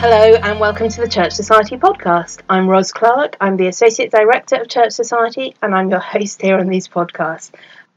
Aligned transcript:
Hello 0.00 0.36
and 0.36 0.60
welcome 0.60 0.88
to 0.88 1.00
the 1.00 1.08
Church 1.08 1.32
Society 1.32 1.76
podcast. 1.76 2.38
I'm 2.48 2.68
Ros 2.68 2.92
Clark. 2.92 3.36
I'm 3.40 3.56
the 3.56 3.66
Associate 3.66 4.08
Director 4.08 4.54
of 4.54 4.68
Church 4.68 4.92
Society 4.92 5.56
and 5.60 5.74
I'm 5.74 5.90
your 5.90 5.98
host 5.98 6.40
here 6.40 6.56
on 6.56 6.68
these 6.68 6.86
podcasts. 6.86 7.50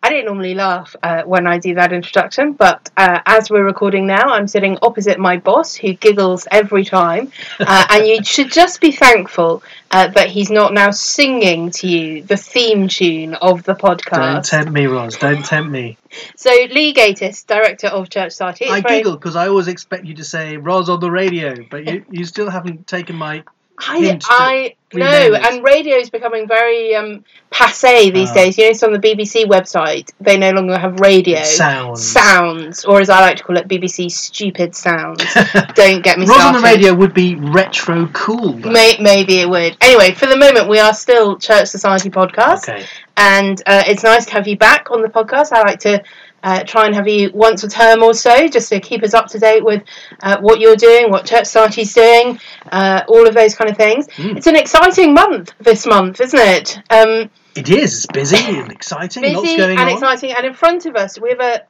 I 0.04 0.10
don't 0.10 0.26
normally 0.26 0.56
laugh 0.56 0.96
uh, 1.04 1.22
when 1.24 1.46
I 1.46 1.60
do 1.60 1.76
that 1.76 1.94
introduction, 1.94 2.54
but 2.54 2.90
uh, 2.98 3.20
as 3.26 3.52
we're 3.52 3.64
recording 3.64 4.08
now, 4.08 4.30
I'm 4.30 4.48
sitting 4.48 4.80
opposite 4.82 5.20
my 5.20 5.38
boss 5.38 5.76
who 5.76 5.94
giggles 5.94 6.48
every 6.52 6.84
time. 6.84 7.32
Uh, 7.60 7.86
and 7.92 8.08
you 8.08 8.24
should 8.24 8.52
just 8.52 8.82
be 8.82 8.92
thankful 8.92 9.62
uh, 9.92 10.08
that 10.08 10.30
he's 10.30 10.50
not 10.50 10.74
now 10.74 10.90
singing 10.90 11.70
to 11.72 11.88
you 11.88 12.24
the 12.24 12.36
theme 12.38 12.88
tune 12.88 13.36
of 13.36 13.64
the 13.64 13.76
podcast. 13.76 14.34
Don't 14.34 14.46
tempt 14.46 14.72
me, 14.72 14.88
Ros. 14.88 15.18
Don't 15.18 15.46
tempt 15.46 15.70
me. 15.70 15.98
So, 16.36 16.50
Lee 16.50 16.96
Gatiss, 16.96 17.46
Director 17.46 17.88
of 17.88 18.10
Church 18.10 18.32
Society. 18.32 18.66
I 18.70 18.82
very- 18.82 18.98
giggle 18.98 19.18
because 19.18 19.36
I 19.36 19.50
always 19.50 19.68
expect 19.68 20.06
you 20.06 20.16
to 20.16 20.24
say 20.24 20.58
Ros 20.58 20.90
on 20.90 21.00
the 21.00 21.12
radio, 21.12 21.56
but 21.70 21.86
you, 21.86 22.04
you 22.10 22.26
still 22.26 22.50
haven't 22.50 22.88
taken 22.88 23.16
my. 23.16 23.44
I, 23.84 24.20
I 24.24 24.76
no, 24.94 25.06
and 25.08 25.64
radio 25.64 25.96
is 25.96 26.10
becoming 26.10 26.48
very 26.48 26.94
um, 26.96 27.24
passe 27.50 28.12
these 28.12 28.30
Ah. 28.32 28.34
days. 28.34 28.58
You 28.58 28.66
know, 28.66 28.70
it's 28.72 28.84
on 28.84 28.92
the 28.94 29.00
BBC 29.00 29.46
website. 29.46 30.12
They 30.20 30.38
no 30.38 30.52
longer 30.52 30.78
have 30.78 31.00
radio. 31.00 31.42
Sounds. 31.44 32.06
Sounds, 32.06 32.86
or 32.86 33.00
as 33.02 33.10
I 33.10 33.22
like 33.22 33.38
to 33.38 33.44
call 33.44 33.58
it, 33.58 33.68
BBC 33.68 34.12
stupid 34.12 34.76
sounds. 34.76 35.24
Don't 35.76 36.04
get 36.04 36.20
me 36.20 36.26
Ros 36.26 36.36
started. 36.36 36.48
on 36.48 36.54
the 36.56 36.60
radio 36.62 36.94
would 36.94 37.14
be 37.14 37.36
retro 37.36 38.08
cool. 38.14 38.54
May, 38.60 38.98
maybe 39.00 39.40
it 39.40 39.50
would. 39.50 39.78
Anyway, 39.82 40.12
for 40.14 40.26
the 40.28 40.38
moment, 40.38 40.70
we 40.70 40.80
are 40.80 40.94
still 40.94 41.38
Church 41.38 41.68
Society 41.70 42.10
podcast, 42.10 42.70
Okay. 42.70 42.86
and 43.18 43.62
uh, 43.66 43.84
it's 43.88 44.04
nice 44.04 44.26
to 44.26 44.34
have 44.34 44.48
you 44.48 44.58
back 44.58 44.92
on 44.92 45.02
the 45.02 45.10
podcast. 45.10 45.52
I 45.54 45.62
like 45.62 45.80
to 45.82 46.04
uh, 46.44 46.64
try 46.64 46.86
and 46.86 46.96
have 46.96 47.08
you 47.08 47.32
once 47.34 47.64
a 47.64 47.70
term 47.70 48.04
or 48.04 48.14
so, 48.14 48.48
just 48.48 48.70
to 48.70 48.80
keep 48.80 49.04
us 49.04 49.14
up 49.14 49.28
to 49.28 49.40
date 49.40 49.64
with 49.64 49.84
uh, 50.22 50.38
what 50.42 50.60
you're 50.60 50.76
doing, 50.76 51.10
what 51.12 51.26
Church 51.26 51.46
Society's 51.46 51.94
doing, 51.94 52.40
uh, 52.72 53.04
all 53.08 53.28
of 53.28 53.34
those 53.34 53.56
kind 53.56 53.70
of 53.70 53.78
things. 53.78 54.08
Mm. 54.10 54.38
It's 54.38 54.48
an 54.48 54.56
exciting 54.56 55.14
month 55.14 55.54
this 55.60 55.86
month, 55.86 56.22
isn't 56.22 56.40
it? 56.40 56.78
Um, 56.90 57.30
It 57.56 57.70
is. 57.70 58.06
It's 58.06 58.06
busy 58.08 58.60
and 58.60 58.72
exciting. 58.80 59.24
Lots 59.34 59.42
busy 59.42 59.62
and 59.62 59.80
on. 59.80 59.90
exciting, 59.90 60.32
and 60.32 60.46
in 60.46 60.54
front 60.54 60.86
of 60.86 60.96
us 60.96 61.20
we 61.20 61.30
have 61.30 61.40
a. 61.40 61.64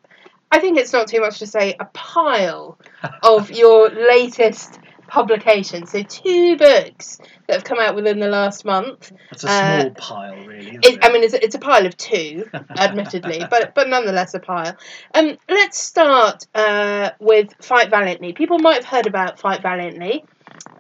I 0.54 0.60
think 0.60 0.78
it's 0.78 0.92
not 0.92 1.08
too 1.08 1.22
much 1.22 1.40
to 1.40 1.48
say 1.48 1.76
a 1.80 1.86
pile 1.94 2.78
of 3.24 3.50
your 3.62 3.90
latest 3.90 4.81
publications. 5.12 5.92
So 5.92 6.04
two 6.04 6.56
books 6.56 7.20
that 7.48 7.54
have 7.54 7.64
come 7.66 7.80
out 7.80 7.96
within 7.96 8.20
the 8.20 8.30
last 8.30 8.64
month. 8.64 9.12
It's 9.32 9.44
a 9.44 9.50
uh, 9.50 9.82
small 9.82 9.92
pile, 9.92 10.46
really. 10.46 10.72
It, 10.76 10.86
it? 10.86 11.00
I 11.04 11.12
mean, 11.12 11.24
it's, 11.24 11.34
it's 11.34 11.54
a 11.54 11.60
pile 11.60 11.86
of 11.86 11.98
two, 11.98 12.50
admittedly, 12.78 13.44
but 13.50 13.76
but 13.76 13.90
nonetheless 13.90 14.34
a 14.34 14.40
pile. 14.40 14.76
Um, 15.14 15.38
let's 15.50 15.78
start 15.78 16.48
uh, 16.56 17.12
with 17.20 17.54
Fight 17.62 17.90
Valiantly. 17.90 18.34
People 18.34 18.60
might 18.60 18.76
have 18.76 18.86
heard 18.86 19.06
about 19.06 19.38
Fight 19.38 19.62
Valiantly. 19.62 20.24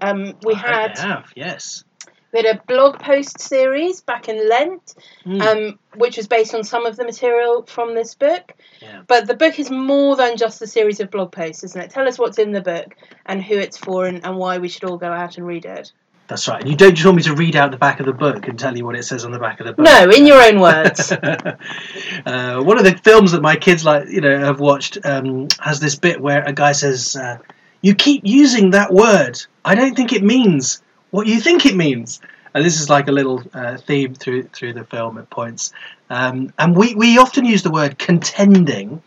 Um, 0.02 0.38
we 0.46 0.54
I 0.54 0.58
had 0.58 0.98
have, 0.98 1.34
yes. 1.36 1.84
We 2.32 2.42
had 2.42 2.58
a 2.58 2.62
blog 2.68 3.00
post 3.00 3.40
series 3.40 4.02
back 4.02 4.30
in 4.30 4.50
Lent, 4.50 4.96
Mm, 5.26 5.42
um, 5.42 5.80
which 5.96 6.18
was 6.18 6.28
based 6.28 6.56
on 6.56 6.64
some 6.64 6.86
of 6.86 6.96
the 6.96 7.04
material 7.04 7.64
from 7.64 7.94
this 7.94 8.16
book. 8.16 8.54
Yeah. 8.82 9.02
But 9.06 9.28
the 9.28 9.36
book 9.36 9.60
is 9.60 9.70
more 9.70 10.16
than 10.16 10.38
just 10.38 10.62
a 10.62 10.68
series 10.68 11.00
of 11.00 11.12
blog 11.12 11.32
posts, 11.32 11.64
isn't 11.64 11.80
it? 11.80 11.90
Tell 11.92 12.08
us 12.08 12.18
what's 12.18 12.40
in 12.40 12.52
the 12.52 12.62
book 12.62 12.96
and 13.26 13.44
who 13.44 13.56
it's 13.56 13.78
for 13.78 14.06
and, 14.06 14.26
and 14.26 14.38
why 14.38 14.58
we 14.58 14.70
should 14.70 14.84
all 14.84 14.98
go 14.98 15.12
out 15.12 15.38
and 15.38 15.46
read 15.46 15.66
it. 15.66 15.92
That's 16.28 16.48
right. 16.48 16.62
And 16.62 16.70
you 16.70 16.78
don't 16.78 16.96
just 16.96 17.06
want 17.06 17.18
me 17.18 17.24
to 17.24 17.36
read 17.36 17.58
out 17.58 17.72
the 17.72 17.78
back 17.78 18.00
of 18.00 18.06
the 18.06 18.14
book 18.14 18.48
and 18.48 18.58
tell 18.58 18.76
you 18.76 18.86
what 18.86 18.96
it 18.96 19.04
says 19.04 19.26
on 19.26 19.32
the 19.32 19.40
back 19.40 19.60
of 19.60 19.66
the 19.66 19.74
book. 19.74 19.84
No, 19.84 20.10
in 20.10 20.26
your 20.26 20.42
own 20.42 20.62
words. 20.62 21.12
uh, 22.26 22.62
one 22.64 22.78
of 22.78 22.86
the 22.86 22.98
films 23.04 23.34
that 23.34 23.42
my 23.42 23.58
kids 23.58 23.84
like, 23.84 24.08
you 24.08 24.22
know, 24.22 24.40
have 24.40 24.62
watched 24.62 24.98
um, 25.04 25.50
has 25.60 25.82
this 25.82 25.96
bit 25.96 26.22
where 26.22 26.42
a 26.44 26.54
guy 26.54 26.72
says, 26.72 27.18
uh, 27.18 27.40
"You 27.82 27.96
keep 27.96 28.22
using 28.24 28.70
that 28.70 28.94
word. 28.94 29.42
I 29.66 29.76
don't 29.76 29.94
think 29.94 30.14
it 30.14 30.24
means 30.24 30.82
what 31.12 31.28
you 31.28 31.40
think 31.40 31.66
it 31.66 31.76
means." 31.76 32.22
And 32.54 32.66
this 32.66 32.82
is 32.82 32.90
like 32.90 33.08
a 33.08 33.14
little 33.14 33.42
uh, 33.54 33.78
theme 33.78 34.14
through 34.14 34.44
through 34.44 34.74
the 34.74 34.84
film 34.84 35.18
at 35.18 35.30
points. 35.30 35.72
Um, 36.10 36.52
and 36.60 36.76
we 36.76 36.96
we 36.96 37.18
often 37.18 37.46
use 37.46 37.64
the 37.64 37.72
word 37.72 37.98
contending 37.98 39.02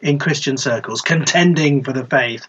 in 0.00 0.18
Christian 0.18 0.56
circles, 0.56 1.00
contending 1.00 1.84
for 1.84 1.92
the 1.92 2.04
faith. 2.04 2.46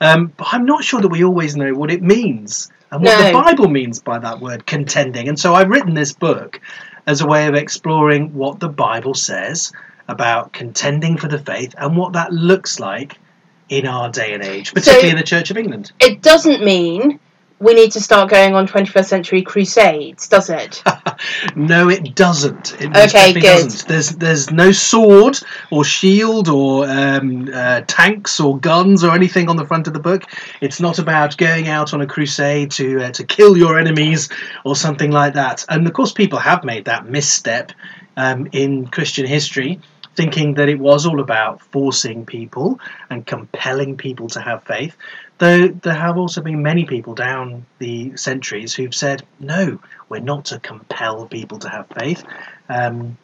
Um, 0.00 0.32
but 0.36 0.48
I'm 0.52 0.64
not 0.64 0.84
sure 0.84 1.00
that 1.00 1.08
we 1.08 1.24
always 1.24 1.56
know 1.56 1.72
what 1.74 1.90
it 1.90 2.02
means 2.02 2.70
and 2.90 3.02
what 3.02 3.26
the 3.26 3.32
Bible 3.32 3.68
means 3.68 4.00
by 4.00 4.18
that 4.18 4.40
word 4.40 4.66
contending. 4.66 5.28
And 5.28 5.38
so 5.38 5.54
I've 5.54 5.68
written 5.68 5.94
this 5.94 6.12
book 6.12 6.60
as 7.06 7.20
a 7.20 7.26
way 7.26 7.46
of 7.46 7.54
exploring 7.54 8.34
what 8.34 8.60
the 8.60 8.68
Bible 8.68 9.14
says 9.14 9.72
about 10.08 10.52
contending 10.52 11.16
for 11.16 11.28
the 11.28 11.38
faith 11.38 11.74
and 11.78 11.96
what 11.96 12.12
that 12.12 12.32
looks 12.32 12.78
like 12.78 13.18
in 13.68 13.86
our 13.86 14.10
day 14.10 14.34
and 14.34 14.42
age, 14.44 14.74
particularly 14.74 15.10
in 15.10 15.16
the 15.16 15.22
Church 15.22 15.50
of 15.50 15.56
England. 15.56 15.92
it 16.00 16.20
doesn't 16.20 16.62
mean 16.62 17.18
we 17.62 17.74
need 17.74 17.92
to 17.92 18.00
start 18.00 18.28
going 18.28 18.54
on 18.54 18.66
21st 18.66 19.04
century 19.04 19.42
crusades, 19.42 20.28
does 20.28 20.50
it? 20.50 20.82
no, 21.56 21.88
it 21.88 22.14
doesn't. 22.14 22.74
It 22.80 22.94
Okay, 22.96 23.32
good. 23.32 23.42
doesn't. 23.42 23.88
There's 23.88 24.10
there's 24.10 24.50
no 24.50 24.72
sword 24.72 25.38
or 25.70 25.84
shield 25.84 26.48
or 26.48 26.88
um, 26.88 27.48
uh, 27.52 27.82
tanks 27.86 28.40
or 28.40 28.58
guns 28.58 29.04
or 29.04 29.14
anything 29.14 29.48
on 29.48 29.56
the 29.56 29.64
front 29.64 29.86
of 29.86 29.92
the 29.94 30.00
book. 30.00 30.24
It's 30.60 30.80
not 30.80 30.98
about 30.98 31.36
going 31.36 31.68
out 31.68 31.94
on 31.94 32.00
a 32.00 32.06
crusade 32.06 32.72
to 32.72 33.04
uh, 33.04 33.10
to 33.12 33.24
kill 33.24 33.56
your 33.56 33.78
enemies 33.78 34.28
or 34.64 34.74
something 34.76 35.10
like 35.12 35.34
that. 35.34 35.64
And 35.68 35.86
of 35.86 35.92
course, 35.92 36.12
people 36.12 36.40
have 36.40 36.64
made 36.64 36.86
that 36.86 37.06
misstep 37.08 37.72
um, 38.16 38.48
in 38.52 38.88
Christian 38.88 39.26
history. 39.26 39.80
Thinking 40.14 40.52
that 40.56 40.68
it 40.68 40.78
was 40.78 41.06
all 41.06 41.20
about 41.20 41.62
forcing 41.62 42.26
people 42.26 42.78
and 43.08 43.26
compelling 43.26 43.96
people 43.96 44.28
to 44.28 44.42
have 44.42 44.62
faith, 44.64 44.94
though 45.42 45.66
there 45.66 45.92
have 45.92 46.18
also 46.18 46.40
been 46.40 46.62
many 46.62 46.84
people 46.84 47.14
down 47.14 47.66
the 47.78 48.16
centuries 48.16 48.72
who've 48.74 48.94
said, 48.94 49.24
no, 49.40 49.80
we're 50.08 50.20
not 50.20 50.44
to 50.46 50.60
compel 50.60 51.26
people 51.26 51.58
to 51.58 51.68
have 51.68 51.88
faith. 51.98 52.22
Um, 52.68 53.18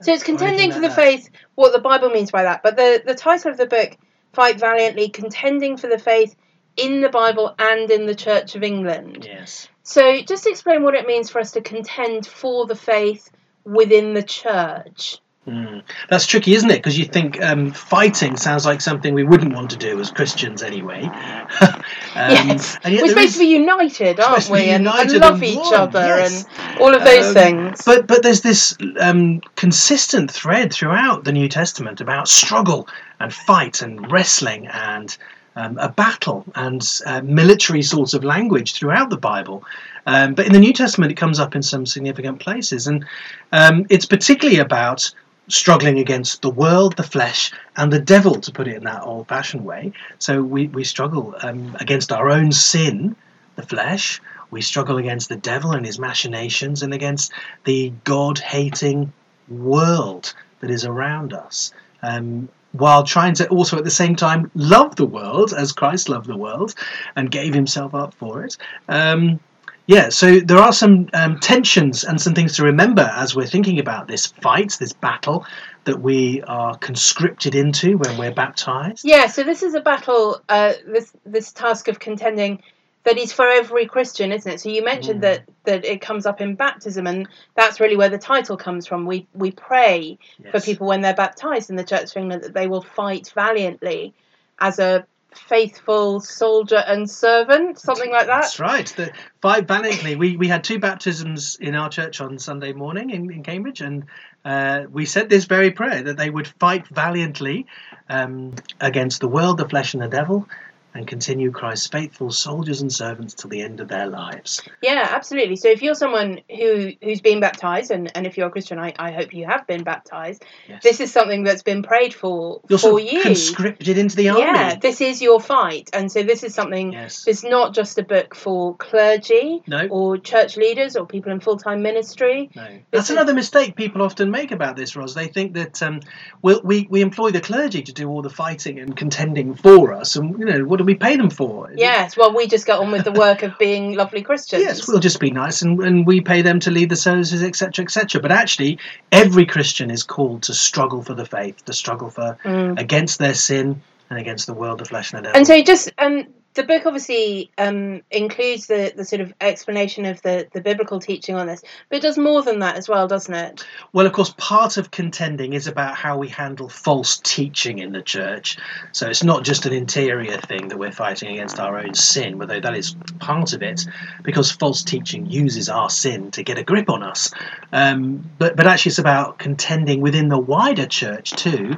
So 0.00 0.12
it's 0.12 0.22
contending 0.22 0.70
for 0.70 0.78
the 0.78 0.90
faith, 0.90 1.28
what 1.56 1.72
the 1.72 1.80
Bible 1.80 2.10
means 2.10 2.30
by 2.30 2.44
that. 2.44 2.62
But 2.62 2.76
the, 2.76 3.02
the 3.04 3.16
title 3.16 3.50
of 3.50 3.56
the 3.56 3.66
book, 3.66 3.96
Fight 4.32 4.60
Valiantly, 4.60 5.08
contending 5.08 5.76
for 5.76 5.88
the 5.88 5.98
faith 5.98 6.36
in 6.76 7.00
the 7.00 7.08
Bible 7.08 7.52
and 7.58 7.90
in 7.90 8.06
the 8.06 8.14
Church 8.14 8.54
of 8.54 8.62
England. 8.62 9.24
yes. 9.28 9.68
So 9.82 10.20
just 10.22 10.46
explain 10.46 10.84
what 10.84 10.94
it 10.94 11.08
means 11.08 11.30
for 11.30 11.40
us 11.40 11.52
to 11.52 11.62
contend 11.62 12.28
for 12.28 12.66
the 12.66 12.76
faith 12.76 13.28
within 13.64 14.14
the 14.14 14.22
church. 14.22 15.18
Mm. 15.46 15.82
That's 16.10 16.26
tricky, 16.26 16.54
isn't 16.54 16.70
it? 16.70 16.76
Because 16.76 16.98
you 16.98 17.04
think 17.04 17.40
um, 17.40 17.70
fighting 17.70 18.36
sounds 18.36 18.66
like 18.66 18.80
something 18.80 19.14
we 19.14 19.22
wouldn't 19.22 19.54
want 19.54 19.70
to 19.70 19.76
do 19.76 20.00
as 20.00 20.10
Christians 20.10 20.60
anyway. 20.60 21.02
um, 21.60 21.82
yes. 22.14 22.78
We're 22.84 23.08
supposed 23.08 23.18
is- 23.18 23.32
to 23.34 23.38
be 23.38 23.46
united, 23.46 24.18
aren't 24.18 24.42
supposed 24.42 24.46
to 24.46 24.52
be 24.54 24.58
we? 24.62 24.68
And, 24.70 24.88
and 24.88 25.12
love 25.12 25.34
and 25.34 25.44
each 25.44 25.72
other 25.72 26.00
yes. 26.00 26.46
and 26.58 26.80
all 26.80 26.92
of 26.92 27.04
those 27.04 27.28
Um, 27.28 27.34
things. 27.34 27.82
But 27.86 28.08
but 28.08 28.24
there's 28.24 28.40
this 28.40 28.76
um, 28.98 29.40
consistent 29.54 30.32
thread 30.32 30.72
throughout 30.72 31.22
the 31.22 31.32
New 31.32 31.48
Testament 31.48 32.00
about 32.00 32.28
struggle 32.28 32.88
and 33.20 33.32
fight 33.32 33.82
and 33.82 34.10
wrestling 34.10 34.66
and 34.66 35.16
um, 35.54 35.78
a 35.78 35.88
battle 35.88 36.44
and 36.56 37.00
uh, 37.06 37.22
military 37.22 37.82
sorts 37.82 38.14
of 38.14 38.24
language 38.24 38.74
throughout 38.74 39.10
the 39.10 39.16
Bible. 39.16 39.64
Um, 40.06 40.34
but 40.34 40.46
in 40.46 40.52
the 40.52 40.58
New 40.58 40.72
Testament, 40.72 41.12
it 41.12 41.16
comes 41.16 41.40
up 41.40 41.54
in 41.54 41.62
some 41.62 41.86
significant 41.86 42.38
places, 42.40 42.86
and 42.86 43.04
um, 43.52 43.86
it's 43.90 44.06
particularly 44.06 44.60
about 44.60 45.10
struggling 45.48 45.98
against 45.98 46.42
the 46.42 46.50
world, 46.50 46.96
the 46.96 47.02
flesh, 47.02 47.52
and 47.76 47.92
the 47.92 48.00
devil, 48.00 48.34
to 48.40 48.52
put 48.52 48.68
it 48.68 48.76
in 48.76 48.84
that 48.84 49.02
old-fashioned 49.02 49.64
way. 49.64 49.92
So 50.18 50.42
we 50.42 50.68
we 50.68 50.84
struggle 50.84 51.34
um, 51.42 51.76
against 51.80 52.12
our 52.12 52.30
own 52.30 52.52
sin, 52.52 53.16
the 53.56 53.62
flesh. 53.62 54.20
We 54.50 54.62
struggle 54.62 54.98
against 54.98 55.28
the 55.28 55.36
devil 55.36 55.72
and 55.72 55.84
his 55.84 55.98
machinations, 55.98 56.82
and 56.82 56.94
against 56.94 57.32
the 57.64 57.92
God-hating 58.04 59.12
world 59.48 60.34
that 60.60 60.70
is 60.70 60.84
around 60.84 61.32
us. 61.32 61.72
Um, 62.02 62.48
while 62.72 63.04
trying 63.04 63.34
to 63.34 63.48
also 63.48 63.78
at 63.78 63.84
the 63.84 63.90
same 63.90 64.16
time 64.16 64.50
love 64.54 64.96
the 64.96 65.06
world 65.06 65.54
as 65.56 65.72
Christ 65.72 66.08
loved 66.08 66.26
the 66.26 66.36
world 66.36 66.74
and 67.14 67.30
gave 67.30 67.54
himself 67.54 67.94
up 67.94 68.12
for 68.14 68.44
it. 68.44 68.56
Um, 68.88 69.40
yeah, 69.86 70.08
so 70.08 70.40
there 70.40 70.58
are 70.58 70.72
some 70.72 71.08
um, 71.12 71.38
tensions 71.38 72.04
and 72.04 72.20
some 72.20 72.34
things 72.34 72.56
to 72.56 72.64
remember 72.64 73.02
as 73.02 73.34
we're 73.36 73.46
thinking 73.46 73.78
about 73.78 74.08
this 74.08 74.26
fight, 74.26 74.76
this 74.80 74.92
battle 74.92 75.46
that 75.84 76.00
we 76.00 76.42
are 76.42 76.76
conscripted 76.78 77.54
into 77.54 77.96
when 77.96 78.18
we're 78.18 78.34
baptized. 78.34 79.04
Yeah, 79.04 79.28
so 79.28 79.44
this 79.44 79.62
is 79.62 79.74
a 79.74 79.80
battle, 79.80 80.40
uh, 80.48 80.72
this 80.86 81.12
this 81.24 81.52
task 81.52 81.88
of 81.88 82.00
contending 82.00 82.62
that 83.04 83.16
is 83.16 83.32
for 83.32 83.48
every 83.48 83.86
Christian, 83.86 84.32
isn't 84.32 84.52
it? 84.52 84.60
So 84.60 84.68
you 84.68 84.84
mentioned 84.84 85.20
Mm. 85.20 85.22
that 85.22 85.44
that 85.64 85.84
it 85.84 86.00
comes 86.00 86.26
up 86.26 86.40
in 86.40 86.56
baptism, 86.56 87.06
and 87.06 87.28
that's 87.54 87.78
really 87.78 87.96
where 87.96 88.08
the 88.08 88.18
title 88.18 88.56
comes 88.56 88.86
from. 88.88 89.06
We 89.06 89.28
we 89.32 89.52
pray 89.52 90.18
for 90.50 90.60
people 90.60 90.88
when 90.88 91.02
they're 91.02 91.14
baptized 91.14 91.70
in 91.70 91.76
the 91.76 91.84
Church 91.84 92.10
of 92.10 92.16
England 92.16 92.42
that 92.42 92.54
they 92.54 92.66
will 92.66 92.82
fight 92.82 93.30
valiantly 93.34 94.12
as 94.58 94.80
a 94.80 95.06
faithful 95.38 96.20
soldier 96.20 96.82
and 96.86 97.08
servant, 97.08 97.78
something 97.78 98.10
like 98.10 98.26
that. 98.26 98.42
That's 98.42 98.60
right. 98.60 98.86
The 98.96 99.12
valiantly. 99.42 100.16
We 100.16 100.36
we 100.36 100.48
had 100.48 100.64
two 100.64 100.78
baptisms 100.78 101.56
in 101.60 101.74
our 101.74 101.88
church 101.88 102.20
on 102.20 102.38
Sunday 102.38 102.72
morning 102.72 103.10
in, 103.10 103.30
in 103.30 103.42
Cambridge, 103.42 103.80
and 103.80 104.04
uh, 104.44 104.84
we 104.90 105.04
said 105.06 105.28
this 105.28 105.44
very 105.44 105.70
prayer 105.70 106.02
that 106.02 106.16
they 106.16 106.30
would 106.30 106.46
fight 106.46 106.86
valiantly 106.88 107.66
um, 108.08 108.54
against 108.80 109.20
the 109.20 109.28
world, 109.28 109.58
the 109.58 109.68
flesh, 109.68 109.94
and 109.94 110.02
the 110.02 110.08
devil, 110.08 110.48
and 110.96 111.06
continue 111.06 111.50
Christ's 111.50 111.86
faithful 111.88 112.30
soldiers 112.30 112.80
and 112.80 112.92
servants 112.92 113.34
till 113.34 113.50
the 113.50 113.60
end 113.62 113.80
of 113.80 113.88
their 113.88 114.06
lives. 114.06 114.62
Yeah, 114.82 115.08
absolutely. 115.12 115.56
So 115.56 115.68
if 115.68 115.82
you're 115.82 115.94
someone 115.94 116.40
who 116.50 116.92
who's 117.02 117.20
been 117.20 117.40
baptized, 117.40 117.90
and, 117.90 118.10
and 118.16 118.26
if 118.26 118.36
you're 118.36 118.48
a 118.48 118.50
Christian, 118.50 118.78
I, 118.78 118.94
I 118.98 119.12
hope 119.12 119.34
you 119.34 119.46
have 119.46 119.66
been 119.66 119.84
baptized. 119.84 120.44
Yes. 120.68 120.82
This 120.82 121.00
is 121.00 121.12
something 121.12 121.44
that's 121.44 121.62
been 121.62 121.82
prayed 121.82 122.14
for 122.14 122.60
You're 122.68 122.78
for 122.78 122.98
you. 122.98 123.22
conscripted 123.22 123.98
into 123.98 124.16
the 124.16 124.30
army. 124.30 124.42
Yeah, 124.42 124.76
this 124.76 125.00
is 125.00 125.20
your 125.20 125.40
fight, 125.40 125.90
and 125.92 126.10
so 126.10 126.22
this 126.22 126.42
is 126.42 126.54
something. 126.54 126.92
Yes. 126.92 127.26
It's 127.26 127.44
not 127.44 127.74
just 127.74 127.98
a 127.98 128.02
book 128.02 128.34
for 128.34 128.74
clergy 128.76 129.62
No. 129.66 129.86
or 129.88 130.16
church 130.18 130.56
leaders 130.56 130.96
or 130.96 131.06
people 131.06 131.32
in 131.32 131.40
full 131.40 131.58
time 131.58 131.82
ministry. 131.82 132.50
No, 132.56 132.66
that's 132.90 133.04
is- 133.04 133.10
another 133.10 133.34
mistake 133.34 133.76
people 133.76 134.02
often 134.02 134.30
make 134.30 134.50
about 134.50 134.76
this, 134.76 134.96
Ros. 134.96 135.14
They 135.14 135.28
think 135.28 135.54
that 135.54 135.82
um, 135.82 136.00
we'll, 136.42 136.62
we 136.62 136.86
we 136.88 137.02
employ 137.02 137.30
the 137.32 137.40
clergy 137.40 137.82
to 137.82 137.92
do 137.92 138.08
all 138.08 138.22
the 138.22 138.30
fighting 138.30 138.78
and 138.78 138.96
contending 138.96 139.54
for 139.54 139.92
us, 139.92 140.16
and 140.16 140.38
you 140.38 140.44
know 140.46 140.64
what 140.64 140.78
do 140.78 140.84
we 140.86 140.94
pay 140.94 141.16
them 141.16 141.30
for? 141.30 141.70
Yes, 141.76 142.16
well, 142.16 142.34
we 142.34 142.46
just 142.46 142.66
get 142.66 142.78
on 142.78 142.90
with 142.90 143.04
the 143.04 143.12
work 143.12 143.42
of 143.42 143.58
being 143.58 143.94
lovely 143.94 144.22
Christians. 144.22 144.62
Yes, 144.62 144.88
we'll 144.88 145.00
just 145.00 145.20
be 145.20 145.30
nice, 145.30 145.62
and, 145.62 145.78
and 145.80 146.06
we 146.06 146.20
pay 146.20 146.42
them 146.42 146.60
to 146.60 146.70
lead 146.70 146.88
the 146.88 146.96
services, 146.96 147.42
etc., 147.42 147.84
etc. 147.84 148.20
But 148.20 148.32
actually, 148.32 148.78
every 149.12 149.44
Christian 149.46 149.90
is 149.90 150.02
called 150.02 150.44
to 150.44 150.54
struggle 150.54 151.02
for 151.02 151.14
the 151.14 151.26
faith, 151.26 151.64
to 151.66 151.72
struggle 151.72 152.10
for 152.10 152.38
Mm. 152.44 152.78
against 152.78 153.18
their 153.18 153.34
sin 153.34 153.82
and 154.08 154.18
against 154.18 154.46
the 154.46 154.54
world, 154.54 154.78
the 154.78 154.84
flesh, 154.84 155.12
and 155.12 155.18
the 155.18 155.22
devil. 155.24 155.36
And 155.36 155.46
so, 155.46 155.62
just 155.62 155.90
um, 155.98 156.26
the 156.56 156.64
book 156.64 156.86
obviously 156.86 157.50
um, 157.58 158.02
includes 158.10 158.66
the, 158.66 158.92
the 158.96 159.04
sort 159.04 159.20
of 159.20 159.32
explanation 159.40 160.06
of 160.06 160.20
the, 160.22 160.48
the 160.52 160.60
biblical 160.60 160.98
teaching 160.98 161.34
on 161.34 161.46
this, 161.46 161.62
but 161.88 161.98
it 161.98 162.02
does 162.02 162.18
more 162.18 162.42
than 162.42 162.58
that 162.60 162.76
as 162.76 162.88
well, 162.88 163.06
doesn't 163.06 163.34
it? 163.34 163.64
Well, 163.92 164.06
of 164.06 164.12
course, 164.12 164.34
part 164.36 164.76
of 164.76 164.90
contending 164.90 165.52
is 165.52 165.66
about 165.66 165.96
how 165.96 166.18
we 166.18 166.28
handle 166.28 166.68
false 166.68 167.20
teaching 167.22 167.78
in 167.78 167.92
the 167.92 168.02
church. 168.02 168.56
So 168.92 169.08
it's 169.08 169.22
not 169.22 169.44
just 169.44 169.66
an 169.66 169.72
interior 169.72 170.38
thing 170.38 170.68
that 170.68 170.78
we're 170.78 170.92
fighting 170.92 171.30
against 171.30 171.60
our 171.60 171.78
own 171.78 171.94
sin, 171.94 172.40
although 172.40 172.60
that 172.60 172.74
is 172.74 172.96
part 173.20 173.52
of 173.52 173.62
it, 173.62 173.86
because 174.22 174.50
false 174.50 174.82
teaching 174.82 175.26
uses 175.26 175.68
our 175.68 175.90
sin 175.90 176.30
to 176.32 176.42
get 176.42 176.58
a 176.58 176.64
grip 176.64 176.88
on 176.88 177.02
us. 177.02 177.30
Um, 177.72 178.28
but, 178.38 178.56
but 178.56 178.66
actually, 178.66 178.90
it's 178.90 178.98
about 178.98 179.38
contending 179.38 180.00
within 180.00 180.28
the 180.28 180.38
wider 180.38 180.86
church 180.86 181.32
too 181.32 181.76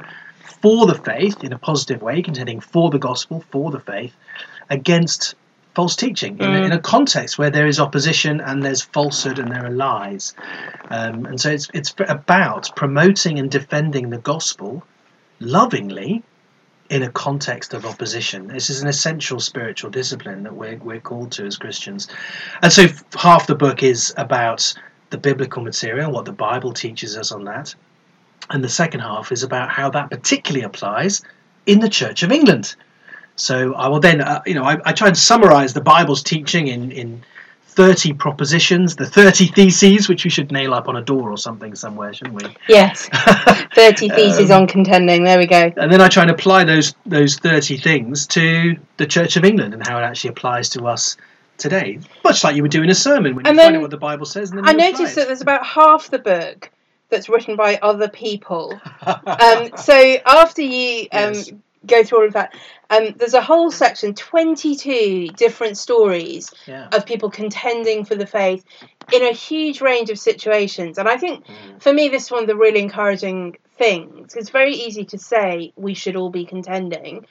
for 0.61 0.85
the 0.85 0.95
faith 0.95 1.43
in 1.43 1.53
a 1.53 1.57
positive 1.57 2.01
way, 2.01 2.21
contending 2.21 2.59
for 2.59 2.89
the 2.89 2.99
gospel, 2.99 3.43
for 3.49 3.71
the 3.71 3.79
faith, 3.79 4.13
against 4.69 5.35
false 5.75 5.95
teaching 5.95 6.37
in, 6.39 6.45
a, 6.45 6.59
Mm. 6.59 6.65
in 6.65 6.71
a 6.73 6.79
context 6.79 7.37
where 7.37 7.49
there 7.49 7.67
is 7.67 7.79
opposition 7.79 8.41
and 8.41 8.63
there's 8.63 8.81
falsehood 8.81 9.39
and 9.39 9.51
there 9.51 9.65
are 9.65 9.69
lies. 9.71 10.33
Um, 10.89 11.25
and 11.25 11.39
so 11.39 11.49
it's 11.51 11.69
it's 11.73 11.93
about 12.07 12.71
promoting 12.75 13.39
and 13.39 13.49
defending 13.51 14.09
the 14.09 14.17
gospel 14.17 14.83
lovingly 15.39 16.23
in 16.89 17.03
a 17.03 17.09
context 17.11 17.73
of 17.73 17.85
opposition. 17.85 18.47
This 18.47 18.69
is 18.69 18.81
an 18.81 18.87
essential 18.87 19.39
spiritual 19.39 19.91
discipline 19.91 20.43
that 20.43 20.55
we're 20.55 20.77
we're 20.77 20.99
called 20.99 21.31
to 21.33 21.45
as 21.45 21.57
Christians. 21.57 22.07
And 22.61 22.71
so 22.73 22.87
half 23.15 23.47
the 23.47 23.55
book 23.55 23.83
is 23.83 24.13
about 24.17 24.73
the 25.11 25.17
biblical 25.17 25.63
material, 25.63 26.11
what 26.11 26.25
the 26.25 26.31
Bible 26.31 26.73
teaches 26.73 27.15
us 27.17 27.31
on 27.31 27.45
that. 27.45 27.73
And 28.49 28.63
the 28.63 28.69
second 28.69 29.01
half 29.01 29.31
is 29.31 29.43
about 29.43 29.69
how 29.69 29.89
that 29.91 30.09
particularly 30.09 30.65
applies 30.65 31.21
in 31.65 31.79
the 31.79 31.89
Church 31.89 32.23
of 32.23 32.31
England. 32.31 32.75
So 33.39 33.73
I 33.75 33.87
will 33.87 33.99
then, 33.99 34.21
uh, 34.21 34.41
you 34.45 34.53
know, 34.53 34.63
I, 34.63 34.77
I 34.85 34.91
try 34.93 35.07
and 35.07 35.17
summarize 35.17 35.73
the 35.73 35.81
Bible's 35.81 36.21
teaching 36.21 36.67
in, 36.67 36.91
in 36.91 37.23
30 37.67 38.13
propositions, 38.13 38.97
the 38.97 39.05
30 39.05 39.47
theses, 39.47 40.09
which 40.09 40.25
we 40.25 40.29
should 40.29 40.51
nail 40.51 40.73
up 40.73 40.89
on 40.89 40.97
a 40.97 41.01
door 41.01 41.31
or 41.31 41.37
something 41.37 41.73
somewhere, 41.75 42.11
shouldn't 42.13 42.43
we? 42.43 42.55
Yes. 42.67 43.07
30 43.75 44.09
theses 44.09 44.51
Um, 44.51 44.63
on 44.63 44.67
contending. 44.67 45.23
There 45.23 45.37
we 45.37 45.45
go. 45.47 45.71
And 45.77 45.91
then 45.91 46.01
I 46.01 46.09
try 46.09 46.23
and 46.23 46.31
apply 46.31 46.65
those 46.65 46.93
those 47.05 47.37
30 47.37 47.77
things 47.77 48.27
to 48.27 48.75
the 48.97 49.05
Church 49.05 49.37
of 49.37 49.45
England 49.45 49.73
and 49.73 49.87
how 49.87 49.97
it 49.97 50.01
actually 50.03 50.31
applies 50.31 50.67
to 50.71 50.85
us 50.87 51.15
today. 51.57 51.99
Much 52.25 52.43
like 52.43 52.57
you 52.57 52.61
would 52.63 52.71
do 52.71 52.83
in 52.83 52.89
a 52.89 52.95
sermon 52.95 53.35
when 53.35 53.45
you 53.45 53.49
And 53.49 53.57
find 53.57 53.75
out 53.77 53.81
what 53.81 53.91
the 53.91 53.97
Bible 53.97 54.25
says. 54.25 54.49
And 54.49 54.59
then 54.59 54.67
I 54.67 54.73
noticed 54.73 55.15
that 55.15 55.27
there's 55.27 55.41
about 55.41 55.65
half 55.65 56.09
the 56.09 56.19
book 56.19 56.69
that's 57.09 57.29
written 57.29 57.55
by 57.55 57.79
other 57.81 58.09
people. 58.09 58.79
Um, 59.25 59.69
so 59.77 60.17
after 60.25 60.61
you 60.61 61.07
um, 61.13 61.33
Yes. 61.33 61.51
Go 61.85 62.03
through 62.03 62.19
all 62.19 62.27
of 62.27 62.33
that, 62.33 62.53
um, 62.89 63.13
there's 63.17 63.33
a 63.33 63.41
whole 63.41 63.71
section, 63.71 64.13
22 64.13 65.27
different 65.35 65.77
stories 65.77 66.51
yeah. 66.65 66.87
of 66.91 67.05
people 67.05 67.29
contending 67.29 68.05
for 68.05 68.15
the 68.15 68.25
faith 68.25 68.65
in 69.11 69.23
a 69.23 69.31
huge 69.31 69.81
range 69.81 70.09
of 70.09 70.19
situations. 70.19 70.97
And 70.97 71.07
I 71.07 71.17
think 71.17 71.45
Mm. 71.45 71.81
for 71.81 71.93
me, 71.93 72.09
this 72.09 72.25
is 72.25 72.31
one 72.31 72.41
of 72.41 72.47
the 72.47 72.55
really 72.55 72.79
encouraging 72.79 73.57
things. 73.77 74.35
It's 74.35 74.49
very 74.49 74.73
easy 74.73 75.05
to 75.05 75.17
say 75.17 75.73
we 75.75 75.93
should 75.93 76.15
all 76.15 76.29
be 76.29 76.45
contending, 76.45 77.25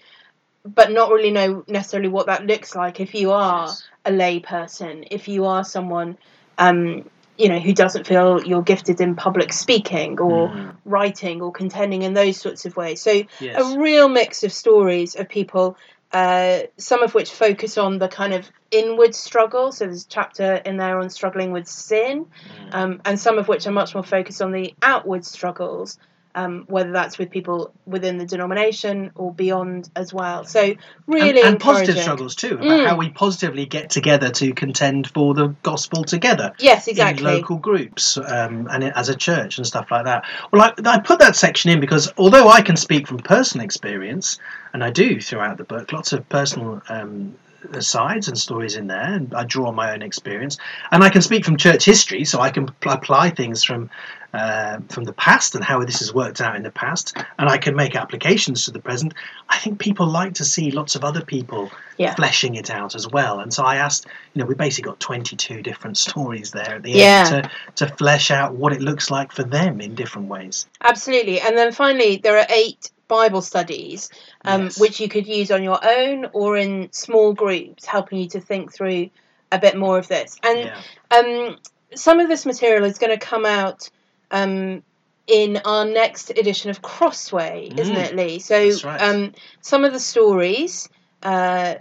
but 0.64 0.90
not 0.90 1.10
really 1.10 1.30
know 1.30 1.64
necessarily 1.68 2.08
what 2.08 2.26
that 2.26 2.46
looks 2.46 2.74
like 2.74 3.00
if 3.00 3.14
you 3.14 3.32
are 3.32 3.66
Yes. 3.66 3.82
a 4.04 4.10
lay 4.10 4.40
person, 4.40 5.04
if 5.10 5.28
you 5.28 5.44
are 5.44 5.64
someone. 5.64 6.16
Um, 6.56 7.08
you 7.38 7.48
know, 7.48 7.58
who 7.60 7.72
doesn't 7.72 8.06
feel 8.06 8.42
you're 8.44 8.62
gifted 8.62 9.00
in 9.00 9.14
public 9.14 9.52
speaking 9.52 10.20
or 10.20 10.50
Mm. 10.50 10.74
writing 10.84 11.40
or 11.40 11.52
contending 11.52 12.02
in 12.02 12.12
those 12.12 12.36
sorts 12.36 12.66
of 12.66 12.76
ways. 12.76 13.00
So 13.00 13.22
Yes. 13.40 13.54
a 13.54 13.78
real 13.78 14.08
mix 14.08 14.42
of 14.42 14.52
stories 14.52 15.14
of 15.14 15.28
people, 15.28 15.76
uh, 16.12 16.60
some 16.78 17.02
of 17.02 17.14
which 17.14 17.30
focus 17.30 17.78
on 17.78 17.98
the 17.98 18.08
kind 18.08 18.34
of 18.34 18.50
inward 18.72 19.14
struggle. 19.14 19.70
So 19.70 19.84
there's 19.86 20.04
a 20.04 20.08
chapter 20.08 20.54
in 20.64 20.78
there 20.78 20.98
on 20.98 21.10
struggling 21.10 21.52
with 21.52 21.68
sin, 21.68 22.26
Mm. 22.26 22.74
um, 22.74 23.00
and 23.04 23.20
some 23.20 23.38
of 23.38 23.46
which 23.46 23.66
are 23.66 23.72
much 23.72 23.94
more 23.94 24.04
focused 24.04 24.42
on 24.42 24.50
the 24.50 24.74
outward 24.82 25.24
struggles. 25.24 25.96
Um, 26.34 26.66
whether 26.68 26.92
that's 26.92 27.18
with 27.18 27.30
people 27.30 27.72
within 27.84 28.18
the 28.18 28.26
denomination 28.26 29.10
or 29.16 29.32
beyond 29.32 29.90
as 29.96 30.14
well. 30.14 30.44
So 30.44 30.74
really 31.06 31.40
and, 31.40 31.54
and 31.54 31.60
positive 31.60 31.98
struggles 31.98 32.36
too, 32.36 32.54
about 32.54 32.64
Mm. 32.64 32.86
how 32.86 32.96
we 32.96 33.08
positively 33.08 33.66
get 33.66 33.90
together 33.90 34.30
to 34.30 34.52
contend 34.52 35.08
for 35.08 35.34
the 35.34 35.48
gospel 35.62 36.04
together. 36.04 36.52
Yes, 36.60 36.86
in 36.86 36.92
exactly. 36.92 37.24
local 37.24 37.56
groups 37.56 38.18
um, 38.18 38.68
and 38.70 38.84
as 38.84 39.08
a 39.08 39.16
church 39.16 39.58
and 39.58 39.66
stuff 39.66 39.90
like 39.90 40.04
that. 40.04 40.26
Well, 40.52 40.62
I, 40.62 40.72
I 40.84 40.98
put 41.00 41.18
that 41.18 41.34
section 41.34 41.72
in 41.72 41.80
because 41.80 42.12
although 42.16 42.48
I 42.48 42.60
can 42.60 42.76
speak 42.76 43.08
from 43.08 43.18
personal 43.18 43.64
experience, 43.64 44.38
and 44.72 44.84
I 44.84 44.90
do 44.90 45.20
throughout 45.20 45.56
the 45.56 45.64
book, 45.64 45.92
lots 45.92 46.12
of 46.12 46.28
personal 46.28 46.82
um, 46.88 47.34
asides 47.72 48.28
and 48.28 48.36
stories 48.38 48.76
in 48.76 48.86
there, 48.86 49.14
and 49.14 49.32
I 49.34 49.44
draw 49.44 49.68
on 49.68 49.74
my 49.74 49.92
own 49.92 50.02
experience, 50.02 50.58
and 50.90 51.02
I 51.02 51.08
can 51.10 51.22
speak 51.22 51.44
from 51.44 51.56
church 51.56 51.84
history, 51.84 52.24
so 52.24 52.40
I 52.40 52.50
can 52.50 52.66
pl- 52.66 52.92
apply 52.92 53.30
things 53.30 53.64
from. 53.64 53.90
Uh, 54.34 54.78
from 54.90 55.04
the 55.04 55.12
past 55.14 55.54
and 55.54 55.64
how 55.64 55.82
this 55.82 56.00
has 56.00 56.12
worked 56.12 56.42
out 56.42 56.54
in 56.54 56.62
the 56.62 56.70
past, 56.70 57.16
and 57.38 57.48
I 57.48 57.56
can 57.56 57.74
make 57.74 57.96
applications 57.96 58.66
to 58.66 58.70
the 58.70 58.78
present. 58.78 59.14
I 59.48 59.56
think 59.56 59.78
people 59.78 60.06
like 60.06 60.34
to 60.34 60.44
see 60.44 60.70
lots 60.70 60.94
of 60.96 61.02
other 61.02 61.22
people 61.24 61.70
Yeah. 61.96 62.14
fleshing 62.14 62.54
it 62.54 62.68
out 62.68 62.94
as 62.94 63.08
well. 63.08 63.40
And 63.40 63.54
so 63.54 63.64
I 63.64 63.76
asked, 63.76 64.04
you 64.34 64.40
know, 64.40 64.44
we 64.46 64.54
basically 64.54 64.90
got 64.90 65.00
22 65.00 65.62
different 65.62 65.96
stories 65.96 66.50
there 66.50 66.74
at 66.74 66.82
the 66.82 66.90
Yeah. 66.90 67.24
end 67.32 67.50
to, 67.76 67.86
to 67.86 67.94
flesh 67.96 68.30
out 68.30 68.52
what 68.54 68.74
it 68.74 68.82
looks 68.82 69.10
like 69.10 69.32
for 69.32 69.44
them 69.44 69.80
in 69.80 69.94
different 69.94 70.28
ways. 70.28 70.66
Absolutely. 70.82 71.40
And 71.40 71.56
then 71.56 71.72
finally, 71.72 72.18
there 72.18 72.36
are 72.38 72.46
eight 72.50 72.90
Bible 73.08 73.42
studies 73.42 74.10
um, 74.44 74.64
Yes. 74.64 74.78
which 74.78 75.00
you 75.00 75.08
could 75.08 75.26
use 75.26 75.50
on 75.50 75.62
your 75.64 75.78
own 75.82 76.26
or 76.32 76.56
in 76.56 76.90
small 76.92 77.32
groups, 77.32 77.84
helping 77.86 78.18
you 78.18 78.28
to 78.30 78.40
think 78.40 78.72
through 78.72 79.10
a 79.50 79.58
bit 79.58 79.76
more 79.76 79.98
of 79.98 80.08
this. 80.08 80.36
And 80.42 80.58
Yeah. 80.58 80.80
um, 81.10 81.56
some 81.94 82.20
of 82.20 82.28
this 82.28 82.46
material 82.46 82.84
is 82.84 82.98
going 82.98 83.18
to 83.18 83.26
come 83.26 83.46
out 83.46 83.88
um, 84.30 84.82
in 85.26 85.60
our 85.64 85.84
next 85.84 86.30
edition 86.30 86.70
of 86.70 86.82
Crossway, 86.82 87.70
isn't 87.76 87.96
Mm. 87.96 88.04
it, 88.04 88.16
Lee? 88.16 88.38
So 88.38 88.56
right. 88.84 89.02
um, 89.02 89.32
some 89.60 89.84
of 89.84 89.92
the 89.92 90.00
stories. 90.00 90.88
Uh, 91.22 91.74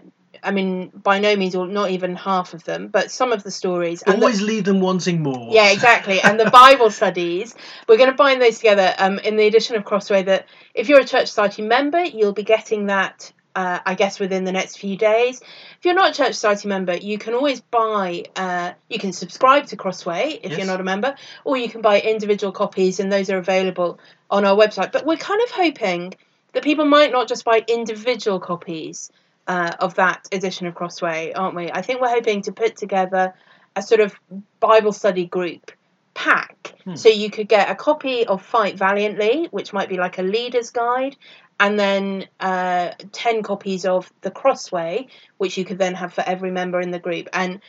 I 0.43 0.51
mean, 0.51 0.89
by 0.89 1.19
no 1.19 1.35
means, 1.35 1.55
or 1.55 1.67
not 1.67 1.91
even 1.91 2.15
half 2.15 2.53
of 2.53 2.63
them, 2.63 2.87
but 2.87 3.11
some 3.11 3.31
of 3.31 3.43
the 3.43 3.51
stories. 3.51 4.01
and 4.03 4.15
the- 4.17 4.25
Always 4.25 4.41
leave 4.41 4.63
them 4.65 4.79
wanting 4.81 5.21
more. 5.23 5.49
yeah, 5.51 5.69
exactly. 5.71 6.19
And 6.21 6.39
the 6.39 6.49
Bible 6.49 6.89
studies, 6.91 7.55
we're 7.87 7.97
going 7.97 8.09
to 8.09 8.15
bind 8.15 8.41
those 8.41 8.57
together 8.57 8.93
um, 8.97 9.19
in 9.19 9.35
the 9.37 9.47
edition 9.47 9.75
of 9.75 9.83
Crossway. 9.85 10.23
That 10.23 10.45
if 10.73 10.89
you're 10.89 10.99
a 10.99 11.05
Church 11.05 11.27
Society 11.27 11.61
member, 11.61 12.03
you'll 12.03 12.33
be 12.33 12.43
getting 12.43 12.87
that, 12.87 13.31
uh, 13.55 13.79
I 13.85 13.95
guess, 13.95 14.19
within 14.19 14.43
the 14.43 14.51
next 14.51 14.77
few 14.77 14.95
days. 14.97 15.41
If 15.79 15.85
you're 15.85 15.93
not 15.93 16.11
a 16.11 16.13
Church 16.13 16.33
Society 16.33 16.67
member, 16.67 16.95
you 16.95 17.17
can 17.17 17.33
always 17.33 17.61
buy, 17.61 18.23
uh, 18.35 18.71
you 18.89 18.99
can 18.99 19.13
subscribe 19.13 19.67
to 19.67 19.75
Crossway 19.77 20.39
if 20.43 20.51
Yes. 20.51 20.57
you're 20.57 20.67
not 20.67 20.79
a 20.81 20.83
member, 20.83 21.15
or 21.45 21.55
you 21.57 21.69
can 21.69 21.81
buy 21.81 21.99
individual 22.01 22.51
copies, 22.51 22.99
and 22.99 23.11
those 23.11 23.29
are 23.29 23.37
available 23.37 23.99
on 24.29 24.43
our 24.45 24.55
website. 24.55 24.91
But 24.91 25.05
we're 25.05 25.17
kind 25.17 25.41
of 25.43 25.51
hoping 25.51 26.13
that 26.53 26.63
people 26.63 26.85
might 26.85 27.11
not 27.11 27.27
just 27.27 27.45
buy 27.45 27.63
individual 27.67 28.39
copies 28.39 29.11
uh, 29.47 29.75
of 29.79 29.95
that 29.95 30.27
edition 30.31 30.67
of 30.67 30.75
Crossway, 30.75 31.33
aren't 31.33 31.55
we? 31.55 31.71
I 31.71 31.81
think 31.81 32.01
we're 32.01 32.09
hoping 32.09 32.41
to 32.43 32.51
put 32.51 32.75
together 32.75 33.33
a 33.75 33.81
sort 33.81 34.01
of 34.01 34.15
Bible 34.59 34.91
study 34.93 35.25
group 35.25 35.71
pack. 36.13 36.73
Hmm. 36.83 36.95
So 36.95 37.09
you 37.09 37.29
could 37.29 37.47
get 37.47 37.69
a 37.69 37.75
copy 37.75 38.25
of 38.25 38.41
Fight 38.41 38.77
Valiantly, 38.77 39.47
which 39.51 39.71
might 39.71 39.89
be 39.89 39.97
like 39.97 40.17
a 40.17 40.23
leader's 40.23 40.71
guide, 40.71 41.15
and 41.59 41.79
then 41.79 42.27
uh, 42.39 42.91
10 43.11 43.43
copies 43.43 43.85
of 43.85 44.11
The 44.21 44.31
Crossway, 44.31 45.07
which 45.37 45.57
you 45.57 45.65
could 45.65 45.77
then 45.77 45.93
have 45.95 46.13
for 46.13 46.23
every 46.25 46.51
member 46.51 46.81
in 46.81 46.91
the 46.91 46.99
group. 46.99 47.29
And 47.33 47.61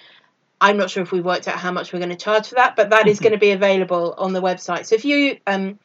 I'm 0.60 0.76
not 0.76 0.90
sure 0.90 1.02
if 1.02 1.12
we've 1.12 1.24
worked 1.24 1.46
out 1.46 1.56
how 1.56 1.72
much 1.72 1.92
we're 1.92 2.00
going 2.00 2.10
to 2.10 2.16
charge 2.16 2.48
for 2.48 2.56
that, 2.56 2.74
but 2.74 2.90
that 2.90 3.06
is 3.06 3.20
going 3.20 3.32
to 3.32 3.38
be 3.38 3.52
available 3.52 4.14
on 4.18 4.32
the 4.32 4.42
website. 4.42 4.86
So 4.86 4.94
if 4.94 5.04
you 5.04 5.38
um, 5.46 5.78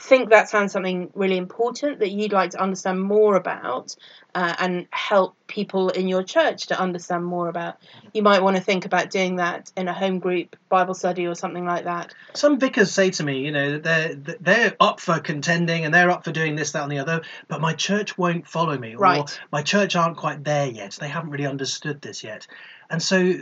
think 0.00 0.30
that 0.30 0.48
sounds 0.48 0.72
something 0.72 1.10
really 1.14 1.36
important 1.36 1.98
that 1.98 2.10
you'd 2.10 2.32
like 2.32 2.50
to 2.50 2.60
understand 2.60 3.00
more 3.00 3.36
about 3.36 3.94
uh, 4.34 4.54
and 4.58 4.86
help 4.92 5.36
people 5.46 5.90
in 5.90 6.08
your 6.08 6.22
church 6.22 6.68
to 6.68 6.80
understand 6.80 7.24
more 7.24 7.48
about, 7.48 7.76
you 8.14 8.22
might 8.22 8.42
want 8.42 8.56
to 8.56 8.62
think 8.62 8.84
about 8.84 9.10
doing 9.10 9.36
that 9.36 9.70
in 9.76 9.88
a 9.88 9.92
home 9.92 10.18
group 10.18 10.56
Bible 10.68 10.94
study 10.94 11.26
or 11.26 11.34
something 11.34 11.66
like 11.66 11.84
that. 11.84 12.14
Some 12.34 12.58
vicars 12.58 12.90
say 12.90 13.10
to 13.10 13.24
me, 13.24 13.40
you 13.40 13.52
know, 13.52 13.78
that 13.78 14.24
they're 14.24 14.36
they're 14.40 14.76
up 14.80 15.00
for 15.00 15.18
contending 15.20 15.84
and 15.84 15.92
they're 15.92 16.10
up 16.10 16.24
for 16.24 16.32
doing 16.32 16.56
this, 16.56 16.72
that, 16.72 16.82
and 16.82 16.92
the 16.92 16.98
other, 16.98 17.22
but 17.48 17.60
my 17.60 17.74
church 17.74 18.16
won't 18.16 18.46
follow 18.46 18.78
me, 18.78 18.94
or 18.94 18.98
Right. 18.98 19.40
my 19.52 19.62
church 19.62 19.96
aren't 19.96 20.16
quite 20.16 20.44
there 20.44 20.68
yet. 20.68 20.96
They 21.00 21.08
haven't 21.08 21.30
really 21.30 21.46
understood 21.46 22.00
this 22.00 22.22
yet, 22.24 22.46
and 22.88 23.02
so 23.02 23.34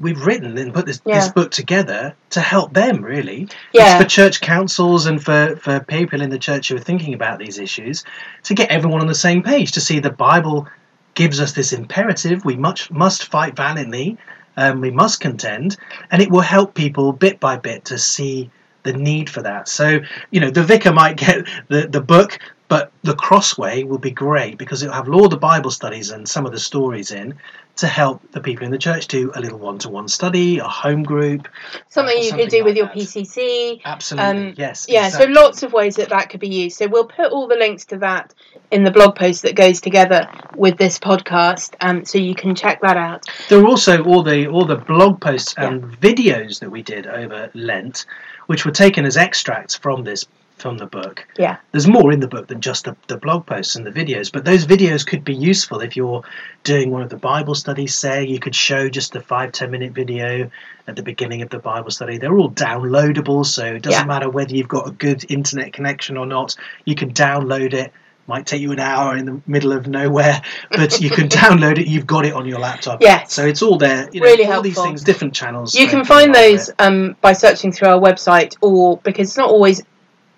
we've 0.00 0.24
written 0.24 0.56
and 0.58 0.72
put 0.72 0.86
this, 0.86 1.00
this 1.00 1.28
book 1.28 1.50
together 1.50 2.14
to 2.30 2.40
help 2.40 2.72
them. 2.72 3.02
Really, 3.02 3.48
Yeah. 3.72 3.94
it's 3.94 4.02
for 4.02 4.08
church 4.08 4.40
councils 4.40 5.06
and 5.06 5.22
for 5.22 5.56
for 5.56 5.80
people 5.80 6.20
in 6.20 6.30
the 6.30 6.38
church 6.38 6.68
who 6.68 6.76
are 6.76 6.80
thinking 6.80 7.14
about 7.14 7.38
these 7.38 7.58
issues 7.58 8.04
to 8.44 8.54
get 8.54 8.70
everyone 8.70 9.00
on 9.00 9.06
the 9.06 9.14
same 9.14 9.42
page 9.42 9.72
to 9.72 9.80
see 9.80 9.98
the 10.00 10.10
Bible 10.10 10.66
gives 11.14 11.40
us 11.40 11.52
this 11.52 11.72
imperative: 11.72 12.44
we 12.44 12.56
much 12.56 12.90
must 12.90 13.24
fight 13.24 13.56
valiantly. 13.56 14.18
Um, 14.56 14.80
we 14.80 14.92
must 14.92 15.18
contend, 15.20 15.76
and 16.12 16.22
it 16.22 16.30
will 16.30 16.40
help 16.40 16.74
people 16.74 17.12
bit 17.12 17.40
by 17.40 17.56
bit 17.56 17.84
to 17.86 17.98
see 17.98 18.50
the 18.84 18.92
need 18.92 19.28
for 19.28 19.42
that. 19.42 19.66
So, 19.68 19.98
you 20.30 20.40
know, 20.40 20.50
the 20.50 20.62
vicar 20.62 20.92
might 20.92 21.16
get 21.16 21.44
the, 21.68 21.88
the 21.88 22.00
book, 22.00 22.38
but 22.68 22.92
the 23.02 23.16
crossway 23.16 23.82
will 23.82 23.98
be 23.98 24.10
great 24.12 24.56
because 24.58 24.82
it'll 24.82 24.94
have 24.94 25.08
all 25.08 25.28
the 25.28 25.36
Bible 25.36 25.70
studies 25.70 26.10
and 26.10 26.28
some 26.28 26.46
of 26.46 26.52
the 26.52 26.60
stories 26.60 27.10
in 27.10 27.34
to 27.76 27.88
help 27.88 28.22
the 28.30 28.40
people 28.40 28.64
in 28.64 28.70
the 28.70 28.78
church 28.78 29.08
do 29.08 29.32
a 29.34 29.40
little 29.40 29.58
one 29.58 29.78
to 29.78 29.88
one 29.88 30.06
study, 30.06 30.58
a 30.58 30.64
home 30.64 31.02
group. 31.02 31.48
Something 31.88 32.16
Uh, 32.16 32.20
you 32.20 32.28
something 32.28 32.46
could 32.46 32.50
do 32.56 32.62
with 32.64 32.76
your 32.76 32.86
that. 32.86 32.94
PCC. 32.94 33.80
Absolutely, 33.84 34.30
Um, 34.48 34.54
yes. 34.56 34.86
Yeah, 34.88 35.06
exactly. 35.06 35.34
so 35.34 35.40
lots 35.40 35.62
of 35.64 35.72
ways 35.72 35.96
that 35.96 36.08
that 36.10 36.30
could 36.30 36.38
be 36.38 36.48
used. 36.48 36.76
So 36.78 36.86
we'll 36.86 37.06
put 37.06 37.32
all 37.32 37.48
the 37.48 37.56
links 37.56 37.84
to 37.86 37.96
that 37.98 38.32
in 38.70 38.84
the 38.84 38.92
blog 38.92 39.16
post 39.16 39.42
that 39.42 39.56
goes 39.56 39.80
together 39.80 40.28
with 40.54 40.76
this 40.78 40.98
podcast, 41.00 41.74
um, 41.80 42.04
so 42.04 42.16
you 42.18 42.34
can 42.36 42.54
check 42.54 42.80
that 42.82 42.96
out. 42.96 43.24
There 43.48 43.58
are 43.60 43.66
also 43.66 44.04
all 44.04 44.22
the 44.22 44.46
all 44.46 44.64
the 44.64 44.76
blog 44.76 45.20
posts 45.20 45.54
and 45.58 45.82
videos 46.00 46.60
that 46.60 46.70
we 46.70 46.82
did 46.82 47.06
over 47.08 47.50
Lent, 47.54 48.06
which 48.46 48.64
were 48.64 48.70
taken 48.72 49.04
as 49.04 49.16
extracts 49.16 49.74
from 49.74 50.04
this 50.04 50.24
from 50.56 50.78
the 50.78 50.86
book. 50.86 51.26
Yeah. 51.36 51.56
There's 51.72 51.86
more 51.88 52.12
in 52.12 52.20
the 52.20 52.28
book 52.28 52.46
than 52.46 52.60
just 52.60 52.84
the, 52.84 52.96
the 53.08 53.16
blog 53.16 53.44
posts 53.44 53.76
and 53.76 53.84
the 53.84 53.90
videos, 53.90 54.32
but 54.32 54.44
those 54.44 54.66
videos 54.66 55.06
could 55.06 55.24
be 55.24 55.34
useful 55.34 55.80
if 55.80 55.96
you're 55.96 56.22
doing 56.62 56.90
one 56.90 57.02
of 57.02 57.10
the 57.10 57.16
Bible 57.16 57.54
studies. 57.54 57.94
Say 57.94 58.24
you 58.26 58.38
could 58.38 58.54
show 58.54 58.88
just 58.88 59.14
a 59.16 59.20
five 59.20 59.52
ten 59.52 59.70
minute 59.70 59.92
video 59.92 60.50
at 60.86 60.96
the 60.96 61.02
beginning 61.02 61.42
of 61.42 61.50
the 61.50 61.58
Bible 61.58 61.90
study. 61.90 62.18
They're 62.18 62.36
all 62.36 62.50
downloadable, 62.50 63.44
so 63.44 63.64
it 63.66 63.82
doesn't 63.82 64.02
Yeah. 64.02 64.06
matter 64.06 64.30
whether 64.30 64.54
you've 64.54 64.68
got 64.68 64.86
a 64.88 64.90
good 64.92 65.24
internet 65.30 65.72
connection 65.72 66.16
or 66.16 66.26
not. 66.26 66.56
You 66.84 66.94
can 66.94 67.12
download 67.12 67.72
it. 67.74 67.92
Might 68.26 68.46
take 68.46 68.62
you 68.62 68.72
an 68.72 68.80
hour 68.80 69.14
in 69.18 69.26
the 69.26 69.42
middle 69.46 69.72
of 69.72 69.86
nowhere, 69.86 70.40
but 70.70 70.98
you 70.98 71.10
can 71.10 71.28
download 71.42 71.78
it. 71.78 71.86
You've 71.88 72.06
got 72.06 72.24
it 72.24 72.32
on 72.32 72.46
your 72.46 72.58
laptop. 72.58 73.02
Yeah. 73.02 73.24
So 73.24 73.44
it's 73.44 73.60
all 73.60 73.76
there. 73.76 74.08
You 74.12 74.20
know, 74.20 74.26
Really 74.26 74.46
all 74.46 74.62
these 74.62 74.80
things, 74.80 75.04
different 75.04 75.34
channels. 75.34 75.74
You 75.74 75.88
can 75.88 76.06
find 76.06 76.34
those 76.34 76.70
um, 76.78 77.16
by 77.20 77.34
searching 77.34 77.70
through 77.70 77.88
our 77.88 78.00
website, 78.00 78.56
or 78.62 78.96
because 78.98 79.28
it's 79.28 79.36
not 79.36 79.50
always 79.50 79.82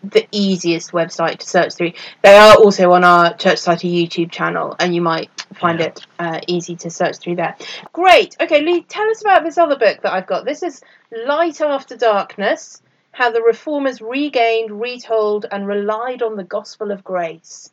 the 0.05 0.27
easiest 0.31 0.93
website 0.93 1.39
to 1.39 1.47
search 1.47 1.75
through. 1.75 1.93
They 2.23 2.37
are 2.37 2.55
also 2.57 2.93
on 2.93 3.05
our 3.05 3.35
Church 3.35 3.59
Society 3.59 4.07
YouTube 4.07 4.31
channel, 4.31 4.77
and 4.79 4.95
you 4.95 5.01
might 5.01 5.31
find 5.55 5.81
Yeah. 5.81 5.87
it 5.87 6.07
uh, 6.19 6.41
easy 6.47 6.77
to 6.77 6.91
search 6.91 7.17
through 7.17 7.37
there. 7.37 7.57
Great. 7.93 8.37
Okay, 8.41 8.63
Lee, 8.63 8.83
tell 8.83 9.09
us 9.11 9.21
about 9.21 9.43
this 9.45 9.59
other 9.59 9.77
book 9.77 10.03
that 10.03 10.13
I've 10.13 10.27
got. 10.27 10.45
This 10.45 10.63
is 10.63 10.83
Light 11.27 11.61
After 11.61 11.97
Darkness 11.97 12.83
How 13.13 13.31
the 13.31 13.43
Reformers 13.43 14.01
Regained, 14.03 14.81
Retold, 14.81 15.47
and 15.51 15.67
Relied 15.67 16.23
on 16.23 16.37
the 16.37 16.45
Gospel 16.45 16.91
of 16.91 17.03
Grace. 17.03 17.71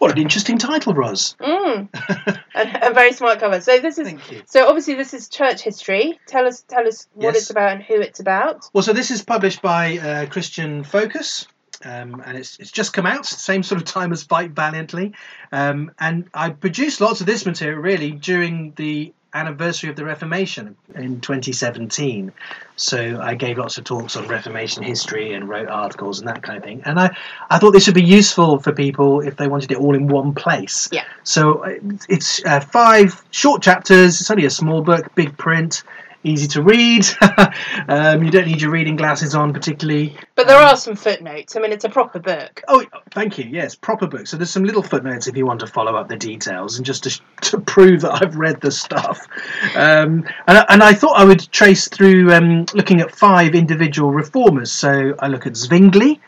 What 0.00 0.10
an 0.10 0.18
interesting 0.18 0.56
title, 0.56 0.94
Ros. 0.94 1.36
Mm. 1.40 1.88
a, 2.54 2.88
a 2.90 2.94
very 2.94 3.12
smart 3.12 3.38
cover. 3.38 3.60
So 3.60 3.78
this 3.80 3.98
is 3.98 4.06
Thank 4.06 4.32
you. 4.32 4.42
so 4.46 4.66
obviously 4.66 4.94
this 4.94 5.12
is 5.12 5.28
church 5.28 5.60
history. 5.60 6.18
Tell 6.26 6.46
us 6.46 6.62
tell 6.62 6.88
us 6.88 7.06
what 7.12 7.34
Yes. 7.34 7.42
it's 7.42 7.50
about 7.50 7.72
and 7.72 7.82
who 7.82 8.00
it's 8.00 8.18
about. 8.18 8.68
Well, 8.72 8.82
so 8.82 8.94
this 8.94 9.10
is 9.10 9.22
published 9.22 9.60
by 9.60 9.98
uh, 9.98 10.26
Christian 10.26 10.84
Focus. 10.84 11.46
Um, 11.84 12.22
and 12.26 12.36
it's, 12.36 12.58
it's 12.58 12.70
just 12.70 12.92
come 12.92 13.06
out, 13.06 13.24
same 13.26 13.62
sort 13.62 13.80
of 13.80 13.86
time 13.86 14.12
as 14.12 14.22
Fight 14.22 14.50
Valiantly. 14.52 15.12
Um, 15.52 15.92
and 15.98 16.28
I 16.34 16.50
produced 16.50 17.00
lots 17.00 17.20
of 17.20 17.26
this 17.26 17.44
material 17.46 17.80
really 17.80 18.10
during 18.12 18.72
the 18.76 19.12
anniversary 19.34 19.90
of 19.90 19.96
the 19.96 20.04
Reformation 20.04 20.76
in 20.94 21.20
2017. 21.20 22.32
So 22.76 23.20
I 23.20 23.34
gave 23.34 23.58
lots 23.58 23.78
of 23.78 23.84
talks 23.84 24.16
on 24.16 24.26
Reformation 24.26 24.82
history 24.82 25.34
and 25.34 25.48
wrote 25.48 25.68
articles 25.68 26.18
and 26.18 26.28
that 26.28 26.42
kind 26.42 26.58
of 26.58 26.64
thing. 26.64 26.82
And 26.84 26.98
I, 26.98 27.14
I 27.50 27.58
thought 27.58 27.72
this 27.72 27.86
would 27.86 27.94
be 27.94 28.02
useful 28.02 28.58
for 28.58 28.72
people 28.72 29.20
if 29.20 29.36
they 29.36 29.48
wanted 29.48 29.70
it 29.72 29.78
all 29.78 29.94
in 29.94 30.08
one 30.08 30.34
place. 30.34 30.88
Yeah. 30.90 31.04
So 31.24 31.64
uh, 31.64 31.78
it's 32.08 32.44
uh, 32.44 32.60
five 32.60 33.22
short 33.30 33.62
chapters. 33.62 34.20
It's 34.20 34.30
only 34.30 34.46
a 34.46 34.50
small 34.50 34.82
book, 34.82 35.14
big 35.14 35.36
print, 35.36 35.82
easy 36.22 36.46
to 36.48 36.62
read. 36.62 37.06
um, 37.88 38.22
you 38.22 38.30
don't 38.30 38.46
need 38.46 38.60
your 38.60 38.70
reading 38.70 38.96
glasses 38.96 39.34
on 39.34 39.52
particularly. 39.52 40.16
But 40.34 40.46
there 40.46 40.58
are 40.58 40.76
some 40.76 40.94
footnotes. 40.96 41.56
I 41.56 41.60
mean, 41.60 41.72
it's 41.72 41.84
a 41.84 41.88
proper 41.88 42.18
book. 42.18 42.62
Oh, 42.68 42.84
thank 43.12 43.38
you. 43.38 43.46
Yes, 43.46 43.74
proper 43.74 44.06
book. 44.06 44.26
So 44.26 44.36
there's 44.36 44.50
some 44.50 44.64
little 44.64 44.82
footnotes 44.82 45.26
if 45.26 45.36
you 45.36 45.46
want 45.46 45.60
to 45.60 45.66
follow 45.66 45.96
up 45.96 46.08
the 46.08 46.16
details 46.16 46.76
and 46.76 46.84
just 46.86 47.04
to, 47.04 47.20
to 47.50 47.60
prove 47.60 48.02
that 48.02 48.22
I've 48.22 48.36
read 48.36 48.60
the 48.60 48.70
stuff. 48.70 49.26
Um, 49.74 50.26
and, 50.46 50.58
I- 50.58 50.66
and 50.68 50.82
I 50.82 50.92
thought 50.92 51.18
I 51.18 51.24
would 51.24 51.50
trace 51.52 51.88
through 51.88 52.32
um, 52.32 52.66
looking 52.74 53.00
at 53.00 53.14
five 53.14 53.54
individual 53.54 54.10
reformers. 54.10 54.72
So 54.72 55.14
I 55.18 55.28
look 55.28 55.46
at 55.46 55.56
Zwingli, 55.56 56.20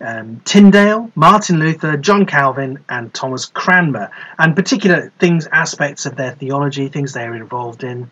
um, 0.00 0.40
Tyndale, 0.44 1.10
Martin 1.14 1.58
Luther, 1.58 1.96
John 1.96 2.26
Calvin, 2.26 2.84
and 2.88 3.14
Thomas 3.14 3.46
Cranmer, 3.46 4.10
and 4.38 4.54
particular 4.54 5.12
things, 5.18 5.46
aspects 5.52 6.04
of 6.04 6.16
their 6.16 6.32
theology, 6.32 6.88
things 6.88 7.12
they 7.12 7.26
were 7.28 7.36
involved 7.36 7.82
in. 7.84 8.10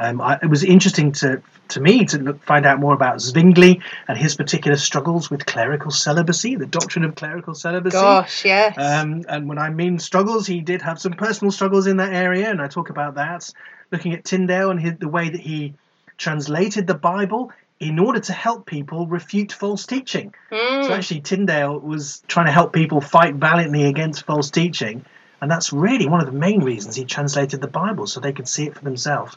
Um, 0.00 0.20
I, 0.22 0.38
it 0.42 0.46
was 0.46 0.64
interesting 0.64 1.12
to 1.12 1.42
to 1.68 1.80
me 1.80 2.06
to 2.06 2.18
look, 2.18 2.42
find 2.42 2.64
out 2.64 2.80
more 2.80 2.94
about 2.94 3.20
Zwingli 3.20 3.80
and 4.08 4.16
his 4.16 4.34
particular 4.34 4.76
struggles 4.76 5.30
with 5.30 5.44
clerical 5.44 5.90
celibacy, 5.90 6.56
the 6.56 6.66
doctrine 6.66 7.04
of 7.04 7.14
clerical 7.14 7.54
celibacy. 7.54 7.96
Gosh, 7.96 8.44
yes. 8.44 8.76
Um, 8.78 9.24
and 9.28 9.46
when 9.46 9.58
I 9.58 9.68
mean 9.68 9.98
struggles, 9.98 10.46
he 10.46 10.62
did 10.62 10.80
have 10.82 10.98
some 10.98 11.12
personal 11.12 11.52
struggles 11.52 11.86
in 11.86 11.98
that 11.98 12.14
area, 12.14 12.50
and 12.50 12.62
I 12.62 12.66
talk 12.66 12.88
about 12.88 13.16
that. 13.16 13.52
Looking 13.92 14.14
at 14.14 14.24
Tyndale 14.24 14.70
and 14.70 14.80
his, 14.80 14.94
the 14.98 15.08
way 15.08 15.28
that 15.28 15.40
he 15.40 15.74
translated 16.16 16.86
the 16.86 16.94
Bible 16.94 17.52
in 17.78 17.98
order 17.98 18.20
to 18.20 18.32
help 18.32 18.66
people 18.66 19.06
refute 19.06 19.52
false 19.52 19.86
teaching. 19.86 20.34
Mm. 20.50 20.86
So 20.86 20.92
actually, 20.94 21.20
Tyndale 21.20 21.78
was 21.78 22.22
trying 22.26 22.46
to 22.46 22.52
help 22.52 22.72
people 22.72 23.00
fight 23.02 23.34
valiantly 23.34 23.84
against 23.84 24.24
false 24.24 24.50
teaching, 24.50 25.04
and 25.42 25.50
that's 25.50 25.74
really 25.74 26.08
one 26.08 26.20
of 26.20 26.26
the 26.26 26.38
main 26.38 26.64
reasons 26.64 26.96
he 26.96 27.04
translated 27.04 27.60
the 27.60 27.68
Bible, 27.68 28.06
so 28.06 28.18
they 28.18 28.32
could 28.32 28.48
see 28.48 28.66
it 28.66 28.74
for 28.74 28.84
themselves. 28.84 29.36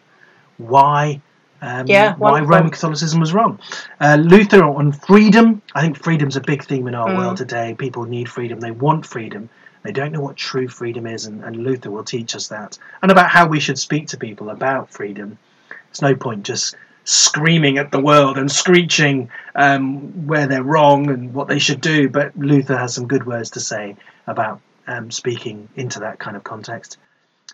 Why? 0.57 1.21
Um, 1.61 1.87
Yeah, 1.87 2.15
why. 2.17 2.41
Roman 2.41 2.71
Catholicism 2.71 3.19
was 3.19 3.33
wrong. 3.33 3.59
Uh, 3.99 4.17
Luther 4.19 4.63
on 4.63 4.91
freedom. 4.91 5.61
I 5.73 5.81
think 5.81 5.97
freedom's 5.97 6.35
a 6.35 6.41
big 6.41 6.63
theme 6.63 6.87
in 6.87 6.95
our 6.95 7.07
Mm. 7.09 7.15
world 7.17 7.37
today. 7.37 7.73
People 7.77 8.03
need 8.03 8.29
freedom. 8.29 8.59
They 8.59 8.71
want 8.71 9.05
freedom. 9.05 9.49
They 9.83 9.91
don't 9.91 10.11
know 10.11 10.21
what 10.21 10.37
true 10.37 10.67
freedom 10.67 11.05
is, 11.05 11.25
and, 11.25 11.43
and 11.43 11.57
Luther 11.57 11.91
will 11.91 12.03
teach 12.03 12.35
us 12.35 12.47
that. 12.49 12.77
And 13.01 13.11
about 13.11 13.29
how 13.29 13.47
we 13.47 13.59
should 13.59 13.77
speak 13.77 14.07
to 14.07 14.17
people 14.17 14.49
about 14.49 14.89
freedom. 14.91 15.37
It's 15.89 16.01
no 16.01 16.15
point 16.15 16.43
just 16.43 16.75
screaming 17.05 17.77
at 17.77 17.91
the 17.91 17.99
world 17.99 18.37
and 18.37 18.49
screeching 18.51 19.29
um, 19.55 20.25
where 20.27 20.47
they're 20.47 20.63
wrong 20.63 21.09
and 21.09 21.33
what 21.33 21.47
they 21.49 21.59
should 21.59 21.81
do. 21.81 22.09
But 22.09 22.35
Luther 22.37 22.77
has 22.77 22.93
some 22.95 23.07
good 23.07 23.25
words 23.25 23.51
to 23.51 23.59
say 23.59 23.95
about 24.27 24.61
um, 24.87 25.11
speaking 25.11 25.67
into 25.75 25.99
that 25.99 26.19
kind 26.19 26.35
of 26.37 26.43
context. 26.43 26.97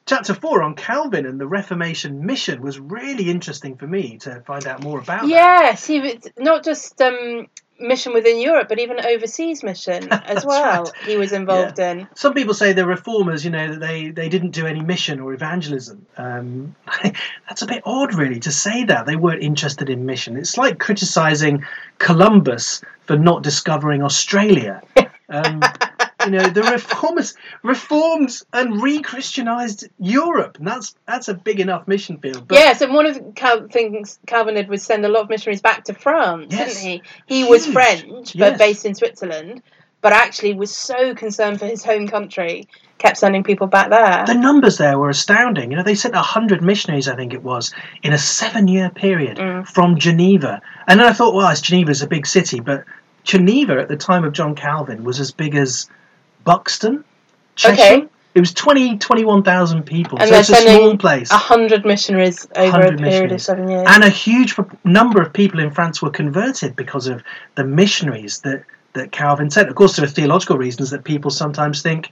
Chapter 0.06 0.34
four 0.34 0.64
on 0.64 0.76
Calvin 0.76 1.26
and 1.26 1.40
the 1.40 1.48
Reformation 1.48 2.26
mission 2.26 2.62
was 2.62 2.80
really 2.80 3.30
interesting 3.30 3.78
for 3.78 3.86
me 3.86 4.18
to 4.20 4.42
find 4.42 4.66
out 4.66 4.84
more 4.84 5.00
about. 5.00 5.22
that. 5.22 5.30
Yes, 5.30 5.86
he 5.86 6.00
was 6.00 6.28
not 6.38 6.64
just 6.64 7.00
um, 7.02 7.48
mission 7.80 8.14
within 8.14 8.40
Europe, 8.40 8.68
but 8.68 8.80
even 8.80 9.00
overseas 9.04 9.64
mission 9.64 10.08
as 10.12 10.46
well. 10.46 10.84
right. 10.84 10.94
He 11.06 11.18
was 11.18 11.32
involved 11.32 11.80
in. 11.80 12.08
Some 12.16 12.34
people 12.34 12.54
say 12.54 12.74
the 12.74 12.86
reformers, 12.86 13.44
you 13.44 13.52
know, 13.52 13.72
that 13.72 13.80
they, 13.80 14.10
they 14.10 14.30
didn't 14.30 14.52
do 14.52 14.66
any 14.66 14.82
mission 14.82 15.20
or 15.20 15.34
evangelism. 15.34 16.06
Um, 16.18 16.76
that's 17.48 17.62
a 17.62 17.68
bit 17.68 17.84
odd, 17.86 18.14
really, 18.16 18.40
to 18.42 18.52
say 18.52 18.84
that 18.86 19.06
they 19.06 19.16
weren't 19.16 19.44
interested 19.44 19.90
in 19.90 20.06
mission. 20.06 20.38
It's 20.38 20.58
like 20.58 20.80
criticizing 20.80 21.66
Columbus 21.98 22.82
for 23.06 23.18
not 23.18 23.44
discovering 23.44 24.04
Australia. 24.04 24.82
Um, 25.32 25.62
you 26.26 26.32
know, 26.32 26.50
the 26.50 26.64
reformers 26.64 27.36
reformed 27.64 28.42
and 28.54 28.82
re-Christianized 28.82 29.88
Europe, 30.00 30.58
and 30.58 30.68
that's 30.68 30.96
that's 31.06 31.28
a 31.30 31.34
big 31.34 31.60
enough 31.60 31.88
mission 31.88 32.18
field. 32.18 32.48
But 32.48 32.58
yes, 32.58 32.82
and 32.82 32.94
one 32.94 33.06
of 33.06 33.16
the 33.16 33.32
Cal- 33.36 33.68
things 33.68 34.20
Calvin 34.28 34.56
did 34.56 34.70
was 34.70 34.84
send 34.84 35.06
a 35.06 35.10
lot 35.10 35.24
of 35.24 35.30
missionaries 35.30 35.62
back 35.62 35.86
to 35.86 35.94
France, 35.94 36.48
Yes. 36.54 36.76
didn't 36.82 36.90
he? 36.90 37.04
He 37.26 37.44
was 37.46 37.66
French, 37.66 38.34
but 38.38 38.52
Yes. 38.54 38.58
based 38.58 38.86
in 38.86 38.96
Switzerland, 38.96 39.62
but 40.02 40.14
actually 40.14 40.54
was 40.54 40.74
so 40.76 41.14
concerned 41.16 41.60
for 41.60 41.66
his 41.66 41.84
home 41.84 42.08
country, 42.08 42.68
kept 42.98 43.18
sending 43.18 43.44
people 43.44 43.68
back 43.68 43.90
there. 43.90 44.24
the 44.26 44.34
numbers 44.40 44.78
there 44.78 44.98
were 45.00 45.10
astounding. 45.10 45.72
You 45.72 45.78
know, 45.78 45.84
they 45.84 45.96
sent 45.96 46.16
hundred 46.16 46.62
missionaries, 46.62 47.08
I 47.08 47.16
think 47.16 47.34
it 47.34 47.44
was, 47.44 47.74
in 48.04 48.12
a 48.14 48.18
seven-year 48.18 48.90
period 48.90 49.38
Mm. 49.38 49.68
from 49.68 49.98
Geneva. 49.98 50.62
And 50.88 51.00
then 51.00 51.08
I 51.08 51.14
thought, 51.14 51.34
well, 51.34 51.50
it's 51.50 51.62
Geneva's 51.62 52.02
a 52.02 52.08
big 52.08 52.26
city, 52.28 52.60
but 52.60 52.84
Geneva 53.24 53.80
at 53.80 53.88
the 53.88 53.98
time 53.98 54.24
of 54.26 54.34
John 54.34 54.56
Calvin 54.56 55.04
was 55.04 55.20
as 55.20 55.32
big 55.32 55.56
as 55.56 55.90
Buxton, 56.50 57.04
Cheshire. 57.56 57.74
Okay. 57.74 58.08
It 58.34 58.40
was 58.40 58.56
20, 58.56 58.98
21,000 58.98 59.84
people. 59.84 60.18
And 60.20 60.30
so 60.30 60.40
it's 60.40 60.50
a 60.50 60.56
small 60.56 60.98
place. 60.98 61.30
A 61.30 61.38
hundred 61.38 61.86
missionaries 61.86 62.48
over 62.56 62.78
a 62.78 62.96
100 62.96 63.00
period 63.00 63.32
of 63.32 63.40
seven 63.40 63.68
years. 63.70 63.86
And 63.88 64.04
a 64.04 64.10
huge 64.10 64.56
number 64.84 65.22
of 65.22 65.32
people 65.32 65.60
in 65.60 65.70
France 65.70 66.02
were 66.02 66.10
converted 66.10 66.76
because 66.76 67.06
of 67.06 67.22
the 67.54 67.64
missionaries 67.64 68.40
that, 68.40 68.64
that 68.94 69.12
Calvin 69.12 69.52
sent. 69.52 69.70
Of 69.70 69.76
course, 69.76 69.96
there 69.96 70.06
are 70.06 70.10
theological 70.10 70.58
reasons 70.58 70.90
that 70.90 71.04
people 71.04 71.30
sometimes 71.30 71.84
think 71.84 72.10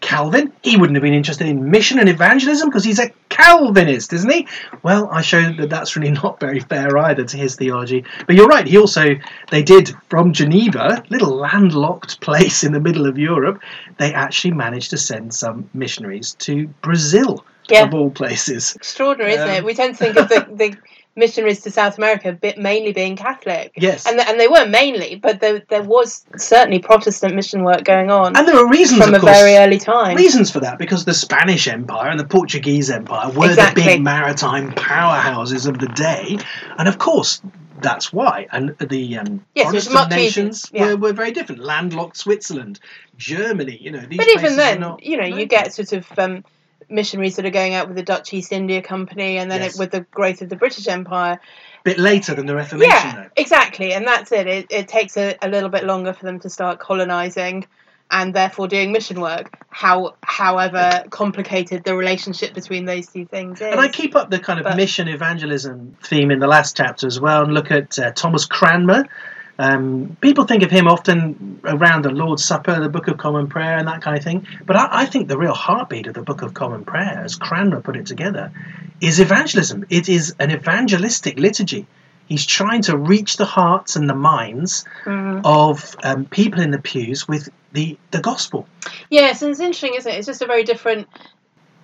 Calvin, 0.00 0.52
he 0.62 0.76
wouldn't 0.76 0.96
have 0.96 1.02
been 1.02 1.14
interested 1.14 1.46
in 1.46 1.70
mission 1.70 1.98
and 1.98 2.08
evangelism 2.08 2.68
because 2.68 2.84
he's 2.84 2.98
a 2.98 3.10
Calvinist, 3.28 4.12
isn't 4.12 4.30
he? 4.32 4.46
Well, 4.82 5.08
I 5.10 5.20
showed 5.22 5.58
that 5.58 5.70
that's 5.70 5.94
really 5.96 6.10
not 6.22 6.40
very 6.40 6.60
fair 6.60 6.96
either 6.98 7.24
to 7.24 7.36
his 7.36 7.56
theology. 7.56 8.04
But 8.26 8.36
you're 8.36 8.46
right, 8.48 8.66
he 8.66 8.78
also, 8.78 9.14
they 9.50 9.62
did 9.62 9.92
from 10.08 10.32
Geneva, 10.32 11.02
little 11.10 11.36
landlocked 11.36 12.20
place 12.22 12.64
in 12.64 12.72
the 12.72 12.80
middle 12.80 13.06
of 13.06 13.18
Europe, 13.18 13.60
they 13.98 14.12
actually 14.14 14.52
managed 14.52 14.90
to 14.90 14.98
send 14.98 15.34
some 15.34 15.68
missionaries 15.74 16.34
to 16.40 16.66
Brazil, 16.82 17.44
Yeah. 17.68 17.84
of 17.84 17.94
all 17.94 18.10
places. 18.10 18.74
Extraordinary, 18.76 19.34
isn't 19.34 19.48
Um, 19.48 19.54
it? 19.56 19.64
We 19.64 19.74
tend 19.74 19.96
to 19.96 20.04
think 20.04 20.16
of 20.16 20.28
the, 20.28 20.46
the 20.54 20.76
missionaries 21.16 21.60
to 21.62 21.70
South 21.70 21.98
America 21.98 22.38
mainly 22.56 22.92
being 22.92 23.16
Catholic. 23.16 23.72
Yes. 23.76 24.06
And, 24.06 24.20
and 24.20 24.38
they 24.38 24.48
weren't 24.48 24.70
mainly, 24.70 25.16
but 25.16 25.40
there, 25.40 25.62
there 25.68 25.82
was 25.82 26.24
certainly 26.36 26.78
Protestant 26.78 27.34
mission 27.34 27.64
work 27.64 27.84
going 27.84 28.10
on 28.10 28.36
And 28.36 28.46
there 28.46 28.56
are 28.56 28.68
reasons, 28.68 29.04
from 29.04 29.14
a 29.14 29.20
course, 29.20 29.32
very 29.32 29.56
early 29.56 29.78
time. 29.78 30.16
reasons 30.16 30.50
for 30.50 30.60
that 30.60 30.78
because 30.78 31.04
the 31.04 31.14
Spanish 31.14 31.68
Empire 31.68 32.10
and 32.10 32.18
the 32.18 32.26
Portuguese 32.26 32.90
Empire 32.90 33.30
were 33.30 33.46
Exactly. 33.46 33.82
the 33.82 33.88
big 33.90 34.02
maritime 34.02 34.72
powerhouses 34.72 35.68
of 35.68 35.78
the 35.78 35.88
day, 35.88 36.38
and 36.78 36.88
of 36.88 36.98
course 36.98 37.42
that's 37.82 38.12
why. 38.12 38.46
And 38.52 38.76
the 38.78 39.18
um, 39.18 39.44
Yes, 39.54 39.70
Protestant 39.70 40.10
nations 40.10 40.70
yeah. 40.72 40.88
were, 40.88 40.96
were 40.96 41.12
very 41.12 41.32
different. 41.32 41.62
Landlocked 41.62 42.16
Switzerland, 42.16 42.78
Germany, 43.16 43.78
you 43.80 43.90
know, 43.90 44.00
these 44.00 44.18
But 44.18 44.28
even 44.28 44.56
then, 44.56 44.80
not 44.80 45.02
you 45.02 45.16
know, 45.16 45.24
you 45.24 45.46
get 45.46 45.72
sort 45.72 45.92
of 45.92 46.06
um, 46.18 46.44
missionaries 46.88 47.36
that 47.36 47.44
are 47.46 47.50
going 47.50 47.74
out 47.74 47.88
with 47.88 47.96
the 47.96 48.02
Dutch 48.02 48.32
East 48.32 48.52
India 48.52 48.82
Company, 48.82 49.38
and 49.38 49.50
then 49.50 49.60
Yes. 49.62 49.74
it, 49.74 49.78
with 49.78 49.90
the 49.90 50.00
growth 50.10 50.42
of 50.42 50.48
the 50.48 50.56
British 50.56 50.88
Empire. 50.88 51.34
A 51.34 51.82
bit 51.84 51.98
later 51.98 52.34
than 52.34 52.46
the 52.46 52.54
Reformation, 52.54 52.90
yeah, 52.92 53.14
though. 53.22 53.28
exactly, 53.36 53.92
and 53.92 54.06
that's 54.06 54.32
it. 54.32 54.46
It, 54.46 54.66
it 54.70 54.88
takes 54.88 55.16
a, 55.16 55.36
a 55.42 55.48
little 55.48 55.68
bit 55.70 55.84
longer 55.84 56.12
for 56.12 56.24
them 56.26 56.40
to 56.40 56.50
start 56.50 56.78
colonizing, 56.78 57.66
and 58.10 58.34
therefore 58.34 58.66
doing 58.68 58.90
mission 58.92 59.20
work. 59.20 59.56
How, 59.70 60.16
however 60.22 61.04
complicated 61.10 61.84
the 61.84 61.94
relationship 61.94 62.54
between 62.54 62.84
those 62.84 63.06
two 63.06 63.24
things 63.24 63.60
is. 63.60 63.68
And 63.68 63.80
I 63.80 63.86
keep 63.88 64.16
up 64.16 64.30
the 64.30 64.38
kind 64.40 64.58
of 64.58 64.64
But- 64.64 64.76
mission 64.76 65.06
evangelism 65.08 65.96
theme 66.02 66.30
in 66.30 66.40
the 66.40 66.48
last 66.48 66.76
chapter 66.76 67.06
as 67.06 67.20
well, 67.20 67.44
and 67.44 67.54
look 67.54 67.70
at 67.70 67.98
uh, 67.98 68.10
Thomas 68.12 68.46
Cranmer. 68.46 69.04
Um, 69.60 70.16
people 70.22 70.44
think 70.46 70.62
of 70.62 70.70
him 70.70 70.88
often 70.88 71.60
around 71.64 72.06
the 72.06 72.10
Lord's 72.10 72.42
Supper, 72.42 72.80
the 72.80 72.88
Book 72.88 73.08
of 73.08 73.18
Common 73.18 73.46
Prayer, 73.46 73.76
and 73.76 73.86
that 73.88 74.00
kind 74.00 74.16
of 74.16 74.24
thing. 74.24 74.46
But 74.64 74.76
I, 74.76 75.02
I 75.02 75.06
think 75.06 75.28
the 75.28 75.36
real 75.36 75.52
heartbeat 75.52 76.06
of 76.06 76.14
the 76.14 76.22
Book 76.22 76.40
of 76.40 76.54
Common 76.54 76.82
Prayer, 76.84 77.20
as 77.22 77.36
Cranmer 77.36 77.80
put 77.82 77.94
it 77.94 78.06
together, 78.06 78.50
is 79.02 79.20
evangelism. 79.20 79.84
It 79.90 80.08
is 80.08 80.34
an 80.38 80.50
evangelistic 80.50 81.38
liturgy. 81.38 81.86
He's 82.26 82.46
trying 82.46 82.80
to 82.82 82.96
reach 82.96 83.36
the 83.36 83.44
hearts 83.44 83.96
and 83.96 84.08
the 84.08 84.14
minds 84.14 84.84
Mhm. 85.04 85.42
of 85.44 85.94
um, 86.04 86.24
people 86.24 86.60
in 86.60 86.70
the 86.70 86.78
pews 86.78 87.28
with 87.28 87.50
the, 87.72 87.98
the 88.12 88.20
gospel. 88.20 88.66
Yes, 89.10 89.42
and 89.42 89.50
it's 89.50 89.60
interesting, 89.60 89.94
isn't 89.94 90.10
it? 90.10 90.16
It's 90.16 90.26
just 90.26 90.40
a 90.40 90.46
very 90.46 90.64
different 90.64 91.06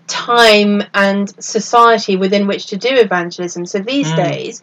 time 0.06 0.82
and 0.94 1.28
society 1.44 2.16
within 2.16 2.46
which 2.46 2.66
to 2.66 2.76
do 2.76 2.88
evangelism. 2.94 3.66
So 3.66 3.80
these 3.80 4.10
Mm. 4.12 4.16
days, 4.16 4.62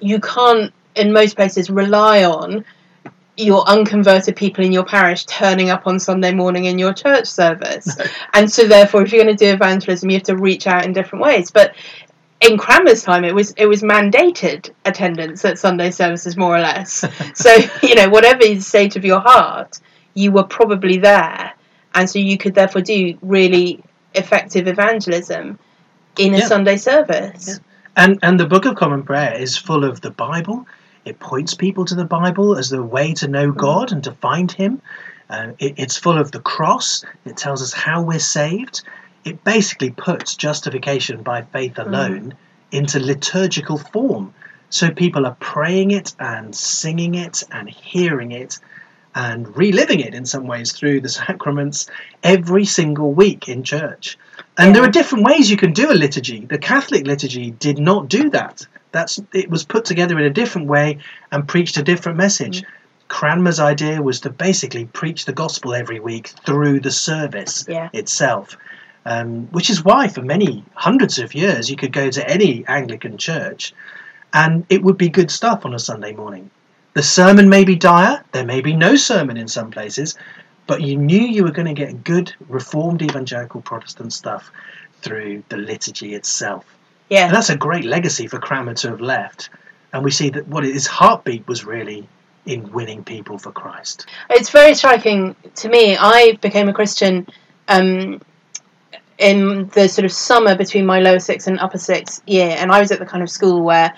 you 0.00 0.20
can't, 0.20 0.72
in 0.96 1.12
most 1.12 1.36
places, 1.36 1.70
rely 1.70 2.24
on 2.24 2.64
your 3.36 3.68
unconverted 3.68 4.34
people 4.34 4.64
in 4.64 4.72
your 4.72 4.84
parish 4.84 5.26
turning 5.26 5.68
up 5.68 5.86
on 5.86 5.98
Sunday 6.00 6.32
morning 6.32 6.64
in 6.64 6.78
your 6.78 6.94
church 6.94 7.26
service. 7.26 7.96
and 8.32 8.50
so, 8.50 8.66
therefore, 8.66 9.02
if 9.02 9.12
you're 9.12 9.22
going 9.22 9.36
to 9.36 9.44
do 9.44 9.52
evangelism, 9.52 10.10
you 10.10 10.16
have 10.16 10.24
to 10.24 10.36
reach 10.36 10.66
out 10.66 10.84
in 10.84 10.92
different 10.92 11.22
ways. 11.22 11.50
But 11.50 11.74
in 12.40 12.58
Cranmer's 12.58 13.02
time, 13.02 13.24
it 13.24 13.34
was 13.34 13.52
it 13.52 13.66
was 13.66 13.82
mandated 13.82 14.70
attendance 14.84 15.44
at 15.44 15.58
Sunday 15.58 15.90
services, 15.90 16.36
more 16.36 16.56
or 16.56 16.60
less. 16.60 17.04
so 17.34 17.54
you 17.82 17.94
know, 17.94 18.08
whatever 18.08 18.42
is 18.42 18.58
the 18.58 18.64
state 18.64 18.96
of 18.96 19.04
your 19.04 19.20
heart, 19.20 19.80
you 20.14 20.32
were 20.32 20.44
probably 20.44 20.98
there, 20.98 21.52
and 21.94 22.08
so 22.08 22.18
you 22.18 22.38
could 22.38 22.54
therefore 22.54 22.82
do 22.82 23.18
really 23.22 23.82
effective 24.14 24.66
evangelism 24.66 25.58
in 26.18 26.34
a 26.34 26.38
Yeah. 26.38 26.46
Sunday 26.46 26.76
service. 26.76 27.60
And 27.96 28.18
and 28.22 28.38
the 28.38 28.46
Book 28.46 28.64
of 28.66 28.76
Common 28.76 29.02
Prayer 29.02 29.34
is 29.34 29.56
full 29.56 29.84
of 29.84 30.00
the 30.00 30.10
Bible. 30.10 30.66
It 31.06 31.20
points 31.20 31.54
people 31.54 31.84
to 31.84 31.94
the 31.94 32.04
Bible 32.04 32.58
as 32.58 32.68
the 32.68 32.82
way 32.82 33.14
to 33.14 33.28
know 33.28 33.52
God 33.52 33.92
and 33.92 34.02
to 34.04 34.12
find 34.12 34.50
Him. 34.50 34.82
Uh, 35.30 35.52
it, 35.60 35.74
it's 35.76 35.96
full 35.96 36.18
of 36.18 36.32
the 36.32 36.40
cross. 36.40 37.04
It 37.24 37.36
tells 37.36 37.62
us 37.62 37.72
how 37.72 38.02
we're 38.02 38.18
saved. 38.18 38.82
It 39.24 39.44
basically 39.44 39.90
puts 39.90 40.34
justification 40.34 41.22
by 41.22 41.42
faith 41.42 41.78
alone 41.78 42.34
into 42.72 42.98
liturgical 42.98 43.78
form. 43.78 44.34
So 44.68 44.90
people 44.90 45.26
are 45.26 45.36
praying 45.38 45.92
it 45.92 46.12
and 46.18 46.54
singing 46.54 47.14
it 47.14 47.44
and 47.52 47.70
hearing 47.70 48.32
it 48.32 48.58
and 49.14 49.56
reliving 49.56 50.00
it 50.00 50.12
in 50.12 50.26
some 50.26 50.46
ways 50.46 50.72
through 50.72 51.00
the 51.00 51.08
sacraments 51.08 51.88
every 52.22 52.64
single 52.64 53.12
week 53.12 53.48
in 53.48 53.62
church. 53.62 54.18
And 54.58 54.74
there 54.74 54.82
are 54.82 54.88
different 54.88 55.24
ways 55.24 55.50
you 55.50 55.56
can 55.56 55.72
do 55.72 55.90
a 55.90 55.94
liturgy. 55.94 56.44
The 56.44 56.58
Catholic 56.58 57.06
liturgy 57.06 57.52
did 57.52 57.78
not 57.78 58.08
do 58.08 58.28
that. 58.30 58.66
That's 58.92 59.20
it 59.32 59.50
was 59.50 59.64
put 59.64 59.84
together 59.84 60.18
in 60.18 60.24
a 60.24 60.30
different 60.30 60.68
way 60.68 60.98
and 61.32 61.46
preached 61.46 61.76
a 61.76 61.82
different 61.82 62.18
message. 62.18 62.62
Cranmer's 63.08 63.60
idea 63.60 64.02
was 64.02 64.20
to 64.20 64.30
basically 64.30 64.86
preach 64.86 65.24
the 65.24 65.32
gospel 65.32 65.74
every 65.74 66.00
week 66.00 66.28
through 66.44 66.80
the 66.80 66.90
service 66.90 67.64
Yeah. 67.68 67.88
itself. 67.92 68.56
Um, 69.04 69.46
which 69.52 69.70
is 69.70 69.84
why, 69.84 70.08
for 70.08 70.22
many 70.22 70.64
hundreds 70.74 71.18
of 71.18 71.32
years, 71.32 71.70
you 71.70 71.76
could 71.76 71.92
go 71.92 72.10
to 72.10 72.28
any 72.28 72.64
Anglican 72.66 73.18
church 73.18 73.72
and 74.32 74.66
it 74.68 74.82
would 74.82 74.98
be 74.98 75.08
good 75.08 75.30
stuff 75.30 75.64
on 75.64 75.74
a 75.74 75.78
Sunday 75.78 76.12
morning. 76.12 76.50
The 76.94 77.02
sermon 77.02 77.48
may 77.48 77.64
be 77.64 77.76
dire, 77.76 78.24
there 78.32 78.44
may 78.44 78.60
be 78.60 78.74
no 78.74 78.96
sermon 78.96 79.36
in 79.36 79.48
some 79.48 79.70
places, 79.70 80.16
but 80.66 80.82
you 80.82 80.96
knew 80.96 81.20
you 81.20 81.44
were 81.44 81.52
going 81.52 81.66
to 81.68 81.74
get 81.74 82.02
good 82.02 82.34
Reformed 82.48 83.02
Evangelical 83.02 83.60
Protestant 83.60 84.12
stuff 84.12 84.50
through 85.02 85.44
the 85.48 85.56
liturgy 85.56 86.14
itself. 86.14 86.64
Yeah. 87.08 87.26
And 87.26 87.34
that's 87.34 87.50
a 87.50 87.56
great 87.56 87.84
legacy 87.84 88.26
for 88.26 88.38
Cranmer 88.38 88.74
to 88.74 88.90
have 88.90 89.00
left. 89.00 89.50
And 89.92 90.04
we 90.04 90.10
see 90.10 90.30
that 90.30 90.46
what 90.48 90.64
his 90.64 90.86
heartbeat 90.86 91.46
was 91.46 91.64
really 91.64 92.08
in 92.44 92.70
winning 92.72 93.02
people 93.04 93.38
for 93.38 93.52
Christ. 93.52 94.06
It's 94.30 94.50
very 94.50 94.74
striking 94.74 95.34
to 95.56 95.68
me. 95.68 95.96
I 95.96 96.38
became 96.40 96.68
a 96.68 96.72
Christian 96.72 97.26
um, 97.68 98.20
in 99.18 99.68
the 99.68 99.88
sort 99.88 100.04
of 100.04 100.12
summer 100.12 100.56
between 100.56 100.86
my 100.86 101.00
lower 101.00 101.18
sixth 101.18 101.48
and 101.48 101.58
upper 101.58 101.78
sixth 101.78 102.22
year, 102.26 102.54
and 102.58 102.70
I 102.70 102.80
was 102.80 102.92
at 102.92 102.98
the 102.98 103.06
kind 103.06 103.22
of 103.22 103.30
school 103.30 103.62
where 103.62 103.94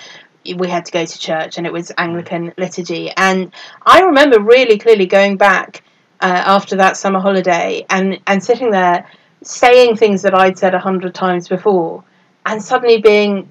we 0.56 0.68
had 0.68 0.84
to 0.86 0.92
go 0.92 1.04
to 1.04 1.18
church 1.18 1.58
and 1.58 1.66
it 1.66 1.72
was 1.72 1.92
Anglican 1.98 2.54
liturgy. 2.56 3.10
And 3.16 3.52
I 3.84 4.00
remember 4.00 4.40
really 4.40 4.78
clearly 4.78 5.06
going 5.06 5.36
back 5.36 5.82
uh, 6.20 6.42
after 6.46 6.76
that 6.76 6.96
summer 6.96 7.20
holiday 7.20 7.84
and, 7.90 8.18
and 8.26 8.42
sitting 8.42 8.70
there 8.70 9.06
saying 9.42 9.96
things 9.96 10.22
that 10.22 10.34
I'd 10.34 10.58
said 10.58 10.74
a 10.74 10.78
hundred 10.78 11.14
times 11.14 11.48
before, 11.48 12.02
and 12.48 12.62
suddenly 12.62 13.00
being 13.00 13.50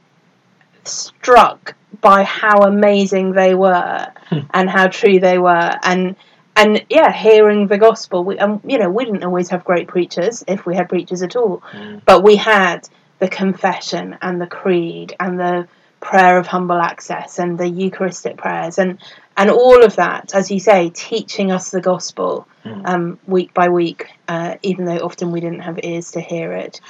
struck 0.83 1.75
by 2.01 2.23
how 2.23 2.59
amazing 2.61 3.31
they 3.33 3.53
were 3.55 4.07
Hmm. 4.29 4.39
and 4.53 4.69
how 4.69 4.87
true 4.87 5.19
they 5.19 5.37
were 5.37 5.71
and 5.83 6.15
and 6.55 6.85
yeah 6.89 7.11
hearing 7.13 7.67
the 7.67 7.77
gospel 7.77 8.23
we 8.25 8.37
um, 8.39 8.59
you 8.65 8.77
know 8.77 8.89
we 8.89 9.05
didn't 9.05 9.23
always 9.23 9.49
have 9.49 9.63
great 9.63 9.87
preachers 9.87 10.43
if 10.47 10.65
we 10.65 10.75
had 10.75 10.89
preachers 10.89 11.21
at 11.21 11.35
all 11.35 11.61
Mm. 11.73 12.01
but 12.05 12.23
we 12.23 12.35
had 12.35 12.87
the 13.19 13.27
confession 13.29 14.17
and 14.21 14.41
the 14.41 14.47
creed 14.47 15.15
and 15.19 15.39
the 15.39 15.67
prayer 16.01 16.37
of 16.37 16.45
humble 16.47 16.77
access 16.79 17.39
and 17.39 17.57
the 17.57 17.67
eucharistic 17.67 18.35
prayers 18.37 18.77
and 18.77 18.99
and 19.37 19.49
all 19.49 19.81
of 19.83 19.95
that 19.95 20.33
as 20.35 20.51
you 20.51 20.59
say 20.59 20.89
teaching 20.89 21.51
us 21.51 21.71
the 21.71 21.81
gospel 21.81 22.47
Mm. 22.65 22.81
um, 22.85 23.19
week 23.27 23.53
by 23.53 23.69
week 23.69 24.07
uh, 24.27 24.55
even 24.61 24.83
though 24.85 24.97
often 24.97 25.31
we 25.31 25.39
didn't 25.39 25.61
have 25.61 25.79
ears 25.83 26.11
to 26.11 26.19
hear 26.21 26.51
it 26.51 26.81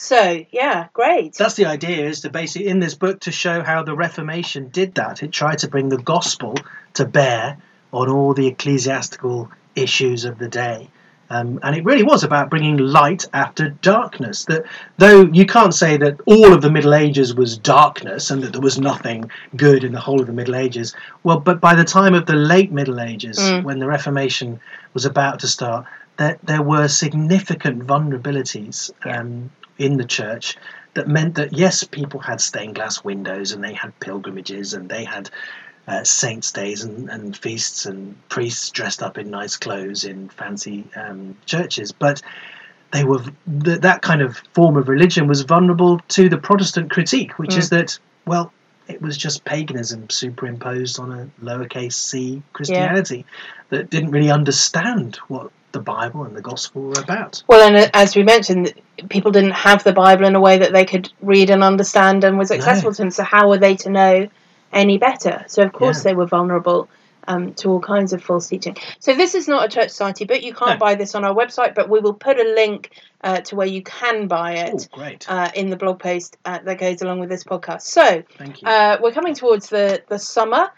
so 0.00 0.44
yeah 0.52 0.86
great 0.92 1.34
That's 1.34 1.54
the 1.54 1.66
idea, 1.66 2.06
is 2.06 2.20
to 2.20 2.30
basically, 2.30 2.68
in 2.68 2.78
this 2.78 2.94
book, 2.94 3.18
to 3.20 3.32
show 3.32 3.62
how 3.64 3.82
the 3.82 3.96
Reformation 3.96 4.68
did 4.68 4.94
that. 4.94 5.22
It 5.24 5.32
tried 5.32 5.58
to 5.58 5.68
bring 5.68 5.88
the 5.88 5.98
gospel 6.14 6.54
to 6.94 7.04
bear 7.04 7.56
on 7.92 8.08
all 8.08 8.32
the 8.32 8.46
ecclesiastical 8.46 9.50
issues 9.74 10.24
of 10.24 10.38
the 10.38 10.48
day. 10.48 10.88
Um, 11.30 11.58
and 11.64 11.74
it 11.76 11.84
really 11.84 12.04
was 12.04 12.22
about 12.24 12.48
bringing 12.48 12.76
light 12.78 13.26
after 13.32 13.70
darkness. 13.82 14.44
That 14.44 14.62
though 14.98 15.22
you 15.38 15.44
can't 15.46 15.74
say 15.74 15.96
that 15.98 16.20
all 16.26 16.52
of 16.54 16.62
the 16.62 16.70
Middle 16.70 16.94
Ages 16.94 17.34
was 17.34 17.58
darkness 17.58 18.30
and 18.30 18.40
that 18.42 18.52
there 18.52 18.62
was 18.62 18.78
nothing 18.78 19.30
good 19.56 19.82
in 19.84 19.92
the 19.92 20.00
whole 20.00 20.20
of 20.20 20.26
the 20.28 20.32
Middle 20.32 20.54
Ages. 20.56 20.94
Well, 21.24 21.40
but 21.40 21.60
by 21.60 21.74
the 21.74 21.84
time 21.84 22.14
of 22.14 22.24
the 22.26 22.36
late 22.54 22.70
Middle 22.72 23.00
Ages, 23.00 23.38
Mm. 23.38 23.64
when 23.64 23.78
the 23.80 23.86
Reformation 23.86 24.60
was 24.94 25.04
about 25.04 25.40
to 25.40 25.48
start, 25.48 25.84
there, 26.18 26.38
there 26.44 26.62
were 26.62 26.86
significant 26.88 27.86
vulnerabilities 27.86 28.90
um, 29.04 29.50
in 29.78 29.96
the 29.96 30.04
church 30.04 30.56
that 30.94 31.08
meant 31.08 31.36
that 31.36 31.52
yes, 31.52 31.84
people 31.84 32.20
had 32.20 32.40
stained 32.40 32.74
glass 32.74 33.04
windows 33.04 33.52
and 33.52 33.62
they 33.62 33.74
had 33.74 33.98
pilgrimages 34.00 34.74
and 34.74 34.88
they 34.88 35.04
had 35.04 35.30
uh, 35.86 36.04
saints' 36.04 36.52
days 36.52 36.82
and, 36.84 37.08
and 37.08 37.36
feasts 37.36 37.86
and 37.86 38.16
priests 38.28 38.70
dressed 38.70 39.02
up 39.02 39.16
in 39.16 39.30
nice 39.30 39.56
clothes 39.56 40.04
in 40.04 40.28
fancy 40.28 40.84
um, 40.96 41.36
churches, 41.46 41.92
but 41.92 42.20
they 42.92 43.04
were 43.04 43.22
th- 43.64 43.80
that 43.80 44.02
kind 44.02 44.20
of 44.20 44.36
form 44.52 44.76
of 44.76 44.88
religion 44.88 45.26
was 45.26 45.42
vulnerable 45.42 45.98
to 46.08 46.28
the 46.28 46.38
Protestant 46.38 46.90
critique, 46.90 47.38
which 47.38 47.56
is 47.56 47.70
that 47.70 47.98
well, 48.26 48.52
it 48.86 49.00
was 49.00 49.16
just 49.16 49.44
paganism 49.44 50.08
superimposed 50.10 50.98
on 50.98 51.12
a 51.12 51.44
lowercase 51.44 51.92
c 51.94 52.42
Christianity 52.52 53.24
that 53.70 53.90
didn't 53.90 54.10
really 54.10 54.30
understand 54.30 55.16
what 55.28 55.50
the 55.72 55.80
Bible 55.80 56.24
and 56.24 56.34
the 56.34 56.40
gospel 56.40 56.82
were 56.82 57.00
about. 57.00 57.42
Well, 57.46 57.66
and 57.68 57.76
uh, 57.76 57.90
as 57.94 58.16
we 58.16 58.22
mentioned, 58.22 58.72
people 59.10 59.30
didn't 59.32 59.52
have 59.52 59.84
the 59.84 59.92
Bible 59.92 60.24
in 60.26 60.34
a 60.34 60.40
way 60.40 60.58
that 60.58 60.72
they 60.72 60.84
could 60.84 61.10
read 61.20 61.50
and 61.50 61.62
understand 61.62 62.24
and 62.24 62.38
was 62.38 62.50
accessible 62.50 62.90
No. 62.90 62.94
to 62.94 63.02
them. 63.02 63.10
So 63.10 63.22
how 63.22 63.48
were 63.48 63.58
they 63.58 63.76
to 63.76 63.90
know 63.90 64.28
any 64.72 64.98
better? 64.98 65.44
So 65.48 65.62
of 65.62 65.72
course 65.72 65.98
Yeah. 65.98 66.10
they 66.10 66.14
were 66.14 66.26
vulnerable 66.26 66.88
um, 67.26 67.52
to 67.54 67.68
all 67.68 67.80
kinds 67.80 68.14
of 68.14 68.22
false 68.24 68.48
teaching. 68.48 68.74
So 69.00 69.14
this 69.14 69.34
is 69.34 69.46
not 69.46 69.66
a 69.66 69.68
church 69.68 69.90
society 69.90 70.24
book. 70.24 70.42
You 70.42 70.54
can't 70.54 70.78
No. 70.80 70.86
buy 70.86 70.94
this 70.94 71.14
on 71.14 71.24
our 71.26 71.34
website, 71.34 71.74
but 71.74 71.90
we 71.90 72.00
will 72.00 72.14
put 72.14 72.38
a 72.40 72.44
link 72.54 72.90
uh, 73.22 73.40
to 73.42 73.54
where 73.56 73.66
you 73.66 73.82
can 73.82 74.28
buy 74.28 74.56
Oh, 74.72 74.76
it 74.76 74.88
great! 74.90 75.26
uh, 75.28 75.50
in 75.54 75.68
the 75.68 75.76
blog 75.76 75.98
post 75.98 76.38
uh, 76.46 76.60
that 76.64 76.78
goes 76.78 77.02
along 77.02 77.20
with 77.20 77.28
this 77.28 77.44
podcast. 77.44 77.82
So 77.82 78.22
Thank 78.38 78.62
you. 78.62 78.68
uh, 78.68 78.96
we're 79.02 79.12
coming 79.12 79.34
towards 79.34 79.68
the 79.68 80.02
the 80.08 80.18
summer. 80.18 80.70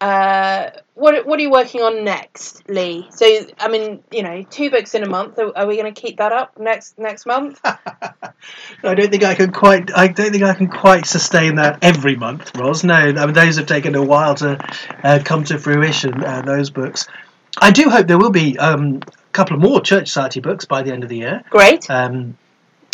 Uh, 0.00 0.70
what 0.94 1.26
what 1.26 1.38
are 1.38 1.42
you 1.42 1.50
working 1.50 1.80
on 1.80 2.04
next, 2.04 2.68
Lee? 2.68 3.08
So 3.10 3.26
I 3.58 3.68
mean, 3.68 4.02
you 4.10 4.22
know, 4.22 4.42
two 4.42 4.70
books 4.70 4.94
in 4.94 5.02
a 5.02 5.08
month. 5.08 5.38
Are, 5.38 5.56
are 5.56 5.66
we 5.66 5.76
going 5.76 5.92
to 5.92 6.00
keep 6.00 6.18
that 6.18 6.32
up 6.32 6.58
next 6.58 6.98
next 6.98 7.26
month? 7.26 7.60
I 7.64 8.94
don't 8.94 9.10
think 9.10 9.24
I 9.24 9.34
can 9.34 9.52
quite. 9.52 9.96
I 9.96 10.08
don't 10.08 10.30
think 10.30 10.42
I 10.42 10.54
can 10.54 10.68
quite 10.68 11.06
sustain 11.06 11.56
that 11.56 11.78
every 11.82 12.16
month, 12.16 12.56
Ros. 12.56 12.84
No, 12.84 12.94
I 12.94 13.12
mean 13.12 13.32
those 13.32 13.56
have 13.56 13.66
taken 13.66 13.94
a 13.94 14.02
while 14.02 14.34
to 14.36 14.58
uh, 15.02 15.20
come 15.24 15.44
to 15.44 15.58
fruition. 15.58 16.22
Uh, 16.22 16.42
those 16.42 16.70
books. 16.70 17.06
I 17.60 17.70
do 17.70 17.88
hope 17.88 18.08
there 18.08 18.18
will 18.18 18.30
be 18.30 18.58
um, 18.58 19.00
a 19.06 19.32
couple 19.32 19.56
of 19.56 19.62
more 19.62 19.80
Church 19.80 20.08
Society 20.08 20.40
books 20.40 20.64
by 20.64 20.82
the 20.82 20.92
end 20.92 21.04
of 21.04 21.08
the 21.08 21.18
year. 21.18 21.44
Great. 21.50 21.88
Um, 21.88 22.36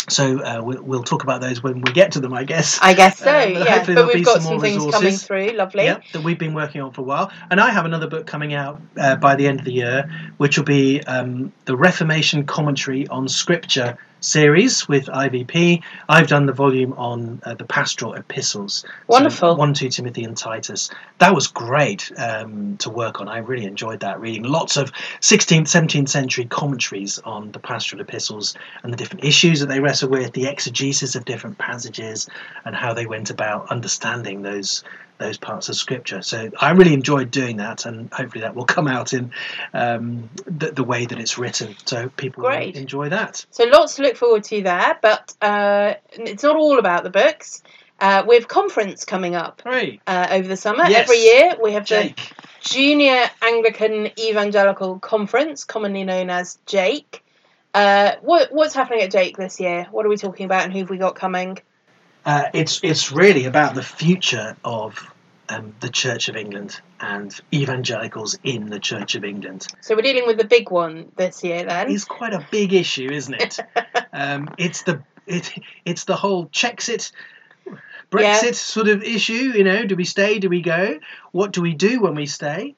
so 0.09 0.39
uh, 0.39 0.61
we'll, 0.63 0.81
we'll 0.83 1.03
talk 1.03 1.23
about 1.23 1.41
those 1.41 1.61
when 1.61 1.81
we 1.81 1.91
get 1.91 2.13
to 2.13 2.19
them, 2.19 2.33
I 2.33 2.43
guess. 2.43 2.79
I 2.81 2.93
guess 2.93 3.19
so. 3.19 3.31
Uh, 3.31 3.45
but 3.45 3.65
yeah, 3.65 3.75
hopefully 3.75 3.95
but 3.95 4.07
we've 4.07 4.15
be 4.15 4.21
got 4.23 4.33
some 4.35 4.43
some 4.43 4.53
more 4.53 4.61
things 4.61 4.75
resources. 4.85 4.99
coming 5.27 5.47
through. 5.47 5.57
Lovely. 5.57 5.83
Yep, 5.83 6.03
that 6.13 6.23
we've 6.23 6.39
been 6.39 6.53
working 6.53 6.81
on 6.81 6.91
for 6.91 7.01
a 7.01 7.03
while. 7.03 7.31
And 7.49 7.59
I 7.59 7.69
have 7.69 7.85
another 7.85 8.07
book 8.07 8.25
coming 8.27 8.53
out 8.53 8.81
uh, 8.97 9.15
by 9.15 9.35
the 9.35 9.47
end 9.47 9.59
of 9.59 9.65
the 9.65 9.73
year, 9.73 10.09
which 10.37 10.57
will 10.57 10.65
be 10.65 11.01
um, 11.03 11.51
the 11.65 11.75
Reformation 11.75 12.45
Commentary 12.45 13.07
on 13.07 13.27
Scripture 13.27 13.97
series 14.21 14.87
with 14.87 15.07
IVP. 15.07 15.81
I've 16.07 16.27
done 16.27 16.45
the 16.45 16.53
volume 16.53 16.93
on 16.93 17.41
uh, 17.43 17.55
the 17.55 17.65
pastoral 17.65 18.13
epistles. 18.13 18.85
So 19.09 19.53
1, 19.55 19.73
2 19.73 19.89
Timothy 19.89 20.23
and 20.23 20.37
Titus. 20.37 20.89
That 21.17 21.35
was 21.35 21.47
great 21.47 22.11
um, 22.17 22.77
to 22.77 22.89
work 22.89 23.19
on. 23.19 23.27
I 23.27 23.39
really 23.39 23.65
enjoyed 23.65 23.99
that, 24.01 24.21
reading 24.21 24.43
lots 24.43 24.77
of 24.77 24.91
16th, 25.21 25.63
17th 25.63 26.09
century 26.09 26.45
commentaries 26.45 27.19
on 27.19 27.51
the 27.51 27.59
pastoral 27.59 28.01
epistles 28.01 28.55
and 28.83 28.93
the 28.93 28.97
different 28.97 29.25
issues 29.25 29.59
that 29.59 29.67
they 29.67 29.79
wrestle 29.79 30.09
with, 30.09 30.33
the 30.33 30.47
exegesis 30.47 31.15
of 31.15 31.25
different 31.25 31.57
passages, 31.57 32.29
and 32.63 32.75
how 32.75 32.93
they 32.93 33.05
went 33.05 33.29
about 33.29 33.69
understanding 33.71 34.43
those 34.43 34.83
those 35.21 35.37
parts 35.37 35.69
of 35.69 35.75
scripture. 35.75 36.21
So 36.21 36.51
I 36.59 36.71
really 36.71 36.93
enjoyed 36.93 37.31
doing 37.31 37.57
that, 37.57 37.85
and 37.85 38.11
hopefully 38.11 38.41
that 38.41 38.55
will 38.55 38.65
come 38.65 38.87
out 38.87 39.13
in 39.13 39.31
um, 39.73 40.29
the, 40.45 40.71
the 40.71 40.83
way 40.83 41.05
that 41.05 41.19
it's 41.19 41.37
written, 41.37 41.75
so 41.85 42.09
people 42.09 42.43
Great. 42.43 42.75
will 42.75 42.81
enjoy 42.81 43.09
that. 43.09 43.45
So 43.51 43.63
lots 43.65 43.95
to 43.95 44.01
look 44.03 44.17
forward 44.17 44.43
to 44.45 44.61
there, 44.61 44.97
but 45.01 45.33
uh, 45.41 45.93
it's 46.11 46.43
not 46.43 46.55
all 46.55 46.79
about 46.79 47.03
the 47.03 47.09
books. 47.09 47.63
Uh, 47.99 48.23
we 48.27 48.35
have 48.35 48.47
conference 48.47 49.05
coming 49.05 49.35
up 49.35 49.61
uh, 50.07 50.27
over 50.31 50.47
the 50.47 50.57
summer. 50.57 50.89
Yes. 50.89 51.03
Every 51.03 51.19
year 51.19 51.55
we 51.61 51.73
have 51.73 51.87
the 51.87 51.95
JAEC. 51.95 52.31
Junior 52.61 53.29
Anglican 53.41 54.09
Evangelical 54.19 54.99
Conference, 54.99 55.63
commonly 55.63 56.03
known 56.03 56.29
as 56.29 56.57
JAEC. 56.65 57.21
Uh, 57.73 58.13
what, 58.21 58.51
what's 58.51 58.73
happening 58.73 59.01
at 59.01 59.11
JAEC 59.11 59.37
this 59.37 59.59
year? 59.59 59.87
What 59.91 60.05
are 60.05 60.09
we 60.09 60.17
talking 60.17 60.45
about, 60.45 60.63
and 60.63 60.73
who 60.73 60.79
have 60.79 60.89
we 60.89 60.97
got 60.97 61.15
coming? 61.15 61.59
Uh, 62.25 62.45
it's 62.53 62.79
it's 62.83 63.11
really 63.11 63.45
about 63.45 63.75
the 63.75 63.83
future 63.83 64.55
of 64.63 65.11
um, 65.49 65.73
the 65.79 65.89
Church 65.89 66.29
of 66.29 66.35
England 66.35 66.79
and 66.99 67.37
evangelicals 67.53 68.37
in 68.43 68.69
the 68.69 68.79
Church 68.79 69.15
of 69.15 69.23
England. 69.25 69.67
So 69.81 69.95
we're 69.95 70.01
dealing 70.03 70.27
with 70.27 70.37
the 70.37 70.45
big 70.45 70.69
one 70.69 71.11
this 71.17 71.43
year, 71.43 71.63
then. 71.65 71.91
It's 71.91 72.05
quite 72.05 72.33
a 72.33 72.45
big 72.51 72.73
issue, 72.73 73.09
isn't 73.11 73.33
it? 73.33 73.59
um, 74.13 74.49
it's 74.57 74.83
the 74.83 75.01
it, 75.27 75.51
it's 75.85 76.05
the 76.05 76.15
whole 76.15 76.47
Chexit. 76.47 77.11
Brexit 78.11 78.43
Yeah. 78.43 78.51
sort 78.51 78.87
of 78.89 79.03
issue, 79.03 79.33
you 79.55 79.63
know, 79.63 79.85
do 79.85 79.95
we 79.95 80.03
stay, 80.03 80.39
do 80.39 80.49
we 80.49 80.61
go? 80.61 80.99
What 81.31 81.53
do 81.53 81.61
we 81.61 81.73
do 81.73 82.01
when 82.01 82.13
we 82.15 82.25
stay? 82.25 82.75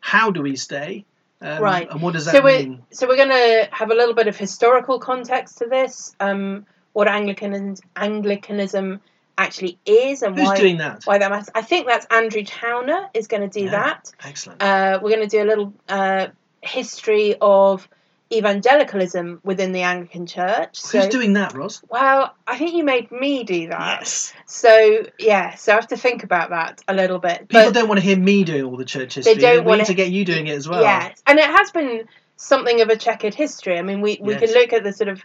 How 0.00 0.32
do 0.32 0.42
we 0.42 0.56
stay? 0.56 1.04
Um, 1.40 1.62
Right. 1.62 1.88
And 1.88 2.02
what 2.02 2.14
does 2.14 2.24
that 2.24 2.32
So 2.32 2.42
we're 2.42 2.58
mean? 2.58 2.82
so 2.90 3.06
we're 3.06 3.16
going 3.16 3.28
to 3.28 3.68
have 3.70 3.90
a 3.92 3.94
little 3.94 4.14
bit 4.14 4.26
of 4.26 4.36
historical 4.36 4.98
context 4.98 5.58
to 5.58 5.66
this. 5.66 6.16
Um, 6.18 6.66
what 6.92 7.08
Anglican 7.08 7.76
Anglicanism 7.96 9.00
actually 9.38 9.78
is, 9.86 10.22
and 10.22 10.36
Who's 10.38 10.46
why 10.48 10.56
doing 10.56 10.76
that? 10.78 11.02
why 11.04 11.18
that 11.18 11.30
matters. 11.30 11.48
I 11.54 11.62
think 11.62 11.86
that's 11.86 12.06
Andrew 12.10 12.44
Towner 12.44 13.08
is 13.14 13.26
going 13.28 13.48
to 13.48 13.48
do 13.48 13.64
Yeah. 13.64 13.70
that. 13.70 14.12
Excellent. 14.24 14.62
Uh, 14.62 15.00
we're 15.02 15.10
going 15.10 15.26
to 15.28 15.36
do 15.36 15.42
a 15.42 15.48
little 15.48 15.72
uh, 15.88 16.26
history 16.60 17.34
of 17.40 17.88
evangelicalism 18.32 19.40
within 19.44 19.72
the 19.72 19.82
Anglican 19.82 20.26
Church. 20.26 20.78
So, 20.80 20.98
Who's 20.98 21.08
doing 21.08 21.34
that, 21.34 21.54
Ros? 21.54 21.82
well, 21.88 22.34
I 22.46 22.56
think 22.58 22.74
you 22.74 22.82
made 22.84 23.10
me 23.12 23.44
do 23.44 23.68
that. 23.68 24.00
Yes. 24.00 24.32
So 24.46 25.02
yeah, 25.18 25.54
so 25.54 25.72
I 25.72 25.74
have 25.76 25.88
to 25.88 25.96
think 25.96 26.24
about 26.24 26.50
that 26.50 26.82
a 26.88 26.94
little 26.94 27.18
bit. 27.18 27.48
People 27.48 27.64
But 27.64 27.74
don't 27.74 27.88
want 27.88 28.00
to 28.00 28.06
hear 28.06 28.16
me 28.18 28.44
doing 28.44 28.64
all 28.64 28.76
the 28.76 28.84
church 28.84 29.14
history. 29.14 29.34
They 29.34 29.40
don't 29.40 29.64
wanna- 29.64 29.84
to 29.86 29.94
get 29.94 30.10
you 30.10 30.24
doing 30.24 30.46
it 30.46 30.52
as 30.56 30.68
well. 30.68 30.82
yes, 30.82 31.22
and 31.26 31.38
it 31.38 31.44
has 31.44 31.70
been 31.70 32.04
something 32.36 32.80
of 32.80 32.88
a 32.88 32.96
checkered 32.96 33.34
history. 33.34 33.78
I 33.78 33.82
mean, 33.82 34.00
we 34.00 34.18
we 34.20 34.34
can 34.36 34.50
look 34.50 34.72
at 34.72 34.82
the 34.82 34.92
sort 34.92 35.08
of 35.08 35.22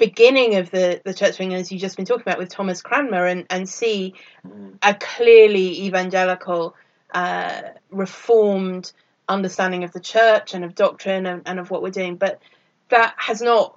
beginning 0.00 0.56
of 0.56 0.70
the 0.72 1.00
the 1.04 1.14
Church 1.14 1.34
of 1.34 1.40
England, 1.40 1.60
as 1.60 1.70
you've 1.70 1.80
just 1.80 1.96
been 1.96 2.06
talking 2.06 2.22
about 2.26 2.38
with 2.38 2.48
Thomas 2.48 2.82
Cranmer, 2.82 3.24
and 3.26 3.46
and 3.50 3.68
see 3.68 4.14
Mm. 4.46 4.72
a 4.82 4.94
clearly 4.94 5.82
evangelical, 5.86 6.74
uh, 7.14 7.60
reformed 7.90 8.90
understanding 9.28 9.84
of 9.84 9.92
the 9.92 10.00
church 10.00 10.54
and 10.54 10.64
of 10.64 10.74
doctrine 10.74 11.26
and, 11.26 11.42
and 11.46 11.60
of 11.60 11.70
what 11.70 11.82
we're 11.82 11.90
doing. 12.02 12.16
But 12.16 12.40
that 12.88 13.14
has 13.18 13.40
not 13.42 13.76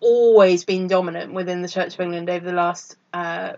always 0.00 0.64
been 0.64 0.88
dominant 0.88 1.32
within 1.32 1.62
the 1.62 1.68
Church 1.68 1.94
of 1.94 2.00
England 2.00 2.28
over 2.28 2.44
the 2.44 2.52
last 2.52 2.96
uh, 3.14 3.52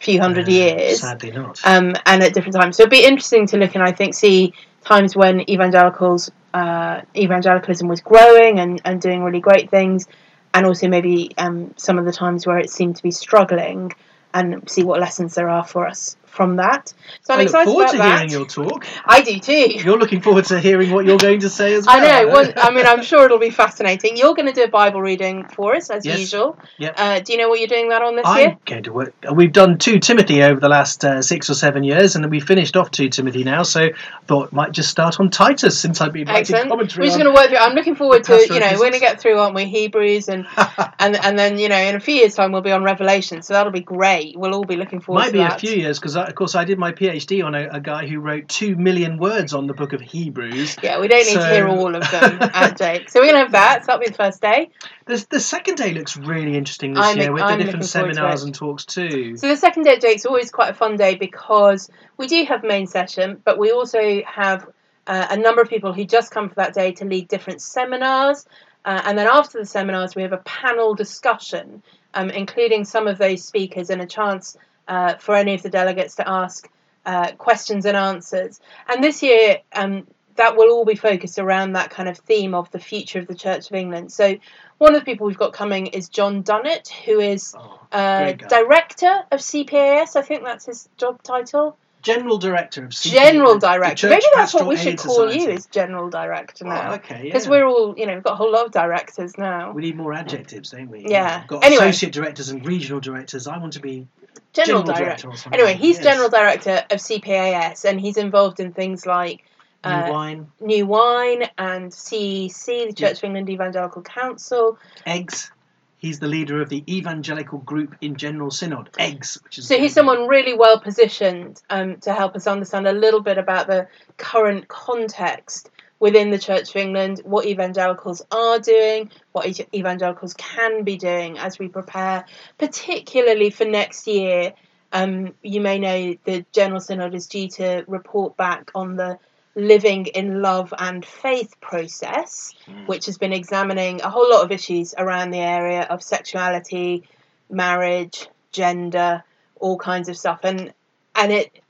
few 0.00 0.20
hundred 0.20 0.48
Uh, 0.48 0.52
years. 0.52 1.00
Sadly 1.00 1.30
not. 1.30 1.60
Um, 1.64 1.94
and 2.06 2.22
at 2.22 2.34
different 2.34 2.56
times. 2.56 2.76
So 2.76 2.82
it'd 2.82 2.90
be 2.90 3.04
interesting 3.04 3.46
to 3.48 3.56
look 3.56 3.74
and 3.76 3.84
I 3.84 3.92
think 3.92 4.14
see 4.14 4.52
times 4.84 5.14
when 5.14 5.48
evangelicals, 5.48 6.30
uh, 6.52 7.02
evangelicalism 7.14 7.86
was 7.86 8.00
growing 8.00 8.58
and, 8.58 8.82
and 8.84 9.00
doing 9.00 9.22
really 9.22 9.40
great 9.40 9.70
things, 9.70 10.08
and 10.52 10.66
also 10.66 10.88
maybe 10.88 11.32
um, 11.38 11.74
some 11.76 11.98
of 11.98 12.04
the 12.04 12.12
times 12.12 12.46
where 12.46 12.58
it 12.58 12.70
seemed 12.70 12.96
to 12.96 13.02
be 13.02 13.10
struggling, 13.10 13.92
and 14.32 14.68
see 14.70 14.84
what 14.84 15.00
lessons 15.00 15.34
there 15.34 15.48
are 15.48 15.64
for 15.64 15.86
us 15.86 16.16
from 16.30 16.56
that. 16.56 16.94
So 17.22 17.34
I'm 17.34 17.40
I 17.40 17.42
look 17.42 17.48
excited 17.50 17.64
forward 17.70 17.82
about 17.84 17.92
to 17.92 17.98
that. 17.98 18.16
hearing 18.18 18.30
your 18.30 18.46
talk. 18.46 18.86
I 19.04 19.20
do 19.22 19.38
too. 19.40 19.52
You're 19.84 19.98
looking 19.98 20.20
forward 20.20 20.44
to 20.46 20.60
hearing 20.60 20.90
what 20.92 21.04
you're 21.04 21.18
going 21.18 21.40
to 21.40 21.50
say 21.50 21.74
as 21.74 21.86
well. 21.86 21.96
I 21.96 22.22
know. 22.22 22.28
One, 22.28 22.52
I 22.56 22.70
mean, 22.70 22.86
I'm 22.86 23.02
sure 23.02 23.24
it'll 23.24 23.38
be 23.38 23.50
fascinating. 23.50 24.16
You're 24.16 24.34
going 24.34 24.46
to 24.46 24.52
do 24.52 24.62
a 24.62 24.68
Bible 24.68 25.02
reading 25.02 25.44
for 25.48 25.74
us, 25.74 25.90
as 25.90 26.06
Yes. 26.06 26.18
usual. 26.20 26.58
Yep. 26.78 26.94
Uh, 26.96 27.20
do 27.20 27.32
you 27.32 27.38
know 27.38 27.48
what 27.48 27.58
you're 27.58 27.68
doing 27.68 27.88
that 27.90 28.02
on 28.02 28.16
this 28.16 28.24
year? 28.24 28.32
I'm 28.34 28.38
year? 28.40 28.58
going 28.64 28.82
to 28.84 28.92
work. 28.92 29.14
We've 29.34 29.52
done 29.52 29.78
two 29.78 29.98
Timothy 29.98 30.42
over 30.42 30.60
the 30.60 30.68
last 30.68 31.04
uh, 31.04 31.20
six 31.20 31.50
or 31.50 31.54
seven 31.54 31.82
years, 31.84 32.16
and 32.16 32.30
we 32.30 32.40
finished 32.40 32.76
off 32.76 32.90
two 32.90 33.08
Timothy 33.08 33.44
now. 33.44 33.62
So 33.64 33.82
I 33.86 33.92
thought 34.26 34.52
might 34.52 34.72
just 34.72 34.88
start 34.90 35.18
on 35.20 35.30
Titus 35.30 35.78
since 35.78 36.00
I've 36.00 36.12
been 36.12 36.26
writing 36.28 36.40
Excellent. 36.40 36.64
We're 36.66 36.70
commentary. 36.76 37.06
just 37.06 37.18
going 37.18 37.32
to 37.34 37.38
work 37.38 37.48
through. 37.48 37.58
I'm 37.58 37.74
looking 37.74 37.96
forward 37.96 38.24
to 38.24 38.36
you 38.36 38.60
know 38.60 38.70
we're 38.72 38.78
going 38.78 38.92
to 38.92 39.00
get 39.00 39.20
through, 39.20 39.38
aren't 39.38 39.54
we? 39.54 39.64
Hebrews 39.64 40.28
and 40.28 40.46
and 40.98 41.16
and 41.16 41.38
then 41.38 41.58
you 41.58 41.68
know 41.68 41.76
in 41.78 41.96
a 41.96 42.00
few 42.00 42.14
years' 42.14 42.34
time 42.34 42.52
we'll 42.52 42.62
be 42.62 42.72
on 42.72 42.84
Revelation, 42.84 43.42
so 43.42 43.54
that'll 43.54 43.72
be 43.72 43.80
great. 43.80 44.36
We'll 44.38 44.54
all 44.54 44.64
be 44.64 44.76
looking 44.76 45.00
forward 45.00 45.20
Might 45.20 45.26
to 45.28 45.32
be 45.32 45.38
that. 45.38 45.56
a 45.56 45.58
few 45.58 45.72
years 45.72 45.98
because, 45.98 46.16
of 46.28 46.34
course, 46.34 46.54
I 46.54 46.64
did 46.64 46.78
my 46.78 46.92
PhD 46.92 47.44
on 47.44 47.54
a, 47.54 47.68
a 47.68 47.80
guy 47.80 48.06
who 48.06 48.20
wrote 48.20 48.48
two 48.48 48.76
million 48.76 49.18
words 49.18 49.54
on 49.54 49.66
the 49.66 49.74
book 49.74 49.92
of 49.92 50.00
Hebrews. 50.00 50.76
Yeah, 50.82 51.00
we 51.00 51.08
don't 51.08 51.26
need 51.26 51.34
to 51.34 51.48
hear 51.48 51.68
all 51.68 51.94
of 51.94 52.10
them 52.10 52.38
at 52.42 52.78
JAEC. 52.78 53.10
So 53.10 53.20
we're 53.20 53.26
going 53.26 53.34
to 53.34 53.40
have 53.40 53.52
that. 53.52 53.82
So 53.82 53.86
that'll 53.86 54.00
be 54.00 54.08
the 54.08 54.14
first 54.14 54.40
day. 54.40 54.70
The, 55.06 55.24
the 55.30 55.40
second 55.40 55.76
day 55.76 55.92
looks 55.92 56.16
really 56.16 56.56
interesting 56.56 56.94
this 56.94 57.04
I'm- 57.04 57.18
year 57.18 57.32
with 57.32 57.42
I'm 57.42 57.58
the 57.58 57.64
different 57.64 57.84
looking 57.84 57.92
forward 57.92 58.08
to 58.08 58.14
seminars 58.14 58.42
and 58.42 58.54
talks 58.54 58.84
too. 58.84 59.36
So 59.36 59.48
the 59.48 59.56
second 59.56 59.84
day 59.84 59.94
at 59.94 60.02
JAEC's 60.02 60.26
always 60.26 60.50
quite 60.50 60.70
a 60.70 60.74
fun 60.74 60.96
day 60.96 61.14
because 61.14 61.90
we 62.16 62.26
do 62.26 62.44
have 62.44 62.62
main 62.62 62.86
session, 62.86 63.40
but 63.44 63.58
we 63.58 63.70
also 63.70 64.22
have 64.22 64.68
uh, 65.06 65.26
a 65.30 65.36
number 65.36 65.60
of 65.60 65.68
people 65.68 65.92
who 65.92 66.04
just 66.04 66.30
come 66.30 66.48
for 66.48 66.54
that 66.56 66.74
day 66.74 66.92
to 66.92 67.04
lead 67.04 67.28
different 67.28 67.60
seminars. 67.60 68.46
Uh, 68.84 69.02
and 69.04 69.18
then 69.18 69.26
after 69.26 69.58
the 69.58 69.66
seminars, 69.66 70.14
we 70.14 70.22
have 70.22 70.32
a 70.32 70.38
panel 70.38 70.94
discussion, 70.94 71.82
um, 72.14 72.30
including 72.30 72.84
some 72.84 73.06
of 73.06 73.18
those 73.18 73.44
speakers 73.44 73.90
and 73.90 74.00
a 74.00 74.06
chance 74.06 74.56
uh, 74.88 75.14
for 75.16 75.34
any 75.34 75.54
of 75.54 75.62
the 75.62 75.70
delegates 75.70 76.16
to 76.16 76.28
ask 76.28 76.68
uh, 77.06 77.32
questions 77.32 77.86
and 77.86 77.96
answers. 77.96 78.60
And 78.88 79.02
this 79.02 79.22
year, 79.22 79.58
um, 79.72 80.06
that 80.36 80.56
will 80.56 80.70
all 80.72 80.84
be 80.84 80.94
focused 80.94 81.38
around 81.38 81.72
that 81.72 81.90
kind 81.90 82.08
of 82.08 82.18
theme 82.18 82.54
of 82.54 82.70
the 82.70 82.78
future 82.78 83.18
of 83.18 83.26
the 83.26 83.34
Church 83.34 83.68
of 83.70 83.76
England. 83.76 84.12
So 84.12 84.36
one 84.78 84.94
of 84.94 85.00
the 85.00 85.04
people 85.04 85.26
we've 85.26 85.36
got 85.38 85.52
coming 85.52 85.88
is 85.88 86.08
John 86.08 86.42
Dunnett, 86.42 86.88
who 86.88 87.20
is 87.20 87.54
Oh, 87.58 87.80
uh, 87.92 88.32
director 88.32 89.20
of 89.30 89.40
CPAS. 89.40 90.16
I 90.16 90.22
think 90.22 90.44
that's 90.44 90.66
his 90.66 90.88
job 90.96 91.22
title. 91.22 91.76
General 92.02 92.38
Director 92.38 92.84
of 92.84 92.92
CPA, 92.92 93.10
General 93.12 93.58
Director. 93.58 94.08
Maybe 94.08 94.24
that's 94.34 94.54
what 94.54 94.66
we 94.66 94.78
should 94.78 94.94
Aid 94.94 94.98
call 95.00 95.26
you, 95.26 95.32
Society. 95.40 95.52
is 95.52 95.66
General 95.66 96.08
Director 96.08 96.64
Oh, 96.66 96.70
now. 96.70 96.92
okay, 96.94 97.24
Because 97.24 97.44
yeah. 97.44 97.50
we're 97.50 97.66
all, 97.66 97.94
you 97.98 98.06
know, 98.06 98.14
we've 98.14 98.22
got 98.22 98.32
a 98.32 98.36
whole 98.36 98.50
lot 98.50 98.64
of 98.64 98.72
directors 98.72 99.36
now. 99.36 99.72
We 99.72 99.82
need 99.82 99.96
more 99.98 100.14
adjectives, 100.14 100.70
don't 100.70 100.88
we? 100.88 101.04
Yeah. 101.06 101.40
We've 101.40 101.48
got 101.48 101.64
Anyway. 101.64 101.88
associate 101.90 102.14
directors 102.14 102.48
and 102.48 102.64
regional 102.64 103.00
directors. 103.00 103.46
I 103.46 103.58
want 103.58 103.74
to 103.74 103.80
be 103.80 104.06
General, 104.52 104.82
general, 104.82 104.98
Director. 105.00 105.28
director. 105.28 105.50
Anyway, 105.52 105.74
he's 105.74 105.96
Yes. 105.96 106.04
General 106.04 106.28
Director 106.28 106.84
of 106.90 106.98
CPAS 106.98 107.84
and 107.84 108.00
he's 108.00 108.16
involved 108.16 108.60
in 108.60 108.72
things 108.72 109.06
like 109.06 109.44
New 109.84 109.90
uh, 109.90 110.10
wine, 110.10 110.46
New 110.60 110.86
Wine 110.86 111.44
and 111.56 111.90
CEEC, 111.90 112.88
the 112.88 112.92
Church 112.92 113.18
of 113.18 113.24
England 113.24 113.48
Evangelical 113.48 114.02
Council. 114.02 114.78
eggs. 115.06 115.50
He's 115.96 116.18
the 116.18 116.28
leader 116.28 116.62
of 116.62 116.70
the 116.70 116.82
evangelical 116.88 117.58
group 117.58 117.94
in 118.00 118.16
General 118.16 118.50
Synod, 118.50 118.88
eggs. 118.98 119.38
Which 119.44 119.58
is 119.58 119.68
So 119.68 119.78
he's 119.78 119.92
someone 119.92 120.26
really 120.28 120.54
well 120.54 120.80
positioned 120.80 121.60
um, 121.68 121.96
to 121.98 122.14
help 122.14 122.34
us 122.36 122.46
understand 122.46 122.86
a 122.86 122.92
little 122.92 123.20
bit 123.20 123.36
about 123.36 123.66
the 123.66 123.86
current 124.16 124.66
context 124.68 125.70
within 126.00 126.30
the 126.30 126.38
Church 126.38 126.70
of 126.70 126.76
England, 126.76 127.20
what 127.24 127.46
evangelicals 127.46 128.22
are 128.32 128.58
doing, 128.58 129.10
what 129.32 129.46
evangelicals 129.72 130.34
can 130.34 130.82
be 130.82 130.96
doing 130.96 131.38
as 131.38 131.58
we 131.58 131.68
prepare, 131.68 132.24
particularly 132.58 133.50
for 133.50 133.66
next 133.66 134.06
year. 134.06 134.54
Um, 134.92 135.34
you 135.42 135.60
may 135.60 135.78
know 135.78 136.16
the 136.24 136.44
General 136.52 136.80
Synod 136.80 137.14
is 137.14 137.28
due 137.28 137.48
to 137.50 137.84
report 137.86 138.36
back 138.36 138.72
on 138.74 138.96
the 138.96 139.18
Living 139.54 140.06
in 140.06 140.40
Love 140.42 140.72
and 140.76 141.04
Faith 141.04 141.60
process, 141.60 142.54
Mm. 142.66 142.86
which 142.88 143.06
has 143.06 143.18
been 143.18 143.32
examining 143.32 144.00
a 144.00 144.08
whole 144.08 144.28
lot 144.30 144.42
of 144.44 144.52
issues 144.52 144.94
around 144.96 145.30
the 145.30 145.38
area 145.38 145.82
of 145.82 146.02
sexuality, 146.02 147.02
marriage, 147.50 148.28
gender, 148.52 149.22
all 149.58 149.76
kinds 149.76 150.08
of 150.08 150.16
stuff, 150.16 150.40
and 150.44 150.72
and 151.14 151.32
it 151.32 151.60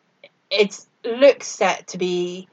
it 0.50 0.78
looks 1.04 1.46
set 1.46 1.88
to 1.88 1.98
be 1.98 2.48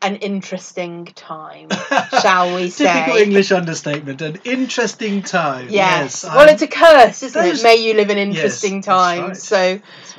an 0.00 0.16
interesting 0.16 1.06
time, 1.06 1.68
shall 2.22 2.54
we 2.54 2.70
say? 2.70 2.84
Typical? 2.92 3.16
English 3.16 3.50
understatement. 3.50 4.20
An 4.22 4.38
interesting 4.44 5.22
time. 5.22 5.66
Yes. 5.68 6.22
Yes. 6.22 6.24
well, 6.24 6.38
I'm- 6.40 6.48
it's 6.50 6.62
a 6.62 6.66
curse, 6.68 7.22
isn't 7.22 7.42
Those- 7.42 7.60
it? 7.60 7.64
May 7.64 7.76
you 7.76 7.94
live 7.94 8.10
in 8.10 8.18
interesting 8.18 8.74
that's 8.80 8.86
times. 8.86 9.28
right. 9.28 9.36
So, 9.36 9.58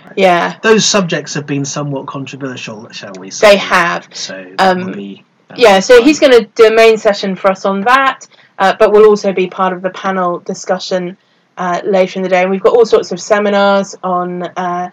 right. 0.05 0.13
yeah, 0.17 0.57
Those 0.61 0.83
subjects 0.85 1.33
have 1.35 1.45
been 1.45 1.63
somewhat 1.63 2.07
controversial, 2.07 2.89
shall 2.89 3.13
we 3.19 3.29
say? 3.31 3.51
they 3.51 3.57
have. 3.57 4.07
So 4.13 4.53
Um, 4.59 4.91
be. 4.91 5.23
Yeah, 5.55 5.79
so 5.79 5.97
be 5.99 6.03
he's 6.03 6.19
going 6.19 6.33
to 6.33 6.45
do 6.55 6.65
a 6.67 6.73
main 6.75 6.97
session 6.97 7.35
for 7.35 7.49
us 7.49 7.65
on 7.65 7.81
that, 7.81 8.27
uh, 8.59 8.75
but 8.77 8.91
we'll 8.91 9.05
also 9.07 9.31
be 9.33 9.47
part 9.47 9.71
of 9.73 9.81
the 9.81 9.89
panel 9.91 10.39
discussion 10.39 11.17
uh, 11.57 11.81
later 11.85 12.19
in 12.19 12.23
the 12.23 12.29
day. 12.29 12.41
And 12.41 12.51
we've 12.51 12.61
got 12.61 12.75
all 12.75 12.85
sorts 12.85 13.11
of 13.11 13.19
seminars 13.19 13.95
on 14.03 14.43
uh, 14.43 14.89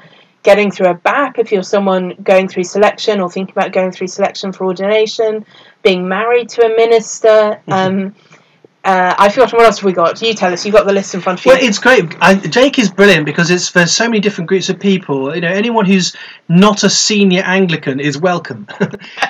getting 0.47 0.71
through 0.71 0.87
a 0.87 0.95
BAP 0.95 1.41
if 1.41 1.51
you're 1.51 1.65
someone 1.65 2.15
going 2.23 2.47
through 2.47 2.63
selection 2.63 3.19
or 3.21 3.29
thinking 3.29 3.53
about 3.53 3.73
going 3.73 3.91
through 3.91 4.07
selection 4.07 4.53
for 4.53 4.65
ordination, 4.67 5.45
being 5.83 6.07
married 6.09 6.49
to 6.49 6.65
a 6.65 6.69
minister. 6.69 7.61
Um, 7.67 8.15
uh, 8.87 9.15
I 9.19 9.29
forgot 9.31 9.53
what 9.53 9.65
else 9.65 9.79
have 9.79 9.85
we 9.85 9.93
got. 9.93 10.23
You 10.23 10.33
tell 10.33 10.53
us. 10.53 10.65
You've 10.65 10.75
got 10.75 10.87
the 10.87 10.93
list 10.93 11.13
in 11.15 11.21
front 11.21 11.41
of 11.41 11.45
you. 11.45 11.53
Well, 11.53 11.59
it's 11.61 11.79
great. 11.81 12.05
I, 12.21 12.37
JAEC 12.37 12.79
is 12.79 12.91
brilliant 12.91 13.27
because 13.27 13.51
it's 13.51 13.69
for 13.69 13.85
so 13.85 14.05
many 14.05 14.21
different 14.21 14.49
groups 14.49 14.69
of 14.69 14.79
people. 14.79 15.35
You 15.35 15.41
know, 15.41 15.49
anyone 15.49 15.87
who's 15.87 16.15
not 16.49 16.85
a 16.85 16.89
senior 16.91 17.43
Anglican 17.43 17.99
is 17.99 18.17
welcome. 18.17 18.69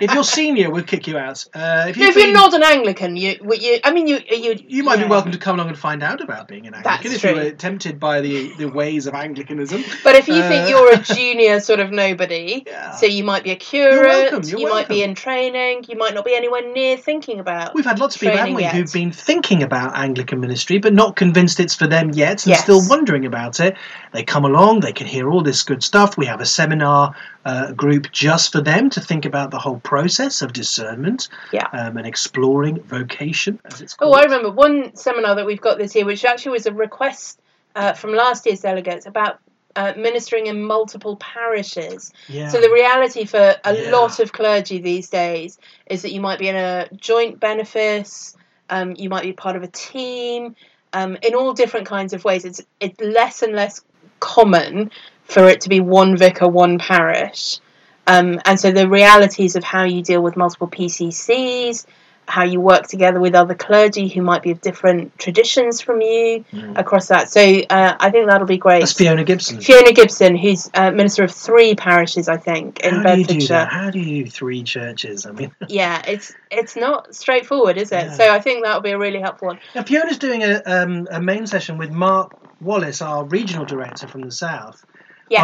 if 0.03 0.13
you're 0.13 0.25
senior, 0.25 0.71
we'll 0.71 0.85
kick 0.85 1.07
you 1.07 1.17
out. 1.17 1.43
Uh, 1.55 1.87
if, 1.89 1.97
if 1.97 2.17
you're 2.17 2.33
not 2.35 2.53
an 2.53 2.63
Anglican, 2.63 3.17
you, 3.17 3.37
you 3.59 3.79
I 3.83 3.93
mean, 3.93 4.07
you, 4.07 4.19
you, 4.31 4.57
you 4.69 4.85
might 4.85 4.99
yeah. 4.99 5.05
be 5.07 5.11
welcome 5.11 5.33
to 5.33 5.39
come 5.39 5.55
along 5.57 5.69
and 5.69 5.79
find 5.79 6.03
out 6.03 6.21
about 6.21 6.49
being 6.49 6.67
an 6.67 6.75
Anglican 6.75 7.03
That's 7.03 7.15
if 7.15 7.21
true. 7.23 7.31
you 7.31 7.37
were 7.37 7.51
tempted 7.53 7.99
by 7.99 8.21
the, 8.21 8.53
the 8.59 8.69
ways 8.69 9.07
of 9.07 9.15
Anglicanism. 9.15 9.83
But 10.05 10.17
if 10.17 10.29
you 10.29 10.43
think 10.43 10.67
Uh, 10.67 10.69
you're 10.69 10.93
a 10.93 10.99
junior 11.15 11.61
sort 11.61 11.81
of 11.81 11.91
nobody, 11.91 12.63
Yeah. 12.67 12.91
so 12.91 13.07
you 13.07 13.25
might 13.25 13.43
be 13.43 13.53
a 13.53 13.57
curate, 13.57 14.07
welcome, 14.07 14.43
you're 14.45 14.61
you 14.61 14.69
might 14.69 14.89
be 14.89 15.03
in 15.03 15.15
training, 15.15 15.87
you 15.89 15.97
might 15.97 16.13
not 16.13 16.27
be 16.27 16.35
anywhere 16.35 16.71
near 16.71 16.99
thinking 16.99 17.41
about. 17.41 17.75
We've 17.75 17.87
had 17.87 17.99
lots 17.99 18.17
of 18.17 18.21
people, 18.21 18.37
haven't 18.37 18.55
we, 18.55 18.63
yet. 18.63 18.75
who've 18.75 18.93
been 18.93 19.13
thinking 19.13 19.46
about 19.51 19.97
Anglican 19.97 20.41
ministry 20.41 20.79
but 20.79 20.93
not 20.93 21.17
convinced 21.17 21.61
it's 21.61 21.75
for 21.75 21.87
them 21.87 22.11
yet 22.11 22.45
and 22.45 22.51
Yes. 22.51 22.63
still 22.63 22.83
wondering 22.89 23.25
about 23.25 23.61
it. 23.61 23.77
They 24.13 24.23
come 24.25 24.45
along, 24.45 24.81
they 24.81 24.93
can 24.93 25.07
hear 25.07 25.31
all 25.31 25.43
this 25.43 25.63
good 25.63 25.83
stuff. 25.83 26.17
We 26.19 26.27
have 26.27 26.41
a 26.41 26.47
seminar 26.47 27.15
uh, 27.45 27.73
group 27.73 28.11
just 28.11 28.51
for 28.53 28.61
them 28.61 28.91
to 28.91 29.01
think 29.01 29.25
about 29.25 29.51
the 29.53 29.59
whole 29.59 29.79
process 29.81 30.43
of 30.43 30.53
discernment 30.53 31.29
Yeah. 31.53 31.69
um, 31.73 31.97
and 31.97 32.07
exploring 32.07 32.83
vocation, 32.83 33.61
as 33.65 33.81
it's 33.81 33.95
Oh. 34.01 34.13
I 34.13 34.25
remember 34.25 34.51
one 34.51 34.95
seminar 34.97 35.37
that 35.37 35.47
we've 35.47 35.61
got 35.61 35.79
this 35.79 35.95
year, 35.95 36.05
which 36.05 36.25
actually 36.25 36.53
was 36.53 36.67
a 36.67 36.73
request 36.73 37.41
uh, 37.77 37.93
from 37.93 38.13
last 38.15 38.47
year's 38.47 38.61
delegates 38.61 39.07
about 39.07 39.39
uh, 39.77 39.93
ministering 39.97 40.47
in 40.47 40.63
multiple 40.65 41.17
parishes. 41.17 42.13
Yeah. 42.29 42.49
So 42.49 42.61
the 42.61 42.71
reality 42.71 43.25
for 43.27 43.55
a 43.65 43.75
Yeah. 43.75 43.91
lot 43.91 44.19
of 44.21 44.33
clergy 44.33 44.79
these 44.79 45.09
days 45.11 45.59
is 45.87 46.03
that 46.03 46.13
you 46.13 46.21
might 46.21 46.39
be 46.39 46.49
in 46.49 46.57
a 46.57 46.89
joint 46.97 47.39
benefice, 47.41 48.36
um, 48.71 48.95
you 48.97 49.09
might 49.09 49.23
be 49.23 49.33
part 49.33 49.57
of 49.57 49.63
a 49.63 49.69
team, 49.69 50.57
um, 50.93 51.17
in 51.23 51.35
all 51.35 51.53
different 51.53 51.87
kinds 51.87 52.13
of 52.13 52.25
ways. 52.25 52.45
It's 52.45 52.63
it's 52.81 53.01
less 53.01 53.43
and 53.43 53.55
less 53.55 53.83
common 54.21 54.91
for 55.25 55.49
it 55.49 55.63
to 55.63 55.69
be 55.69 55.81
one 55.81 56.17
vicar, 56.17 56.49
one 56.49 56.79
parish. 56.79 57.61
Um, 58.07 58.41
and 58.45 58.59
so 58.59 58.71
the 58.71 58.89
realities 58.89 59.57
of 59.57 59.65
how 59.65 59.85
you 59.85 60.03
deal 60.03 60.23
with 60.23 60.37
multiple 60.37 60.69
PCCs, 60.69 61.87
how 62.29 62.43
you 62.45 62.61
work 62.61 62.87
together 62.89 63.21
with 63.21 63.35
other 63.35 63.55
clergy 63.55 64.09
who 64.09 64.21
might 64.21 64.43
be 64.43 64.51
of 64.51 64.61
different 64.61 65.17
traditions 65.19 65.81
from 65.81 66.01
you 66.01 66.45
Mm. 66.53 66.79
across 66.79 67.09
that. 67.09 67.31
So 67.31 67.41
uh, 67.41 67.97
I 67.99 68.11
think 68.11 68.27
that'll 68.29 68.47
be 68.47 68.59
great. 68.59 68.81
That's 68.81 68.93
Fiona 68.93 69.25
Gibson. 69.25 69.61
Fiona 69.61 69.93
Gibson, 69.93 70.37
who's 70.37 70.71
uh, 70.75 70.91
minister 70.91 71.25
of 71.25 71.31
three 71.33 71.75
parishes, 71.75 72.29
I 72.29 72.37
think, 72.37 72.81
in 72.81 72.95
How 72.95 73.03
do 73.03 73.09
you 73.11 73.17
do 73.25 73.27
Bedfordshire. 73.35 73.49
that? 73.49 73.69
How 73.73 73.91
do 73.91 73.99
you 74.01 74.25
do 74.25 74.31
three 74.31 74.63
churches? 74.63 75.27
I 75.27 75.33
mean, 75.33 75.53
Yeah, 75.69 76.03
it's 76.07 76.35
it's 76.51 76.77
not 76.77 77.15
straightforward, 77.15 77.77
is 77.79 77.93
it? 77.93 78.07
Yeah. 78.07 78.13
So 78.13 78.31
I 78.33 78.41
think 78.41 78.65
that'll 78.65 78.81
be 78.83 78.91
a 78.91 78.99
really 78.99 79.21
helpful 79.21 79.49
one. 79.49 79.59
now 79.75 79.83
Fiona's 79.83 80.19
doing 80.19 80.43
a, 80.43 80.63
um, 80.67 81.09
a 81.11 81.21
main 81.21 81.47
session 81.47 81.79
with 81.79 81.91
Mark 81.91 82.33
Wallace, 82.61 83.03
our 83.03 83.25
regional 83.25 83.65
director 83.65 84.09
from 84.09 84.23
the 84.23 84.31
south. 84.33 84.85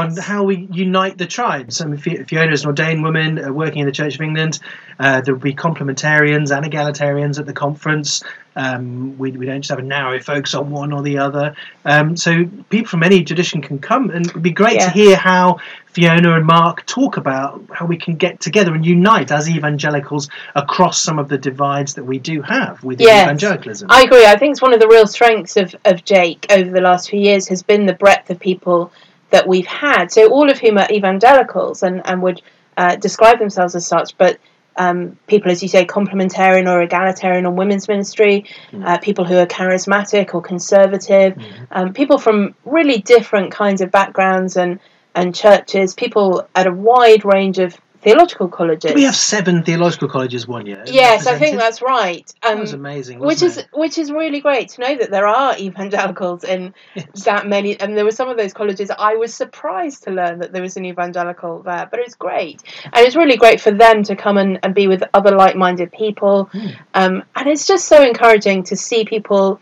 On 0.01 0.16
how 0.16 0.45
we 0.45 0.68
unite 0.71 1.18
the 1.18 1.27
tribes. 1.27 1.81
I 1.81 1.87
mean, 1.87 1.99
Fiona 1.99 2.53
is 2.53 2.62
an 2.62 2.68
ordained 2.68 3.03
woman 3.03 3.45
uh, 3.45 3.53
working 3.53 3.81
in 3.81 3.87
the 3.87 3.92
Church 3.92 4.14
of 4.14 4.21
England. 4.21 4.61
Uh, 5.01 5.21
there 5.21 5.35
will 5.35 5.40
be 5.40 5.55
complementarians 5.55 6.57
and 6.57 6.64
egalitarians 6.64 7.40
at 7.40 7.47
the 7.47 7.53
conference. 7.53 8.23
Um, 8.55 9.18
we, 9.18 9.33
we 9.33 9.47
don't 9.47 9.61
just 9.62 9.71
have 9.71 9.81
a 9.81 9.83
narrow 9.83 10.21
focus 10.21 10.55
on 10.55 10.71
one 10.71 10.92
or 10.92 11.03
the 11.03 11.18
other. 11.18 11.57
Um, 11.85 12.16
so 12.16 12.45
people 12.71 12.88
from 12.88 13.03
any 13.03 13.25
tradition 13.25 13.61
can 13.61 13.81
come, 13.81 14.11
and 14.11 14.27
it 14.27 14.35
would 14.35 14.42
be 14.42 14.53
great 14.53 14.79
to 14.81 14.90
hear 14.90 15.16
how 15.16 15.59
Fiona 15.87 16.37
and 16.37 16.47
Mark 16.47 16.87
talk 16.87 17.16
about 17.16 17.64
how 17.73 17.87
we 17.87 17.97
can 17.97 18.14
get 18.14 18.40
together 18.40 18.75
and 18.75 18.87
unite 18.87 19.33
as 19.33 19.49
evangelicals 19.51 20.29
across 20.55 21.03
some 21.03 21.18
of 21.18 21.29
the 21.29 21.38
divides 21.38 21.95
that 21.95 22.05
we 22.05 22.18
do 22.18 22.40
have 22.42 22.85
within 22.85 23.09
Yes. 23.09 23.25
evangelicalism. 23.25 23.88
I 23.90 24.03
agree. 24.03 24.27
I 24.27 24.37
think 24.37 24.53
it's 24.53 24.62
one 24.62 24.75
of 24.75 24.81
the 24.81 24.88
real 24.88 25.07
strengths 25.07 25.57
of, 25.57 25.75
of 25.85 26.05
JAEC 26.05 26.53
over 26.53 26.71
the 26.71 26.81
last 26.81 27.11
few 27.11 27.21
years 27.21 27.49
has 27.49 27.62
been 27.62 27.87
the 27.87 27.95
breadth 27.95 28.31
of 28.31 28.38
people 28.38 28.92
that 29.33 29.49
we've 29.49 29.66
had. 29.66 30.12
So 30.12 30.31
all 30.31 30.49
of 30.51 30.59
whom 30.59 30.79
are 30.79 30.88
evangelicals 30.90 31.83
and, 31.83 32.01
and 32.07 32.23
would 32.23 32.40
uh, 32.77 32.97
describe 32.97 33.38
themselves 33.38 33.75
as 33.75 33.87
such, 33.87 34.16
but 34.16 34.38
um, 34.77 35.18
people, 35.27 35.51
as 35.51 35.62
you 35.62 35.68
say, 35.68 35.85
complementarian 35.85 36.66
or 36.66 36.81
egalitarian 36.81 37.45
on 37.45 37.57
women's 37.57 37.88
ministry, 37.88 38.47
Mm. 38.73 38.87
uh, 38.87 38.99
people 38.99 39.27
who 39.27 39.37
are 39.37 39.45
charismatic 39.47 40.35
or 40.35 40.40
conservative, 40.40 41.35
Mhm. 41.35 41.66
um, 41.73 41.92
people 41.92 42.16
from 42.18 42.55
really 42.64 42.99
different 42.99 43.53
kinds 43.53 43.83
of 43.83 43.90
backgrounds 43.90 44.57
and, 44.57 44.81
and 45.14 45.35
churches, 45.35 45.92
people 45.95 46.49
at 46.55 46.66
a 46.66 46.73
wide 46.73 47.23
range 47.27 47.59
of 47.59 47.77
theological 48.03 48.49
colleges. 48.49 48.95
We 48.95 49.05
have 49.05 49.15
seven 49.17 49.62
theological 49.62 50.09
colleges 50.09 50.47
one 50.49 50.67
year? 50.67 50.83
yes, 50.87 51.27
I 51.27 51.38
think 51.38 51.57
that's 51.59 51.81
right. 51.81 52.27
that 52.43 52.53
Um, 52.55 52.61
was 52.61 52.73
amazing. 52.73 53.21
which 53.21 53.43
is 53.43 53.59
it? 53.59 53.69
which 53.73 53.97
is 53.99 54.11
really 54.11 54.41
great 54.41 54.71
to 54.71 54.81
know 54.81 54.97
that 54.97 55.11
there 55.11 55.27
are 55.27 55.57
evangelicals 55.59 56.45
in 56.45 56.75
Yes. 56.95 57.25
that 57.25 57.47
many 57.47 57.79
and 57.81 57.97
there 57.97 58.05
were 58.05 58.11
some 58.21 58.29
of 58.29 58.37
those 58.37 58.53
colleges 58.53 58.91
I 58.91 59.15
was 59.15 59.33
surprised 59.35 60.03
to 60.05 60.11
learn 60.11 60.41
that 60.41 60.53
there 60.53 60.62
was 60.62 60.77
an 60.77 60.85
evangelical 60.85 61.62
there 61.62 61.87
but 61.91 62.01
it's 62.01 62.15
great 62.17 62.62
and 62.85 63.07
it's 63.07 63.17
really 63.17 63.37
great 63.37 63.61
for 63.61 63.71
them 63.71 64.03
to 64.05 64.17
come 64.17 64.37
and, 64.37 64.59
and 64.62 64.75
be 64.75 64.88
with 64.88 65.03
other 65.15 65.31
like-minded 65.37 65.93
people 65.93 66.45
Hmm. 66.53 66.67
um, 66.95 67.23
and 67.37 67.49
it's 67.49 67.67
just 67.67 67.87
so 67.87 68.03
encouraging 68.03 68.65
to 68.65 68.77
see 68.77 69.05
people 69.05 69.61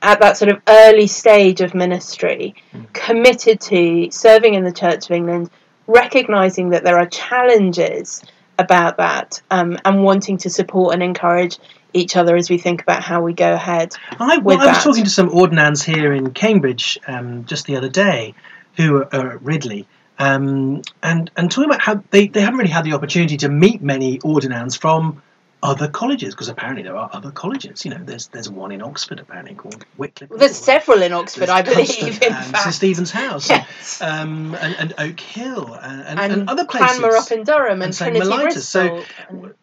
at 0.00 0.20
that 0.20 0.36
sort 0.36 0.52
of 0.52 0.60
early 0.68 1.06
stage 1.06 1.60
of 1.60 1.74
ministry 1.74 2.54
Hmm. 2.72 2.82
committed 2.92 3.60
to 3.62 4.08
serving 4.10 4.54
in 4.54 4.62
the 4.64 4.72
Church 4.72 5.06
of 5.06 5.16
England 5.16 5.50
recognizing 5.86 6.70
that 6.70 6.84
there 6.84 6.98
are 6.98 7.06
challenges 7.06 8.22
about 8.58 8.96
that 8.98 9.42
um, 9.50 9.78
and 9.84 10.02
wanting 10.02 10.38
to 10.38 10.50
support 10.50 10.94
and 10.94 11.02
encourage 11.02 11.58
each 11.92 12.16
other 12.16 12.36
as 12.36 12.50
we 12.50 12.58
think 12.58 12.82
about 12.82 13.02
how 13.02 13.22
we 13.22 13.32
go 13.32 13.54
ahead. 13.54 13.94
I, 14.18 14.38
well, 14.38 14.60
I 14.60 14.66
was 14.66 14.82
talking 14.82 15.04
to 15.04 15.10
some 15.10 15.30
ordinands 15.30 15.82
here 15.82 16.12
in 16.12 16.32
Cambridge 16.32 16.98
um, 17.06 17.44
just 17.44 17.66
the 17.66 17.76
other 17.76 17.88
day 17.88 18.34
who 18.76 18.96
are, 18.96 19.14
are 19.14 19.32
at 19.32 19.42
Ridley. 19.42 19.86
Um, 20.18 20.82
and, 21.02 21.30
and 21.36 21.50
talking 21.50 21.70
about 21.70 21.80
how 21.80 22.02
they, 22.10 22.28
they 22.28 22.40
haven't 22.40 22.58
really 22.58 22.70
had 22.70 22.84
the 22.84 22.92
opportunity 22.92 23.36
to 23.38 23.48
meet 23.48 23.82
many 23.82 24.20
ordinands 24.20 24.76
from 24.76 25.22
other 25.64 25.88
colleges 25.88 26.34
because 26.34 26.48
apparently 26.48 26.82
there 26.82 26.96
are 26.96 27.08
other 27.12 27.30
colleges. 27.30 27.84
You 27.86 27.92
know, 27.92 28.00
there's 28.04 28.28
there's 28.28 28.50
one 28.50 28.70
in 28.70 28.82
Oxford 28.82 29.18
apparently 29.18 29.54
called 29.54 29.84
Wycliffe. 29.96 30.28
Well, 30.28 30.38
there's 30.38 30.56
several 30.56 31.02
in 31.02 31.12
Oxford, 31.12 31.48
There's 31.48 31.50
I 31.50 31.62
believe. 31.62 32.22
And 32.22 32.56
St 32.56 32.74
Stephen's 32.74 33.10
House, 33.10 33.48
Yes. 33.48 34.00
um, 34.02 34.54
and, 34.54 34.76
and 34.76 34.94
Oak 34.98 35.18
Hill, 35.18 35.72
and, 35.74 36.02
and, 36.02 36.20
and, 36.20 36.32
and 36.32 36.50
other 36.50 36.66
places. 36.66 36.98
Cranmer 36.98 37.16
up 37.16 37.32
in 37.32 37.44
Durham 37.44 37.72
and, 37.72 37.84
and 37.84 37.94
St. 37.94 38.14
Trinity 38.14 38.42
Bristol. 38.42 38.62
So- 38.62 39.04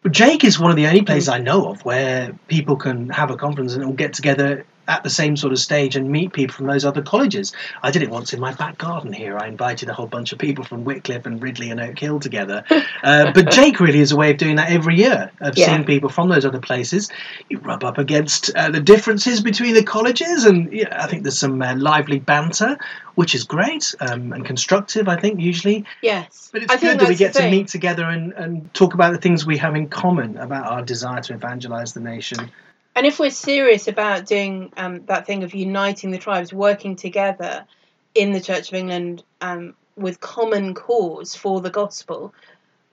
JAEC 0.05 0.43
is 0.43 0.59
one 0.59 0.71
of 0.71 0.75
the 0.75 0.87
only 0.87 1.03
places 1.03 1.29
I 1.29 1.37
know 1.37 1.69
of 1.69 1.85
where 1.85 2.33
people 2.47 2.75
can 2.75 3.09
have 3.09 3.29
a 3.29 3.37
conference 3.37 3.75
and 3.75 3.85
all 3.85 3.93
get 3.93 4.13
together 4.13 4.65
at 4.91 5.03
the 5.03 5.09
same 5.09 5.37
sort 5.37 5.53
of 5.53 5.59
stage 5.59 5.95
and 5.95 6.09
meet 6.11 6.33
people 6.33 6.53
from 6.53 6.67
those 6.67 6.83
other 6.83 7.01
colleges. 7.01 7.53
I 7.81 7.91
did 7.91 8.01
it 8.03 8.09
once 8.09 8.33
in 8.33 8.41
my 8.41 8.53
back 8.53 8.77
garden 8.77 9.13
here. 9.13 9.37
I 9.37 9.47
invited 9.47 9.87
a 9.87 9.93
whole 9.93 10.05
bunch 10.05 10.33
of 10.33 10.37
people 10.37 10.65
from 10.65 10.83
Wycliffe 10.83 11.25
and 11.25 11.41
Ridley 11.41 11.71
and 11.71 11.79
Oak 11.79 11.97
Hill 11.97 12.19
together. 12.19 12.63
Uh, 13.03 13.31
but 13.31 13.45
JAEC 13.47 13.79
really 13.79 13.99
is 13.99 14.11
a 14.11 14.15
way 14.15 14.29
of 14.29 14.37
doing 14.37 14.57
that 14.57 14.69
every 14.69 14.95
year, 14.95 15.31
of 15.39 15.57
Yeah. 15.57 15.65
seeing 15.67 15.85
people 15.85 16.07
from 16.09 16.29
those 16.29 16.45
other 16.45 16.59
places. 16.59 17.09
You 17.49 17.57
rub 17.57 17.83
up 17.83 17.97
against 17.97 18.53
uh, 18.55 18.69
the 18.69 18.79
differences 18.79 19.41
between 19.41 19.73
the 19.73 19.83
colleges, 19.83 20.45
and 20.45 20.71
yeah, 20.71 20.95
I 21.03 21.07
think 21.07 21.23
there's 21.23 21.39
some 21.39 21.59
uh, 21.61 21.75
lively 21.75 22.19
banter, 22.19 22.77
which 23.15 23.33
is 23.33 23.43
great 23.43 23.95
um, 24.01 24.33
and 24.33 24.45
constructive, 24.45 25.07
I 25.07 25.15
think, 25.15 25.39
usually. 25.39 25.83
yes, 26.03 26.49
But 26.53 26.63
it's 26.63 26.73
I 26.73 26.77
good 26.77 26.99
that 26.99 27.09
we 27.09 27.15
get 27.15 27.33
to 27.35 27.49
meet 27.49 27.69
together 27.69 28.03
and, 28.03 28.33
and 28.33 28.71
talk 28.75 28.93
about 28.93 29.13
the 29.13 29.19
things 29.19 29.45
we 29.47 29.57
have 29.57 29.75
in 29.75 29.89
common 29.89 30.37
about 30.37 30.65
our 30.71 30.83
desire 30.83 31.21
to 31.21 31.33
evangelize 31.33 31.93
the 31.93 32.01
nation. 32.01 32.51
And 32.95 33.05
if 33.05 33.19
we're 33.19 33.31
serious 33.31 33.87
about 33.87 34.25
doing 34.25 34.73
um, 34.75 35.05
that 35.05 35.25
thing 35.25 35.43
of 35.43 35.53
uniting 35.53 36.11
the 36.11 36.17
tribes, 36.17 36.53
working 36.53 36.95
together 36.95 37.65
in 38.13 38.33
the 38.33 38.41
Church 38.41 38.69
of 38.69 38.75
England 38.75 39.23
um, 39.39 39.75
with 39.95 40.19
common 40.19 40.73
cause 40.73 41.35
for 41.35 41.61
the 41.61 41.69
gospel, 41.69 42.33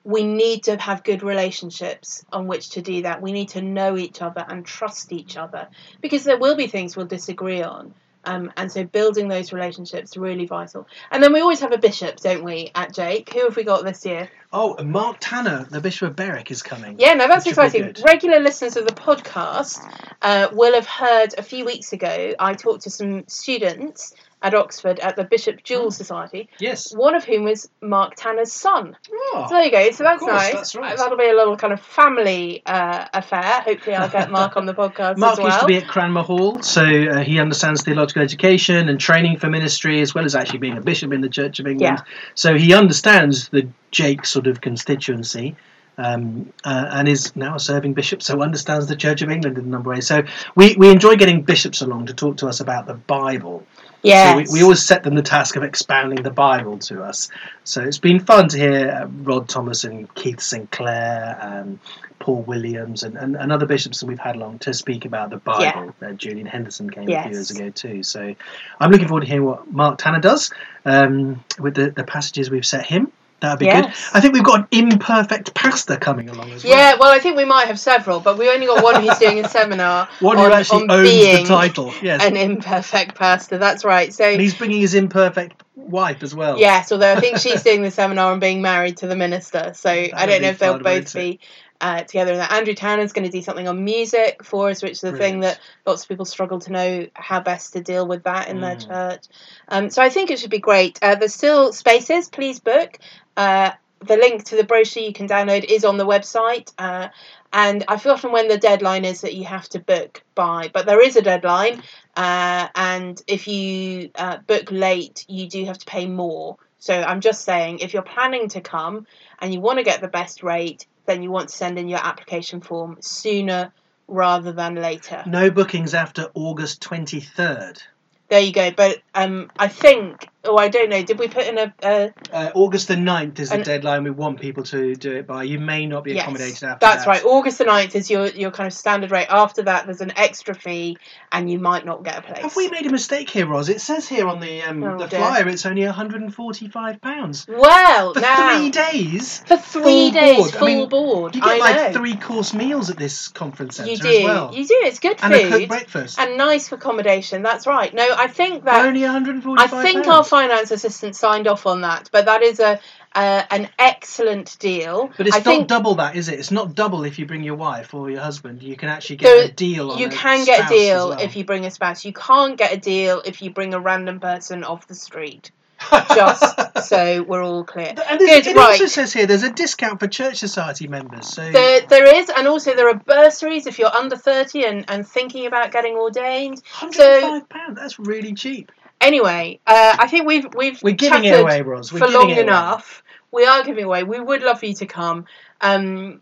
we 0.05 0.23
need 0.23 0.63
to 0.65 0.77
have 0.79 1.05
good 1.05 1.23
relationships 1.23 2.25
on 2.33 2.47
which 2.47 2.71
to 2.71 2.83
do 2.83 3.03
that. 3.03 3.21
We 3.21 3.33
need 3.33 3.51
to 3.51 3.61
know 3.61 3.97
each 3.97 4.23
other 4.23 4.45
and 4.49 4.65
trust 4.65 5.13
each 5.13 5.37
other 5.37 5.69
because 6.01 6.25
there 6.25 6.39
will 6.39 6.57
be 6.57 6.69
things 6.69 6.97
we'll 6.97 7.07
disagree 7.07 7.63
on. 7.63 7.93
Um, 8.29 8.53
and 8.59 8.71
so 8.71 8.85
building 8.85 9.29
those 9.29 9.55
relationships 9.55 10.15
really 10.15 10.45
vital. 10.45 10.87
And 11.11 11.23
then 11.23 11.33
we 11.33 11.41
always 11.41 11.61
have 11.61 11.73
a 11.73 11.79
bishop, 11.79 12.21
don't 12.21 12.45
we, 12.45 12.71
at 12.75 12.93
JAEC? 12.93 13.33
Who 13.33 13.45
have 13.45 13.57
we 13.57 13.65
got 13.65 13.85
this 13.85 14.05
year? 14.05 14.29
Oh, 14.53 14.83
Mark 14.85 15.17
Tanner, 15.19 15.67
the 15.71 15.81
Bishop 15.81 16.11
of 16.11 16.17
Berwick, 16.17 16.51
is 16.51 16.63
coming. 16.63 16.97
Yeah, 16.99 17.15
no, 17.15 17.27
that's 17.27 17.47
Which 17.47 17.57
will 17.57 17.71
be 17.71 17.79
exciting. 17.79 18.05
Regular 18.05 18.41
listeners 18.41 18.77
of 18.77 18.87
the 18.87 18.95
podcast 18.95 19.81
uh, 20.21 20.49
will 20.53 20.75
have 20.75 20.87
heard 20.87 21.35
a 21.39 21.43
few 21.43 21.65
weeks 21.65 21.95
ago 21.95 22.35
I 22.39 22.53
talked 22.53 22.83
to 22.83 22.91
some 22.91 23.27
students 23.29 24.15
at 24.41 24.55
Oxford 24.55 25.01
at 25.01 25.17
the 25.17 25.25
Bishop 25.25 25.63
Jewel 25.65 25.91
Society, 25.91 26.49
Yes. 26.61 26.95
one 26.95 27.15
of 27.17 27.25
whom 27.25 27.45
was 27.45 27.69
Mark 27.83 28.15
Tanner's 28.17 28.53
son. 28.53 28.97
Oh, 29.13 29.47
So 29.49 29.55
there 29.57 29.65
you 29.65 29.71
go. 29.71 29.91
So 29.91 30.05
that's 30.05 30.21
course, 30.21 30.33
nice. 30.33 30.53
that's 30.55 30.77
right. 30.77 30.97
That'll 30.97 31.19
be 31.19 31.29
a 31.29 31.35
little 31.35 31.57
kind 31.57 31.73
of 31.73 31.81
family 31.81 32.63
uh, 32.65 33.07
affair. 33.13 33.43
Hopefully, 33.63 33.97
I'll 33.97 34.09
get 34.09 34.31
Mark 34.31 34.57
on 34.57 34.67
the 34.67 34.75
podcast 34.75 35.17
Mark 35.17 35.33
as 35.33 35.39
well. 35.39 35.47
used 35.49 35.61
to 35.61 35.67
be 35.67 35.77
at 35.79 35.89
Cranmer 35.89 36.23
Hall, 36.23 36.63
so 36.63 36.83
uh, 36.85 37.19
he 37.25 37.41
understands 37.41 37.83
theological 37.83 38.23
education 38.23 38.89
and 38.89 39.01
training 39.01 39.39
for 39.39 39.49
ministry, 39.51 40.01
as 40.01 40.15
well 40.15 40.25
as 40.25 40.35
actually 40.37 40.61
being 40.61 40.77
a 40.79 40.83
bishop 40.83 41.13
in 41.13 41.21
the 41.21 41.29
Church 41.29 41.59
of 41.59 41.67
England. 41.67 41.99
Yeah. 41.99 42.15
So 42.35 42.55
he 42.57 42.73
understands 42.75 43.49
the 43.49 43.69
JAEC 43.93 44.25
sort 44.25 44.47
of 44.47 44.61
constituency. 44.61 45.57
Um, 46.01 46.53
uh, 46.65 46.87
and 46.93 47.09
is 47.09 47.35
now 47.35 47.57
a 47.57 47.59
serving 47.59 47.93
bishop, 47.95 48.23
so 48.23 48.41
understands 48.41 48.87
the 48.87 48.95
Church 48.95 49.21
of 49.21 49.31
England 49.31 49.59
in 49.59 49.65
a 49.65 49.67
number 49.67 49.91
of 49.91 49.97
ways. 49.97 50.07
So 50.07 50.23
we, 50.55 50.77
we 50.77 50.93
enjoy 50.93 51.17
getting 51.17 51.43
bishops 51.43 51.81
along 51.83 52.07
to 52.07 52.15
talk 52.15 52.37
to 52.37 52.47
us 52.47 52.61
about 52.61 52.87
the 52.87 52.95
Bible. 52.95 53.67
Yes. 54.03 54.31
So 54.31 54.53
we, 54.53 54.59
we 54.59 54.63
always 54.63 54.85
set 54.85 55.03
them 55.03 55.15
the 55.15 55.23
task 55.23 55.57
of 55.57 55.63
expounding 55.63 56.23
the 56.23 56.31
Bible 56.31 56.79
to 56.79 57.03
us. 57.03 57.29
So 57.65 57.83
it's 57.83 57.99
been 57.99 58.21
fun 58.21 58.49
to 58.49 58.59
hear 58.59 58.91
uh, 58.91 59.07
Rod 59.23 59.49
Thomas 59.49 59.85
and 59.85 60.13
Keith 60.15 60.41
Sinclair 60.41 61.39
and 61.41 61.79
Paul 62.19 62.43
Williams 62.43 63.03
and, 63.05 63.17
and, 63.17 63.37
and 63.37 63.53
other 63.53 63.67
bishops 63.67 64.01
that 64.01 64.07
we've 64.07 64.19
had 64.19 64.37
along 64.37 64.59
to 64.61 64.75
speak 64.75 65.05
about 65.05 65.31
the 65.31 65.37
Bible. 65.39 65.95
Uh, 66.03 66.13
Julian 66.13 66.47
Henderson 66.47 66.91
came 66.91 67.09
a 67.09 67.23
few 67.23 67.33
years 67.33 67.51
ago 67.51 67.71
too. 67.71 68.03
So 68.03 68.35
I'm 68.81 68.91
looking 68.91 69.09
forward 69.09 69.23
to 69.23 69.27
hearing 69.27 69.45
what 69.45 69.71
Mark 69.71 69.99
Tanner 69.99 70.21
does 70.21 70.53
um, 70.85 71.45
with 71.59 71.75
the, 71.75 71.91
the 71.91 72.05
passages 72.05 72.51
we've 72.51 72.67
set 72.67 72.87
him. 72.87 73.13
That 73.41 73.53
would 73.53 73.59
be 73.61 73.67
good. 73.67 73.85
I 74.15 74.21
think 74.21 74.35
we've 74.35 74.43
got 74.43 74.61
an 74.61 74.67
imperfect 74.73 75.55
pastor 75.55 75.97
coming 75.97 76.29
along 76.29 76.51
as 76.51 76.65
well. 76.65 76.77
Yeah, 76.77 76.97
well, 76.99 77.13
I 77.13 77.21
think 77.21 77.37
we 77.37 77.45
might 77.45 77.69
have 77.69 77.79
several, 77.79 78.19
but 78.19 78.37
we 78.37 78.51
only 78.51 78.67
got 78.67 78.83
one 78.83 79.01
who's 79.01 79.17
doing 79.19 79.45
a 79.45 79.49
seminar 79.49 80.09
One 80.21 80.39
who 80.39 80.45
on, 80.45 80.53
actually 80.53 80.85
on 80.85 80.91
owns 80.91 81.09
being 81.09 81.43
the 81.45 81.49
title. 81.49 81.93
Yes. 82.03 82.25
an 82.25 82.37
imperfect 82.37 83.15
pastor. 83.15 83.59
That's 83.59 83.85
right. 83.85 84.13
So 84.13 84.25
and 84.25 84.41
he's 84.41 84.55
bringing 84.55 84.81
his 84.81 84.95
imperfect 84.95 85.63
wife 85.77 86.23
as 86.25 86.35
well. 86.35 86.59
Yes, 86.59 86.91
although 86.91 87.13
I 87.13 87.21
think 87.21 87.39
she's 87.39 87.63
doing 87.63 87.83
the 87.83 87.93
seminar 87.93 88.33
on 88.33 88.41
being 88.41 88.61
married 88.61 88.99
to 88.99 89.07
the 89.07 89.17
minister. 89.17 89.73
So 89.75 89.89
I 89.91 90.11
would 90.13 90.27
don't 90.27 90.43
know 90.43 90.49
if 90.49 90.59
they'll 90.59 90.79
both 90.81 91.15
be 91.15 91.39
uh, 91.81 92.03
together 92.03 92.33
in 92.33 92.39
that. 92.39 92.51
Andrew 92.51 92.75
Tanner's 92.75 93.13
going 93.13 93.25
to 93.25 93.31
do 93.31 93.41
something 93.41 93.69
on 93.69 93.85
music 93.85 94.45
for 94.45 94.69
us, 94.69 94.83
which 94.83 94.93
is 94.93 95.01
the 95.01 95.13
thing 95.17 95.41
that 95.41 95.61
lots 95.87 96.03
of 96.03 96.09
people 96.09 96.25
struggle 96.25 96.59
to 96.61 96.73
know 96.73 97.07
how 97.15 97.41
best 97.41 97.75
to 97.75 97.81
deal 97.81 98.07
with 98.07 98.25
that 98.25 98.49
in 98.49 98.61
their 98.61 98.75
Mm. 98.77 98.89
church. 98.89 99.25
Um, 99.69 99.91
so 99.91 100.03
I 100.03 100.09
think 100.09 100.31
it 100.33 100.41
should 100.41 100.51
be 100.51 100.59
great. 100.59 100.99
Uh, 101.01 101.15
there's 101.15 101.35
still 101.35 101.73
spaces. 101.73 102.29
Please 102.29 102.59
book. 102.59 102.99
Uh, 103.39 103.71
the 104.01 104.17
link 104.17 104.45
to 104.45 104.57
the 104.57 104.65
brochure 104.65 105.03
you 105.03 105.13
can 105.13 105.29
download 105.29 105.65
is 105.65 105.85
on 105.85 105.97
the 105.97 106.07
website. 106.07 106.73
Uh, 106.77 107.09
and 107.53 107.85
I've 107.89 108.03
forgotten 108.03 108.33
when 108.33 108.49
the 108.49 108.59
deadline 108.59 109.05
is 109.05 109.23
that 109.23 109.35
you 109.35 109.45
have 109.45 109.69
to 109.71 109.79
book 109.79 110.23
by, 110.35 110.71
but 110.73 110.87
there 110.87 111.01
is 111.01 111.17
a 111.17 111.23
deadline. 111.23 111.83
Uh, 112.17 112.69
and 112.75 113.21
if 113.27 113.49
you 113.49 114.11
uh, 114.17 114.39
book 114.39 114.71
late, 114.71 115.25
you 115.29 115.49
do 115.49 115.65
have 115.65 115.79
to 115.79 115.87
pay 115.87 116.07
more. 116.07 116.57
So 116.79 116.95
I'm 116.95 117.21
just 117.21 117.45
saying, 117.45 117.79
if 117.79 117.95
you're 117.95 118.03
planning 118.03 118.49
to 118.51 118.61
come 118.61 119.07
and 119.41 119.55
you 119.55 119.61
want 119.61 119.79
to 119.79 119.85
get 119.85 120.01
the 120.01 120.09
best 120.09 120.43
rate, 120.43 120.87
then 121.07 121.23
you 121.23 121.31
want 121.31 121.49
to 121.49 121.55
send 121.55 121.79
in 121.79 121.89
your 121.89 122.05
application 122.05 122.61
form 122.61 122.99
sooner 123.01 123.73
rather 124.09 124.53
than 124.53 124.75
later. 124.75 125.23
No 125.27 125.51
bookings 125.51 125.95
after 125.95 126.31
August 126.35 126.83
23rd. 126.83 127.83
There 128.29 128.41
you 128.41 128.53
go. 128.53 128.71
But 128.71 128.99
um, 129.15 129.51
I 129.59 129.69
think, 129.69 130.29
oh, 130.45 130.57
I 130.57 130.69
don't 130.69 130.89
know. 130.91 131.03
Did 131.03 131.19
we 131.19 131.29
put 131.29 131.47
in 131.47 131.59
a? 131.59 131.75
a 131.83 132.13
Uh, 132.33 132.51
August 132.55 132.89
the 132.89 132.95
9th 132.97 133.39
is 133.39 133.49
the 133.51 133.57
And- 133.57 133.65
deadline 133.65 134.05
we 134.05 134.11
want 134.11 134.41
people 134.41 134.65
to 134.65 134.95
do 134.95 135.17
it 135.17 135.27
by. 135.27 135.43
You 135.45 135.59
may 135.59 135.87
not 135.87 136.05
be 136.05 136.13
yes, 136.13 136.23
accommodated 136.23 136.55
after 136.55 136.67
that. 136.67 136.81
that's 136.81 137.05
that. 137.05 137.11
right. 137.11 137.25
August 137.25 137.59
the 137.59 137.65
9th 137.65 137.95
is 137.95 138.11
your 138.11 138.27
your 138.29 138.51
kind 138.51 138.67
of 138.67 138.73
standard 138.73 139.11
rate. 139.11 139.27
After 139.31 139.63
that, 139.63 139.87
there's 139.87 140.01
an 140.01 140.13
extra 140.17 140.55
fee, 140.55 140.97
and 141.33 141.51
you 141.51 141.59
might 141.59 141.85
not 141.85 142.03
get 142.05 142.19
a 142.19 142.23
place. 142.23 142.43
Have 142.43 142.57
we 142.57 142.69
made 142.71 142.87
a 142.87 142.91
mistake 142.91 143.29
here, 143.31 143.47
Ros? 143.47 143.69
It 143.69 143.81
says 143.81 144.09
here 144.09 144.27
on 144.29 144.41
the 144.41 144.63
um, 144.63 144.83
Oh, 144.85 144.99
the 144.99 145.07
dear. 145.07 145.19
flyer 145.21 145.49
it's 145.49 145.67
only 145.67 145.83
£145. 145.83 147.49
Well, 147.49 148.15
For 148.15 148.21
now 148.21 148.59
three 148.59 148.71
days? 148.71 149.39
for 149.47 149.57
three 149.57 150.11
days, 150.11 150.37
board. 150.37 150.55
I 150.55 150.59
full 150.59 150.67
mean, 150.69 150.89
board. 150.89 151.35
You 151.37 151.43
get 151.43 151.51
I 151.51 151.59
like 151.59 151.77
know. 151.77 151.93
three 151.99 152.17
course 152.17 152.55
meals 152.55 152.91
at 152.91 152.97
this 152.97 153.29
conference 153.29 153.77
centre 153.77 153.91
you 154.09 154.19
as 154.21 154.25
well. 154.25 154.55
You 154.55 154.67
do. 154.67 154.75
It's 154.85 154.99
good 154.99 155.19
and 155.23 155.33
a 155.35 155.39
cooked 155.43 155.53
food 155.55 155.69
breakfast. 155.69 156.19
and 156.19 156.37
nice 156.37 156.71
accommodation. 156.73 157.43
That's 157.43 157.67
right. 157.67 157.93
No, 157.93 158.07
I 158.17 158.29
think 158.29 158.65
that 158.65 158.87
only 158.87 159.01
£145. 159.01 159.59
I 159.59 159.83
think 159.83 160.07
our 160.07 160.25
finance 160.29 160.71
assistant 160.71 161.17
signed 161.17 161.49
off 161.49 161.67
on 161.67 161.81
that, 161.83 162.09
but 162.13 162.27
that 162.27 162.43
is 162.43 162.61
a 162.61 162.81
uh, 163.15 163.43
an 163.51 163.69
excellent 163.79 164.57
deal. 164.59 165.11
But 165.17 165.27
it's 165.27 165.37
I 165.37 165.57
not 165.57 165.69
double 165.69 165.95
that, 165.97 166.15
is 166.15 166.29
it? 166.29 166.39
It's 166.39 166.51
not 166.51 166.75
double 166.75 167.05
if 167.05 167.19
you 167.19 167.27
bring 167.27 167.43
your 167.43 167.57
wife 167.57 167.95
or 167.95 168.11
your 168.11 168.21
husband. 168.21 168.63
You 168.63 168.77
can 168.77 168.89
actually 168.89 169.17
get 169.17 169.51
a 169.51 169.53
deal 169.53 169.91
on 169.91 169.99
you 169.99 170.09
can 170.09 170.45
get 170.45 170.67
a 170.67 170.69
deal 170.69 171.09
well. 171.11 171.21
if 171.21 171.35
you 171.35 171.45
bring 171.45 171.65
a 171.65 171.71
spouse. 171.71 172.05
You 172.05 172.13
can't 172.13 172.57
get 172.57 172.73
a 172.73 172.77
deal 172.77 173.23
if 173.25 173.43
you 173.43 173.51
bring 173.51 173.75
a 173.75 173.81
random 173.81 174.21
person 174.21 174.65
off 174.65 174.87
the 174.87 174.95
street. 174.95 175.51
Just 175.91 176.87
so 176.89 177.23
we're 177.23 177.43
all 177.43 177.65
clear. 177.65 177.95
And 178.09 178.19
Good, 178.19 178.47
it 178.47 178.57
also 178.57 178.87
says 178.87 179.13
here 179.13 179.27
there's 179.27 179.45
a 179.45 179.51
discount 179.51 180.01
for 180.01 180.09
church 180.09 180.39
society 180.39 180.89
members. 180.89 181.29
So 181.29 181.51
There, 181.53 181.83
there 181.83 182.17
is, 182.17 182.31
and 182.37 182.49
also 182.49 182.75
there 182.75 182.89
are 182.89 182.95
bursaries 182.99 183.67
if 183.67 183.79
you're 183.79 183.95
under 183.95 184.17
30 184.17 184.65
and, 184.65 184.85
and 184.89 185.07
thinking 185.07 185.47
about 185.47 185.71
getting 185.71 185.95
ordained. 185.95 186.63
£105, 186.81 187.49
pound, 187.49 187.77
that's 187.77 187.99
really 187.99 188.35
cheap. 188.35 188.73
Anyway, 189.01 189.61
uh, 189.67 189.97
I 189.99 190.09
think 190.09 190.27
we've 190.27 190.47
we've 190.55 190.83
We're 190.83 190.95
giving 190.95 191.25
it 191.25 191.39
away, 191.39 191.63
Ros. 191.63 191.93
We're 191.93 192.01
for 192.01 192.09
long 192.09 192.31
it 192.31 192.35
away. 192.35 192.43
enough. 192.43 193.03
We 193.31 193.45
are 193.47 193.63
giving 193.63 193.85
away. 193.85 194.03
We 194.05 194.19
would 194.19 194.43
love 194.43 194.59
for 194.61 194.67
you 194.67 194.75
to 194.75 194.87
come. 194.87 195.27
Um, 195.61 196.21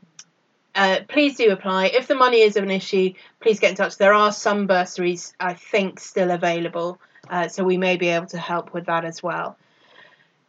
uh, 0.75 1.01
please 1.09 1.37
do 1.37 1.51
apply. 1.53 1.87
If 1.87 2.07
the 2.07 2.15
money 2.15 2.43
is 2.43 2.57
an 2.57 2.71
issue, 2.71 3.15
please 3.40 3.61
get 3.61 3.71
in 3.71 3.77
touch. 3.77 3.96
There 3.96 4.13
are 4.13 4.31
some 4.31 4.67
bursaries, 4.67 5.33
I 5.40 5.55
think, 5.55 6.00
still 6.00 6.31
available, 6.31 7.00
uh, 7.31 7.48
so 7.48 7.65
we 7.65 7.79
may 7.79 7.96
be 7.96 8.09
able 8.09 8.27
to 8.27 8.38
help 8.38 8.75
with 8.75 8.87
that 8.87 9.05
as 9.05 9.23
well. 9.23 9.57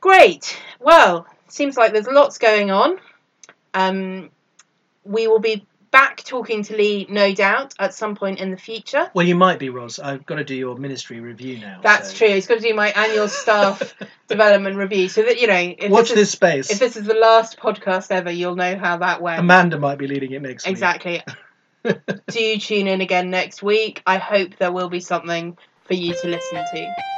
Great. 0.01 0.59
Well, 0.81 1.25
seems 1.47 1.77
like 1.77 1.93
there's 1.93 2.07
lots 2.07 2.39
going 2.39 2.71
on. 2.71 2.97
Um, 3.73 4.29
we 5.05 5.27
will 5.27 5.39
be 5.39 5.65
back 5.91 6.23
talking 6.23 6.63
to 6.63 6.75
Lee, 6.75 7.05
no 7.09 7.33
doubt, 7.33 7.73
at 7.79 7.93
some 7.93 8.15
point 8.15 8.39
in 8.39 8.51
the 8.51 8.57
future. 8.57 9.09
Well, 9.13 9.25
you 9.25 9.35
might 9.35 9.59
be, 9.59 9.69
Ros. 9.69 9.99
I've 9.99 10.25
got 10.25 10.35
to 10.35 10.43
do 10.43 10.55
your 10.55 10.77
ministry 10.77 11.19
review 11.19 11.59
now. 11.59 11.79
That's 11.81 12.11
so- 12.11 12.17
true. 12.17 12.35
He's 12.35 12.47
got 12.47 12.55
to 12.55 12.61
do 12.61 12.73
my 12.73 12.89
annual 12.89 13.27
staff 13.27 13.95
development 14.27 14.75
review, 14.75 15.09
so 15.09 15.23
that 15.23 15.39
you 15.39 15.47
know. 15.47 15.75
If 15.77 15.91
Watch 15.91 16.09
this, 16.09 16.15
this 16.15 16.27
is, 16.27 16.31
space. 16.31 16.69
If 16.71 16.79
this 16.79 16.97
is 16.97 17.05
the 17.05 17.13
last 17.13 17.57
podcast 17.57 18.11
ever, 18.11 18.31
you'll 18.31 18.55
know 18.55 18.77
how 18.77 18.97
that 18.97 19.21
went. 19.21 19.39
Amanda 19.39 19.79
might 19.79 19.97
be 19.97 20.07
leading 20.07 20.31
it 20.31 20.41
next 20.41 20.65
week. 20.65 20.71
exactly. 20.71 21.23
do 22.27 22.57
tune 22.57 22.87
in 22.87 23.01
again 23.01 23.29
next 23.29 23.63
week. 23.63 24.01
I 24.05 24.17
hope 24.17 24.57
there 24.57 24.71
will 24.71 24.89
be 24.89 24.99
something 24.99 25.57
for 25.85 25.93
you 25.93 26.13
to 26.13 26.27
listen 26.27 26.57
to. 26.73 27.16